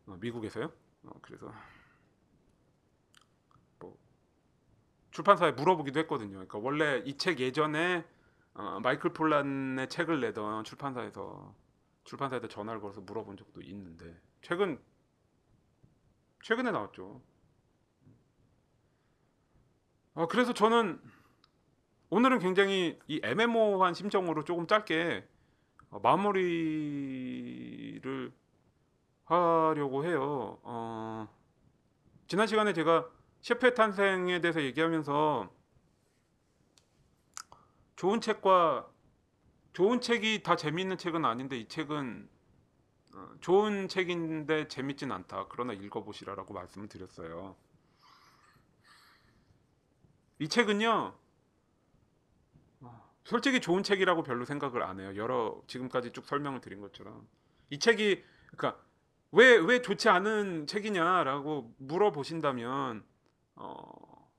어, 0.06 0.18
미국에서요? 0.20 0.72
어, 1.06 1.10
그래서 1.22 1.52
뭐 3.80 3.98
출판사에 5.12 5.52
물어보기도 5.54 6.00
했거든요. 6.02 6.32
그러니까 6.34 6.58
원래 6.60 7.02
이 7.06 7.18
책 7.18 7.40
예전에 7.40 8.06
어, 8.54 8.80
마이클 8.82 9.12
폴란의 9.14 9.90
책을 9.90 10.22
내던 10.22 10.64
출판사에서 10.66 11.56
출판사에다 12.04 12.48
전화를 12.50 12.82
걸어서 12.82 13.02
물어본 13.02 13.38
적도 13.38 13.62
있는데 13.62 14.20
최근 14.42 14.80
최근에 16.44 16.72
나왔죠. 16.72 17.22
어, 20.16 20.28
그래서 20.28 20.54
저는 20.54 21.02
오늘은 22.10 22.40
굉장히 22.40 23.00
이 23.08 23.20
애매모호한 23.24 23.94
심정으로 23.96 24.44
조금 24.44 24.68
짧게 24.68 25.28
어, 25.90 26.00
마무리를 26.00 27.12
하려고 29.26 30.06
해요. 30.06 30.60
어, 30.64 31.28
지난 32.28 32.46
시간에 32.46 32.74
제가 32.74 33.10
셰프의 33.42 33.74
탄생에 33.74 34.40
대해서 34.42 34.62
얘기하면서 34.62 35.52
좋은 37.96 38.22
책과 38.22 38.88
좋은 39.74 40.02
책이 40.02 40.44
다 40.44 40.56
재미있는 40.56 40.98
책은 41.00 41.26
아닌데 41.26 41.58
이 41.58 41.68
책은 41.68 42.30
어, 43.16 43.30
좋은 43.42 43.88
책인데 43.88 44.68
재밌진 44.68 45.12
않다. 45.12 45.48
그러나 45.50 45.74
읽어보시라라고 45.74 46.54
말씀을 46.54 46.88
드렸어요. 46.88 47.56
이 50.44 50.50
책은요. 50.50 51.16
어, 52.82 53.10
솔직히 53.24 53.62
좋은 53.62 53.82
책이라고 53.82 54.24
별로 54.24 54.44
생각을 54.44 54.84
안 54.84 55.00
해요. 55.00 55.14
여러 55.16 55.62
지금까지 55.68 56.12
쭉 56.12 56.26
설명을 56.26 56.60
드린 56.60 56.82
것처럼 56.82 57.26
이 57.70 57.80
책이 57.80 58.22
그러니까 58.48 58.84
왜 59.32 59.56
왜 59.58 59.82
좋지 59.82 60.10
않은 60.10 60.68
책이냐라고 60.68 61.74
물어보신다면 61.78 63.06
어, 63.56 64.30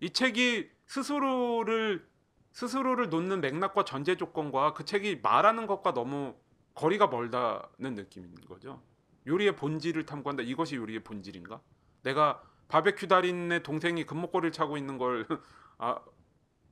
이 0.00 0.08
책이 0.08 0.70
스스로를 0.86 2.08
스스로를 2.52 3.10
놓는 3.10 3.42
맥락과 3.42 3.84
전제 3.84 4.16
조건과 4.16 4.72
그 4.72 4.86
책이 4.86 5.20
말하는 5.22 5.66
것과 5.66 5.92
너무 5.92 6.34
거리가 6.72 7.08
멀다는 7.08 7.94
느낌인 7.96 8.34
거죠. 8.48 8.82
요리의 9.26 9.56
본질을 9.56 10.06
탐구한다. 10.06 10.42
이것이 10.42 10.76
요리의 10.76 11.04
본질인가? 11.04 11.60
내가 12.02 12.42
바베큐 12.74 13.06
달인의 13.06 13.62
동생이 13.62 14.02
금목걸이를 14.04 14.50
차고 14.50 14.76
있는 14.76 14.98
걸 14.98 15.28
아, 15.78 16.00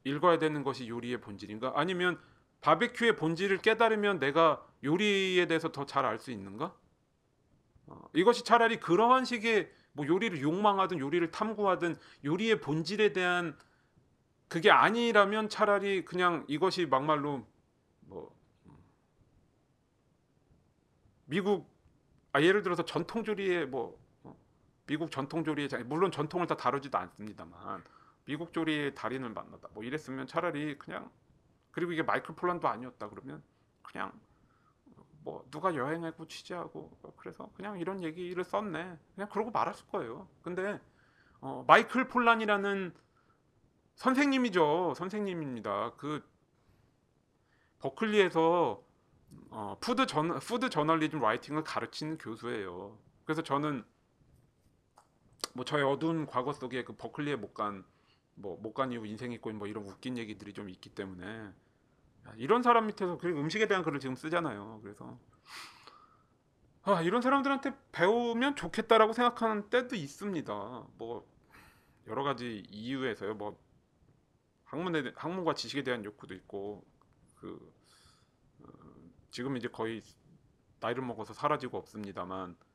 읽어야 0.02 0.40
되는 0.40 0.64
것이 0.64 0.88
요리의 0.88 1.20
본질인가? 1.20 1.74
아니면 1.76 2.20
바베큐의 2.60 3.14
본질을 3.14 3.58
깨달으면 3.58 4.18
내가 4.18 4.66
요리에 4.82 5.46
대해서 5.46 5.70
더 5.70 5.86
잘 5.86 6.04
알 6.04 6.18
수 6.18 6.32
있는가? 6.32 6.74
어, 7.86 8.00
이것이 8.14 8.42
차라리 8.42 8.80
그러한 8.80 9.24
식의 9.24 9.70
뭐 9.92 10.04
요리를 10.04 10.42
욕망하든 10.42 10.98
요리를 10.98 11.30
탐구하든 11.30 11.94
요리의 12.24 12.60
본질에 12.60 13.12
대한 13.12 13.56
그게 14.48 14.72
아니라면 14.72 15.48
차라리 15.48 16.04
그냥 16.04 16.44
이것이 16.48 16.86
막말로 16.86 17.46
뭐 18.00 18.36
음, 18.66 18.76
미국 21.26 21.70
아 22.32 22.42
예를 22.42 22.64
들어서 22.64 22.84
전통 22.84 23.22
조리의 23.22 23.66
뭐 23.68 23.96
어, 23.96 24.01
미국 24.86 25.10
전통 25.10 25.44
조리의 25.44 25.68
장- 25.68 25.88
물론 25.88 26.10
전통을 26.10 26.46
다 26.46 26.56
다루지도 26.56 26.96
않습니다만 26.98 27.84
미국 28.24 28.52
조리의 28.52 28.94
달인을 28.94 29.30
만나다. 29.30 29.68
뭐 29.72 29.82
이랬으면 29.84 30.26
차라리 30.26 30.78
그냥 30.78 31.10
그리고 31.70 31.92
이게 31.92 32.02
마이클 32.02 32.34
폴란도 32.34 32.68
아니었다 32.68 33.08
그러면 33.08 33.42
그냥 33.82 34.12
뭐 35.24 35.46
누가 35.50 35.74
여행하고 35.74 36.26
취재하고 36.26 36.98
어, 37.02 37.12
그래서 37.16 37.50
그냥 37.54 37.78
이런 37.78 38.02
얘기를 38.02 38.42
썼네. 38.44 38.98
그냥 39.14 39.28
그러고 39.30 39.50
말았을 39.50 39.86
거예요. 39.88 40.28
근데 40.42 40.80
어, 41.40 41.64
마이클 41.66 42.08
폴란이라는 42.08 42.92
선생님이죠. 43.94 44.94
선생님입니다. 44.96 45.92
그 45.96 46.24
버클리에서 47.78 48.82
어, 49.50 49.76
food 49.80 50.06
전 50.06 50.38
food 50.40 50.70
journalism 50.70 51.20
writing을 51.20 51.64
가르치는 51.64 52.18
교수예요. 52.18 52.98
그래서 53.24 53.42
저는 53.42 53.84
뭐 55.54 55.64
저의 55.64 55.84
어두운 55.84 56.26
과거 56.26 56.52
속에 56.52 56.84
그 56.84 56.94
버클리에 56.96 57.36
못 57.36 57.54
간 57.54 57.84
뭐 58.36 58.56
못 58.62 58.72
간 58.74 58.92
이후 58.92 59.06
인생 59.06 59.32
있고 59.32 59.52
뭐 59.52 59.66
이런 59.68 59.84
웃긴 59.84 60.16
얘기들이 60.18 60.52
좀 60.54 60.70
있기 60.70 60.90
때문에 60.94 61.26
야, 61.26 62.34
이런 62.36 62.62
사람 62.62 62.86
밑에서 62.86 63.18
그리고 63.18 63.40
음식에 63.40 63.66
대한 63.68 63.82
글을 63.84 64.00
지금 64.00 64.16
쓰잖아요. 64.16 64.80
그래서 64.82 65.18
아, 66.82 67.00
이런 67.02 67.22
사람들한테 67.22 67.74
배우면 67.92 68.56
좋겠다라고 68.56 69.12
생각하는 69.12 69.70
때도 69.70 69.94
있습니다. 69.96 70.52
뭐 70.98 71.26
여러 72.08 72.22
가지 72.24 72.64
이유에서요. 72.70 73.34
뭐 73.34 73.58
학문에 74.64 75.02
대- 75.02 75.12
학문과 75.16 75.54
지식에 75.54 75.82
대한 75.84 76.04
욕구도 76.04 76.34
있고 76.34 76.84
그 77.36 77.72
어, 78.60 78.68
지금 79.30 79.56
이제 79.56 79.68
거의 79.68 80.02
나이를 80.80 81.04
먹어서 81.04 81.34
사라지고 81.34 81.78
없습니다만 81.78 82.56
어, 82.60 82.71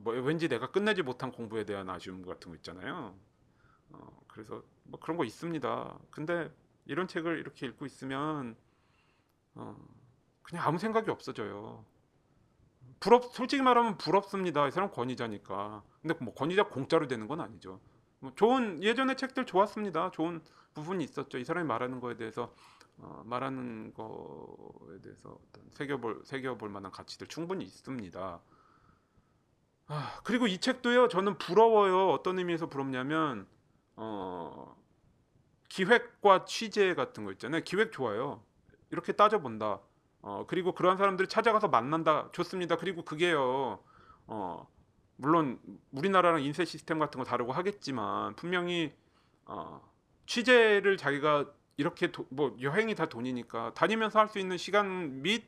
뭐 0.00 0.14
왠지 0.14 0.48
내가 0.48 0.70
끝내지 0.70 1.02
못한 1.02 1.32
공부에 1.32 1.64
대한 1.64 1.88
아쉬움 1.90 2.24
같은 2.24 2.50
거 2.50 2.56
있잖아요. 2.56 3.14
어, 3.90 4.20
그래서 4.28 4.62
뭐 4.84 5.00
그런 5.00 5.16
거 5.16 5.24
있습니다. 5.24 5.98
근데 6.10 6.50
이런 6.86 7.08
책을 7.08 7.38
이렇게 7.38 7.66
읽고 7.66 7.86
있으면 7.86 8.56
어, 9.54 9.76
그냥 10.42 10.66
아무 10.66 10.78
생각이 10.78 11.10
없어져요. 11.10 11.84
부럽 13.00 13.32
솔직히 13.34 13.62
말하면 13.62 13.98
부럽습니다. 13.98 14.68
이 14.68 14.70
사람 14.70 14.90
권위자니까. 14.90 15.82
근데 16.02 16.14
뭐 16.20 16.34
권위자 16.34 16.68
공짜로 16.68 17.08
되는 17.08 17.26
건 17.26 17.40
아니죠. 17.40 17.80
뭐 18.18 18.32
좋은 18.34 18.82
예전의 18.82 19.16
책들 19.16 19.46
좋았습니다. 19.46 20.10
좋은 20.10 20.42
부분이 20.74 21.02
있었죠. 21.04 21.38
이 21.38 21.44
사람이 21.44 21.66
말하는 21.66 22.00
거에 22.00 22.16
대해서 22.16 22.54
어, 22.98 23.22
말하는 23.24 23.94
거에 23.94 25.00
대해서 25.02 25.38
어떤 25.48 25.64
새겨볼 25.70 26.22
새겨볼 26.24 26.68
만한 26.68 26.92
가치들 26.92 27.26
충분히 27.28 27.64
있습니다. 27.64 28.40
아, 29.92 30.20
그리고 30.22 30.46
이 30.46 30.58
책도요. 30.58 31.08
저는 31.08 31.36
부러워요. 31.38 32.10
어떤 32.10 32.38
의미에서 32.38 32.68
부럽냐면 32.68 33.46
어, 33.96 34.76
기획과 35.68 36.44
취재 36.44 36.94
같은 36.94 37.24
거 37.24 37.32
있잖아요. 37.32 37.62
기획 37.64 37.92
좋아요. 37.92 38.42
이렇게 38.90 39.12
따져본다. 39.12 39.80
어, 40.22 40.44
그리고 40.48 40.74
그러한 40.74 40.96
사람들이 40.98 41.28
찾아가서 41.28 41.68
만난다. 41.68 42.28
좋습니다. 42.32 42.76
그리고 42.76 43.04
그게요. 43.04 43.82
어, 44.28 44.68
물론 45.16 45.60
우리나라랑 45.90 46.42
인쇄 46.42 46.64
시스템 46.64 46.98
같은 47.00 47.18
거 47.18 47.24
다르고 47.24 47.52
하겠지만 47.52 48.36
분명히 48.36 48.94
어, 49.46 49.82
취재를 50.26 50.98
자기가 50.98 51.46
이렇게 51.78 52.12
도- 52.12 52.26
뭐 52.30 52.56
여행이 52.60 52.94
다 52.94 53.06
돈이니까 53.08 53.74
다니면서 53.74 54.20
할 54.20 54.28
수 54.28 54.38
있는 54.38 54.56
시간 54.56 55.22
및 55.22 55.44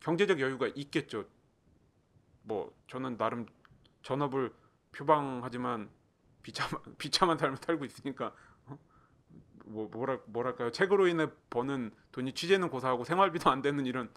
경제적 0.00 0.40
여유가 0.40 0.68
있겠죠. 0.76 1.24
뭐 2.46 2.72
저는 2.86 3.16
나름 3.16 3.46
전업을 4.02 4.52
표방하지만 4.92 5.90
비참한 6.42 6.80
비참한 6.96 7.38
삶을 7.38 7.56
살고 7.58 7.84
있으니까 7.84 8.32
어? 8.66 8.78
뭐 9.64 9.88
뭐랄 9.88 10.20
뭐랄까요? 10.26 10.70
책으로 10.70 11.08
인해 11.08 11.28
버는 11.50 11.90
돈이 12.12 12.32
취재는 12.32 12.70
고사하고 12.70 13.04
생활비도 13.04 13.50
안 13.50 13.62
되는 13.62 13.84
이런 13.84 14.10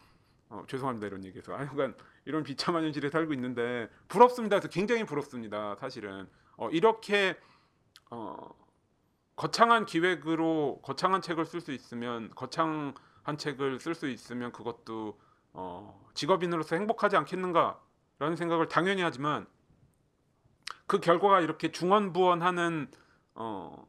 어, 0.50 0.64
죄송합니다 0.68 1.08
이런 1.08 1.26
얘기해서. 1.26 1.56
하여간 1.56 1.96
이런 2.26 2.44
비참한 2.44 2.84
현실에 2.84 3.10
살고 3.10 3.34
있는데 3.34 3.90
부럽습니다. 4.08 4.58
그래서 4.58 4.70
굉장히 4.70 5.04
부럽습니다 5.04 5.76
사실은. 5.76 6.28
어, 6.58 6.70
이렇게 6.70 7.36
어, 8.12 8.50
거창한 9.36 9.86
기획으로 9.86 10.82
거창한 10.84 11.22
책을 11.22 11.46
쓸 11.46 11.62
수 11.62 11.72
있으면 11.72 12.30
거창한 12.36 13.38
책을 13.38 13.80
쓸 13.80 13.96
수 13.96 14.08
있으면 14.08 14.52
그것도 14.52 15.20
어, 15.54 16.08
직업인으로서 16.14 16.76
행복하지 16.76 17.16
않겠는가 17.18 17.80
라는 18.20 18.36
생각을 18.36 18.68
당연히 18.68 19.02
하지만 19.02 19.48
그 20.86 21.00
결과가 21.00 21.42
이렇게 21.42 21.72
중언부언하는 21.72 22.92
어, 23.36 23.88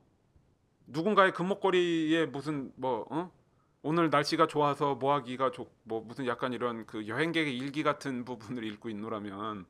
누군가의 0.87 1.33
금목걸이에 1.33 2.27
무슨 2.27 2.73
뭐 2.77 3.07
어? 3.11 3.33
오늘 3.83 4.11
날씨가 4.11 4.47
좋아서 4.47 4.95
뭐 4.95 5.15
하기가 5.15 5.51
좋, 5.51 5.73
뭐 5.85 6.03
무슨 6.03 6.27
약간 6.27 6.53
이런 6.53 6.87
그 6.87 7.09
여행객의 7.09 7.57
일기 7.57 7.83
같은 7.83 8.25
부분을 8.25 8.65
읽고 8.65 8.91
있노라면 8.91 9.67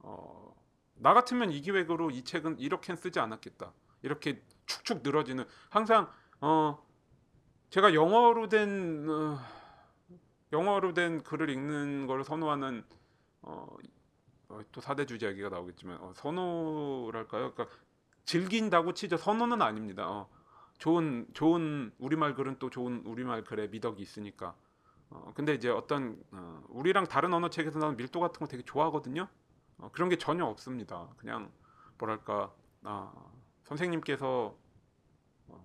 어, 0.00 0.54
나 0.94 1.14
같으면 1.14 1.50
이 1.52 1.60
기획으로 1.60 2.10
이 2.10 2.24
책은 2.24 2.58
이렇게 2.58 2.96
쓰지 2.96 3.20
않았겠다. 3.20 3.72
이렇게 4.02 4.42
축축 4.66 5.02
늘어지는 5.02 5.44
항상 5.68 6.10
어 6.40 6.84
제가 7.70 7.94
영어로 7.94 8.48
된 8.48 9.06
어, 9.08 9.38
영어로 10.52 10.94
된 10.94 11.22
글을 11.22 11.50
읽는 11.50 12.06
걸 12.06 12.24
선호하는 12.24 12.84
어, 13.42 13.66
어, 14.48 14.60
또 14.70 14.80
사대 14.80 15.06
주제 15.06 15.26
얘기가 15.28 15.48
나오겠지만 15.48 15.98
어, 16.00 16.12
선호랄까요? 16.14 17.52
그러니까 17.52 17.76
즐긴다고 18.24 18.94
치죠. 18.94 19.16
선호는 19.16 19.62
아닙니다. 19.62 20.08
어, 20.08 20.28
좋은 20.78 21.26
좋은 21.32 21.92
우리말 21.98 22.34
글은 22.34 22.58
또 22.58 22.70
좋은 22.70 23.02
우리말 23.06 23.44
글에 23.44 23.68
미덕이 23.68 24.00
있으니까. 24.02 24.54
어, 25.10 25.32
근데 25.34 25.54
이제 25.54 25.68
어떤 25.68 26.22
어, 26.32 26.62
우리랑 26.68 27.06
다른 27.06 27.32
언어 27.34 27.50
책에서 27.50 27.78
나오는 27.78 27.96
밀도 27.96 28.20
같은 28.20 28.38
거 28.40 28.46
되게 28.46 28.62
좋아하거든요. 28.62 29.28
어, 29.78 29.90
그런 29.92 30.08
게 30.08 30.16
전혀 30.16 30.44
없습니다. 30.44 31.08
그냥 31.16 31.50
뭐랄까 31.98 32.52
아, 32.84 33.12
선생님께서 33.64 34.56
어, 35.48 35.64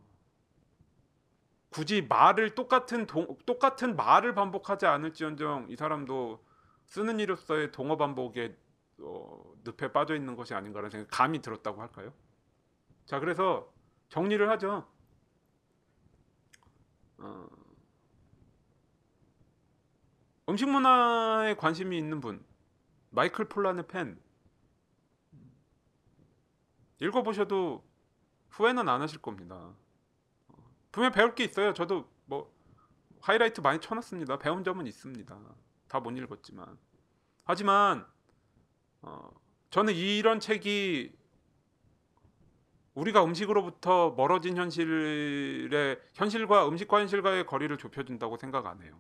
굳이 1.70 2.02
말을 2.02 2.56
똑같은 2.56 3.06
동, 3.08 3.38
똑같은 3.46 3.96
말을 3.96 4.36
반복하지 4.36 4.86
않을지언정 4.86 5.68
이 5.70 5.76
사람도 5.76 6.46
쓰는 6.88 7.20
이로서의 7.20 7.72
동어 7.72 7.98
반복에 7.98 8.58
어, 9.00 9.54
늪에 9.64 9.92
빠져 9.92 10.16
있는 10.16 10.36
것이 10.36 10.54
아닌가라는 10.54 10.90
생각 10.90 11.08
감이 11.12 11.42
들었다고 11.42 11.82
할까요? 11.82 12.14
자 13.06 13.20
그래서 13.20 13.72
정리를 14.10 14.50
하죠. 14.52 14.88
어, 17.20 17.48
음식 20.50 20.68
문화에 20.70 21.56
관심이 21.56 21.98
있는 21.98 22.22
분 22.22 22.44
마이클 23.10 23.46
폴란의 23.46 23.88
펜 23.88 24.20
읽어보셔도 27.00 27.86
후회는 28.50 28.88
안 28.88 29.02
하실 29.02 29.22
겁니다. 29.22 29.76
어, 30.48 30.56
분명 30.92 31.12
배울 31.12 31.36
게 31.36 31.44
있어요. 31.44 31.74
저도 31.74 32.10
뭐 32.26 32.52
하이라이트 33.22 33.60
많이 33.60 33.80
쳐놨습니다. 33.82 34.40
배운 34.40 34.64
점은 34.64 34.88
있습니다. 34.88 35.67
다 35.88 36.00
못 36.00 36.12
읽었지만 36.12 36.78
하지만 37.44 38.06
어, 39.02 39.30
저는 39.70 39.94
이런 39.94 40.40
책이 40.40 41.16
우리가 42.94 43.24
음식으로부터 43.24 44.12
멀어진 44.18 44.58
현실의 44.58 46.00
현실과 46.14 46.68
음식과 46.68 47.02
현실과의 47.02 47.46
거리를 47.46 47.78
좁혀준다고 47.78 48.38
생각 48.38 48.66
안 48.66 48.82
해요. 48.82 49.00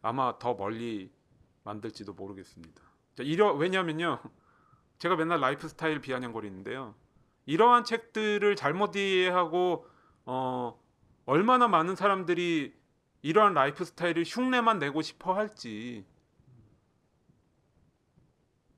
아마 0.00 0.38
더 0.38 0.54
멀리 0.54 1.10
만들지도 1.64 2.14
모르겠습니다. 2.14 2.82
자, 3.16 3.22
이러 3.24 3.52
왜냐면요. 3.52 4.20
제가 5.00 5.16
맨날 5.16 5.40
라이프 5.40 5.66
스타일 5.66 6.00
비아냥거리는데요. 6.00 6.94
이러한 7.46 7.84
책들을 7.84 8.54
잘못 8.54 8.94
이해하고 8.96 9.86
어, 10.26 10.80
얼마나 11.26 11.66
많은 11.68 11.96
사람들이 11.96 12.79
이러한 13.22 13.54
라이프 13.54 13.84
스타일을 13.84 14.24
흉내만 14.26 14.78
내고 14.78 15.02
싶어 15.02 15.34
할지 15.34 16.06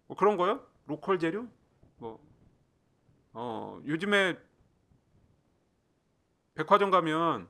뭐 0.07 0.17
그런 0.17 0.37
거요? 0.37 0.67
로컬 0.87 1.19
재료? 1.19 1.47
뭐 1.97 2.21
어, 3.33 3.81
요즘에 3.87 4.39
백화점 6.55 6.91
가면 6.91 7.49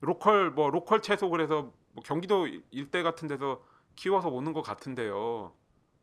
로컬 0.00 0.50
뭐 0.50 0.70
로컬 0.70 1.00
채소 1.02 1.30
그래서 1.30 1.72
뭐 1.92 2.02
경기도 2.04 2.46
일대 2.70 3.02
같은 3.02 3.26
데서 3.26 3.64
키워서 3.96 4.28
오는 4.28 4.52
것 4.52 4.62
같은데요. 4.62 5.52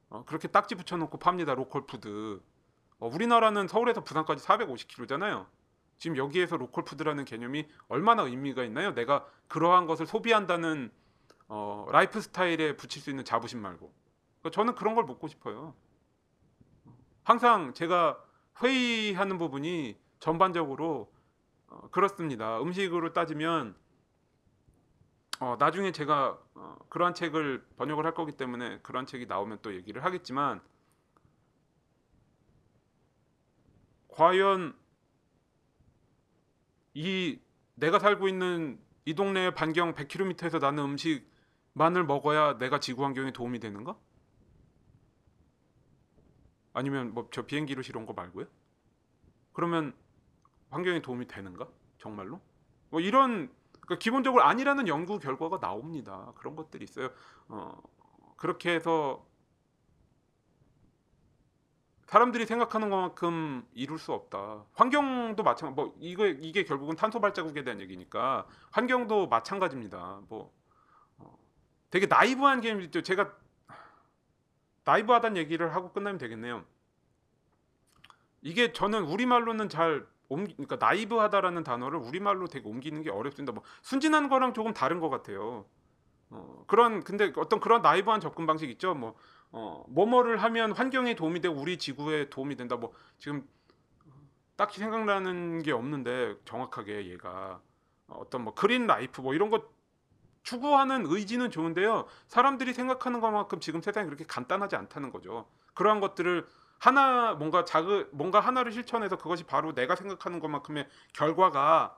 어, 0.10 0.26
그렇게 0.26 0.48
딱지 0.48 0.76
붙여놓고 0.76 1.18
팝니다 1.18 1.54
로컬 1.56 1.86
푸드. 1.86 2.42
어, 3.00 3.08
우리나라는 3.08 3.68
서울에서 3.68 4.04
부산까지 4.04 4.46
450km잖아요. 4.46 5.46
지금 5.98 6.18
여기에서 6.18 6.58
로컬 6.58 6.84
푸드라는 6.84 7.26
개념이 7.26 7.68
얼마나 7.88 8.24
의미가 8.24 8.64
있나요? 8.64 8.94
내가 8.94 9.26
그러한 9.48 9.88
것을 9.88 10.06
소비한다는 10.06 10.92
어, 11.48 11.88
라이프 11.92 12.20
스타일에 12.20 12.76
붙일 12.76 13.02
수 13.02 13.10
있는 13.10 13.24
자부심 13.24 13.62
말고. 13.62 13.94
그러니까 14.40 14.50
저는 14.56 14.76
그런 14.76 14.96
걸 14.96 15.06
묻고 15.06 15.28
싶어요. 15.28 15.74
항상 17.24 17.74
제가 17.74 18.24
회의하는 18.62 19.38
부분이 19.38 19.98
전반적으로 20.20 21.12
어, 21.68 21.90
그렇습니다. 21.92 22.60
음식으로 22.62 23.14
따지면 23.14 23.76
어, 25.40 25.56
나중에 25.60 25.92
제가 25.92 26.40
어, 26.54 26.78
그러한 26.90 27.14
책을 27.14 27.66
번역을 27.78 28.06
할 28.06 28.14
거기 28.14 28.32
때문에 28.32 28.80
그러한 28.80 29.06
책이 29.06 29.26
나오면 29.26 29.60
또 29.62 29.74
얘기를 29.76 30.04
하겠지만 30.04 30.62
과연 34.08 34.74
이 36.96 37.40
내가 37.76 38.00
살고 38.00 38.28
있는 38.28 38.80
이 39.06 39.14
동네 39.14 39.54
반경 39.54 39.94
100km에서 39.94 40.60
나는 40.60 40.84
음식만을 40.84 42.06
먹어야 42.06 42.58
내가 42.58 42.80
지구 42.80 43.06
환경에 43.06 43.32
도움이 43.32 43.60
되는가? 43.60 43.96
아니면 46.74 47.14
뭐 47.14 47.30
저 47.32 47.46
비행기로 47.46 47.82
실은 47.82 48.06
거 48.06 48.14
말고요? 48.14 48.46
그러면 49.54 49.94
환경에 50.70 51.02
도움이 51.02 51.28
되는가? 51.28 51.68
정말로? 51.98 52.42
뭐 52.90 53.00
이런 53.02 53.52
그러니까 53.82 53.98
기본적으로 54.00 54.44
아니라는 54.44 54.88
연구 54.88 55.20
결과가 55.20 55.60
나옵니다. 55.60 56.34
그런 56.38 56.56
것들이 56.56 56.84
있어요. 56.84 57.12
어, 57.48 57.82
그렇게 58.38 58.74
해서 58.74 59.26
사람들이 62.16 62.46
생각하는 62.46 62.90
것만큼 62.90 63.68
이룰 63.74 64.00
수 64.00 64.14
없다. 64.14 64.64
환경도 64.72 65.44
마찬가지. 65.44 65.76
뭐 65.76 65.94
이거 66.00 66.26
이게 66.26 66.64
결국은 66.64 66.96
탄소 66.96 67.20
발자국에 67.20 67.66
대한 67.66 67.82
얘기니까 67.82 68.48
환경도 68.72 69.28
마찬가지입니다. 69.28 70.22
뭐 70.30 70.54
어, 71.18 71.38
되게 71.90 72.06
나이브한 72.06 72.62
게임이죠. 72.62 73.02
제가 73.02 73.34
나이브하다는 74.86 75.36
얘기를 75.36 75.76
하고 75.76 75.92
끝나면 75.92 76.18
되겠네요. 76.18 76.64
이게 78.42 78.72
저는 78.72 79.04
우리말로는 79.04 79.68
잘 79.68 80.08
옮기, 80.30 80.54
그러니까 80.54 80.78
나이브하다라는 80.78 81.66
단어를 81.66 82.00
우리말로 82.00 82.48
되게 82.48 82.66
옮기는 82.66 83.02
게 83.02 83.10
어렵습니다. 83.10 83.52
뭐 83.52 83.62
순진한 83.82 84.30
거랑 84.30 84.54
조금 84.54 84.74
다른 84.74 85.02
것 85.02 85.10
같아요. 85.10 85.66
어, 86.30 86.64
그런 86.66 87.04
근데 87.04 87.34
어떤 87.36 87.60
그런 87.60 87.82
나이브한 87.82 88.22
접근 88.22 88.46
방식 88.46 88.70
있죠. 88.70 88.94
뭐 88.94 89.16
어, 89.58 89.86
뭐뭐를 89.88 90.44
하면 90.44 90.74
환경에 90.74 91.16
도움이 91.16 91.40
되고 91.40 91.56
우리 91.56 91.78
지구에 91.78 92.30
도움이 92.30 92.58
된다. 92.58 92.76
뭐 92.76 92.94
지금 93.18 93.48
딱히 94.58 94.80
생각나는 94.80 95.64
게 95.64 95.72
없는데 95.72 96.36
정확하게 96.44 97.10
얘가 97.10 97.62
어떤 98.08 98.44
뭐 98.44 98.54
그린 98.54 98.86
라이프 98.86 99.22
뭐 99.22 99.34
이런 99.34 99.50
거 99.50 99.64
추구하는 100.44 101.06
의지는 101.08 101.52
좋은데요. 101.52 102.06
사람들이 102.28 102.74
생각하는 102.74 103.22
것만큼 103.22 103.62
지금 103.62 103.82
세상이 103.82 104.06
그렇게 104.08 104.26
간단하지 104.26 104.76
않다는 104.76 105.10
거죠. 105.10 105.48
그러한 105.74 106.02
것들을 106.02 106.46
하나 106.78 107.34
뭔가 107.34 107.64
작은 107.64 108.10
뭔가 108.12 108.42
하나를 108.42 108.74
실천해서 108.74 109.18
그것이 109.18 109.46
바로 109.46 109.74
내가 109.74 109.96
생각하는 109.96 110.42
것만큼의 110.42 110.90
결과가 111.14 111.98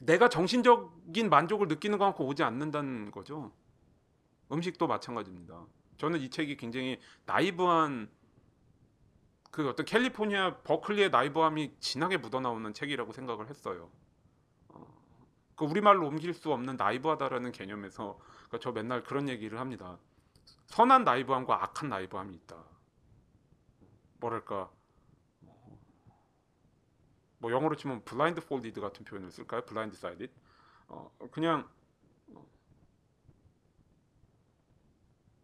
내가 0.00 0.30
정신적인 0.30 1.28
만족을 1.28 1.68
느끼는 1.68 1.98
것만큼 1.98 2.24
오지 2.24 2.42
않는다는 2.42 3.10
거죠. 3.10 3.52
음식도 4.50 4.86
마찬가지입니다. 4.86 5.66
저는 5.98 6.20
이 6.20 6.30
책이 6.30 6.56
굉장히 6.56 7.00
나이브한 7.24 8.10
그 9.50 9.68
어떤 9.68 9.86
캘리포니아 9.86 10.58
버클리의 10.58 11.10
나이브함이 11.10 11.76
진하게 11.80 12.18
묻어나오는 12.18 12.72
책이라고 12.74 13.12
생각을 13.12 13.48
했어요. 13.48 13.90
어, 14.68 14.86
그 15.54 15.64
우리말로 15.64 16.06
옮길 16.06 16.34
수 16.34 16.52
없는 16.52 16.76
나이브하다라는 16.76 17.52
개념에서 17.52 18.18
그러니까 18.18 18.58
저 18.60 18.72
맨날 18.72 19.02
그런 19.02 19.28
얘기를 19.28 19.58
합니다. 19.58 19.98
선한 20.66 21.04
나이브함과 21.04 21.62
악한 21.62 21.88
나이브함이 21.88 22.34
있다. 22.34 22.62
뭐랄까 24.20 24.70
뭐 27.38 27.50
영어로 27.50 27.76
치면 27.76 28.04
blindfolded 28.04 28.80
같은 28.80 29.04
표현을 29.04 29.30
쓸까요? 29.30 29.64
blind 29.64 29.96
side. 29.96 30.28
어, 30.88 31.10
그냥 31.30 31.68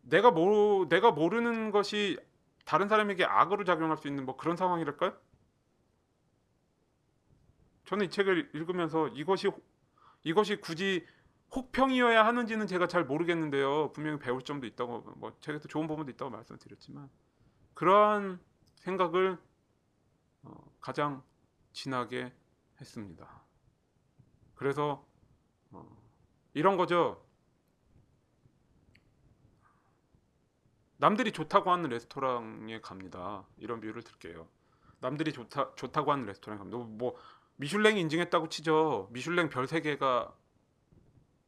내가 0.03 0.31
모 0.31 0.87
내가 0.89 1.11
모르는 1.11 1.71
것이 1.71 2.19
다른 2.65 2.89
사람에게 2.89 3.25
악으로 3.25 3.65
작용할 3.65 3.97
수 3.97 4.09
있는 4.09 4.25
뭐 4.25 4.37
그런 4.37 4.57
상황이랄까요? 4.57 5.17
저는 7.85 8.07
이 8.07 8.11
책을 8.11 8.51
읽으면서 8.55 9.09
이것이 9.09 9.51
이것이 10.25 10.57
굳이 10.57 11.07
혹평이어야 11.55 12.25
하는지는 12.25 12.67
제가 12.67 12.87
잘 12.87 13.05
모르겠는데요. 13.05 13.93
분명히 13.93 14.19
배울 14.19 14.43
점도 14.43 14.67
있다고 14.67 15.01
뭐 15.17 15.37
책에서 15.41 15.69
좋은 15.69 15.87
부분도 15.87 16.11
있다고 16.13 16.31
말씀드렸지만 16.31 17.11
그러한 17.75 18.41
생각을 18.77 19.39
어, 20.45 20.73
가장 20.81 21.23
진하게 21.73 22.33
했습니다. 22.81 23.43
그래서 24.55 25.07
어, 25.71 25.85
이런 26.55 26.77
거죠. 26.77 27.25
남들이 31.03 31.33
좋다고 31.33 31.73
하는 31.73 31.91
레스토랑에 31.91 32.81
갑니다. 32.81 33.45
이런 33.59 33.81
비유를 33.81 34.05
들게요. 34.05 34.47
남들이 35.01 35.33
좋다 35.33 35.75
좋다고 35.75 36.13
하는 36.13 36.27
레스토랑에 36.27 36.59
갑니다. 36.61 36.79
뭐 36.79 37.17
미슐랭 37.57 37.97
인증했다고 37.97 38.49
치죠. 38.49 39.09
미슐랭 39.11 39.49
별 39.49 39.67
세 39.67 39.81
개가 39.81 40.33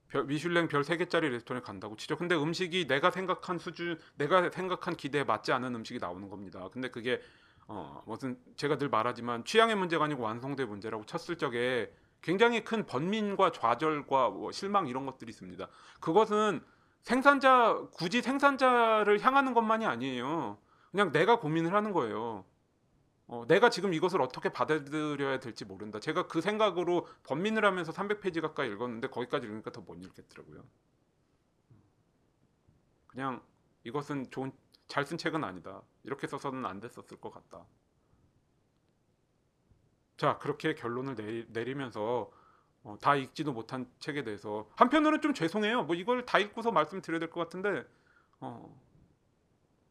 별, 0.08 0.24
미슐랭 0.24 0.66
별 0.66 0.82
세 0.82 0.96
개짜리 0.96 1.28
레스토랑에 1.28 1.62
간다고 1.62 1.94
치죠. 1.94 2.16
근데 2.16 2.34
음식이 2.34 2.88
내가 2.88 3.12
생각한 3.12 3.58
수준, 3.58 3.96
내가 4.16 4.50
생각한 4.50 4.96
기대에 4.96 5.22
맞지 5.22 5.52
않은 5.52 5.72
음식이 5.72 6.00
나오는 6.00 6.28
겁니다. 6.28 6.68
근데 6.72 6.88
그게 6.90 7.20
어, 7.68 8.02
무슨 8.06 8.36
제가 8.56 8.76
늘 8.76 8.88
말하지만 8.88 9.44
취향의 9.44 9.76
문제가 9.76 10.06
아니고 10.06 10.24
완성도의 10.24 10.66
문제라고 10.66 11.06
쳤을 11.06 11.38
적에 11.38 11.94
굉장히 12.22 12.64
큰 12.64 12.86
번민과 12.86 13.52
좌절과 13.52 14.30
뭐 14.30 14.50
실망 14.50 14.88
이런 14.88 15.06
것들이 15.06 15.30
있습니다. 15.30 15.68
그것은 16.00 16.60
생산자 17.04 17.86
굳이 17.92 18.22
생산자를 18.22 19.20
향하는 19.20 19.54
것만이 19.54 19.86
아니에요. 19.86 20.58
그냥 20.90 21.12
내가 21.12 21.38
고민을 21.38 21.74
하는 21.74 21.92
거예요. 21.92 22.44
어, 23.26 23.44
내가 23.48 23.70
지금 23.70 23.94
이것을 23.94 24.20
어떻게 24.22 24.50
받아들여야 24.50 25.40
될지 25.40 25.64
모른다. 25.64 26.00
제가 26.00 26.26
그 26.26 26.40
생각으로 26.40 27.06
번민을 27.24 27.64
하면서 27.64 27.92
300페이지 27.92 28.40
가까이 28.42 28.68
읽었는데 28.70 29.08
거기까지 29.08 29.46
읽으니까 29.46 29.70
더 29.72 29.82
못 29.82 29.96
읽겠더라고요. 30.02 30.64
그냥 33.06 33.42
이것은 33.84 34.30
좋은 34.30 34.52
잘 34.88 35.04
쓴 35.06 35.18
책은 35.18 35.44
아니다. 35.44 35.82
이렇게 36.04 36.26
써서는 36.26 36.66
안 36.66 36.80
됐었을 36.80 37.20
것 37.20 37.30
같다. 37.30 37.66
자 40.16 40.38
그렇게 40.38 40.74
결론을 40.74 41.14
내리, 41.16 41.46
내리면서 41.50 42.30
어, 42.84 42.96
다 43.00 43.16
읽지도 43.16 43.52
못한 43.52 43.90
책에 43.98 44.22
대해서 44.24 44.68
한편으로는 44.76 45.20
좀 45.22 45.34
죄송해요. 45.34 45.84
뭐 45.84 45.96
이걸 45.96 46.24
다 46.26 46.38
읽고서 46.38 46.70
말씀드려야 46.70 47.18
될 47.18 47.30
것 47.30 47.40
같은데 47.40 47.84
어, 48.40 48.72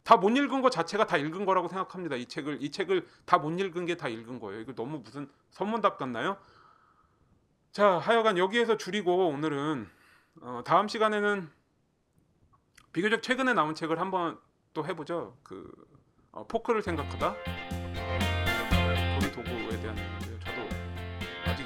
다 0.03 0.15
못 0.17 0.29
읽은 0.29 0.61
것 0.61 0.69
자체가 0.69 1.05
다 1.07 1.17
읽은 1.17 1.45
거라고 1.45 1.67
생각합니다. 1.69 2.15
이 2.17 2.25
책을 2.27 2.61
이 2.61 2.71
책을 2.71 3.07
다 3.25 3.37
못 3.39 3.51
읽은 3.59 3.85
게 3.85 3.95
다 3.95 4.07
읽은 4.09 4.39
거예요. 4.39 4.61
이거 4.61 4.73
너무 4.75 4.99
무슨 4.99 5.29
선문답 5.51 5.97
같나요? 5.97 6.37
자 7.71 7.97
하여간 7.97 8.37
여기에서 8.37 8.77
줄이고 8.77 9.29
오늘은 9.29 9.89
어, 10.41 10.61
다음 10.65 10.87
시간에는 10.87 11.49
비교적 12.91 13.23
최근에 13.23 13.53
나온 13.53 13.73
책을 13.75 13.99
한번 13.99 14.39
또 14.73 14.85
해보죠. 14.85 15.35
그 15.43 15.71
어, 16.31 16.45
포크를 16.47 16.81
생각하다. 16.83 17.62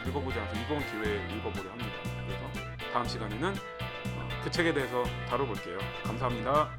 읽어보지 0.07 0.39
않아서 0.39 0.59
이번 0.59 0.79
기회에 0.79 1.27
읽어보려 1.37 1.69
합니다. 1.71 1.91
그래서 2.25 2.91
다음 2.93 3.05
시간에는 3.07 3.53
어, 3.53 4.29
그 4.43 4.51
책에 4.51 4.73
대해서 4.73 5.03
다뤄볼게요. 5.29 5.77
감사합니다. 6.03 6.75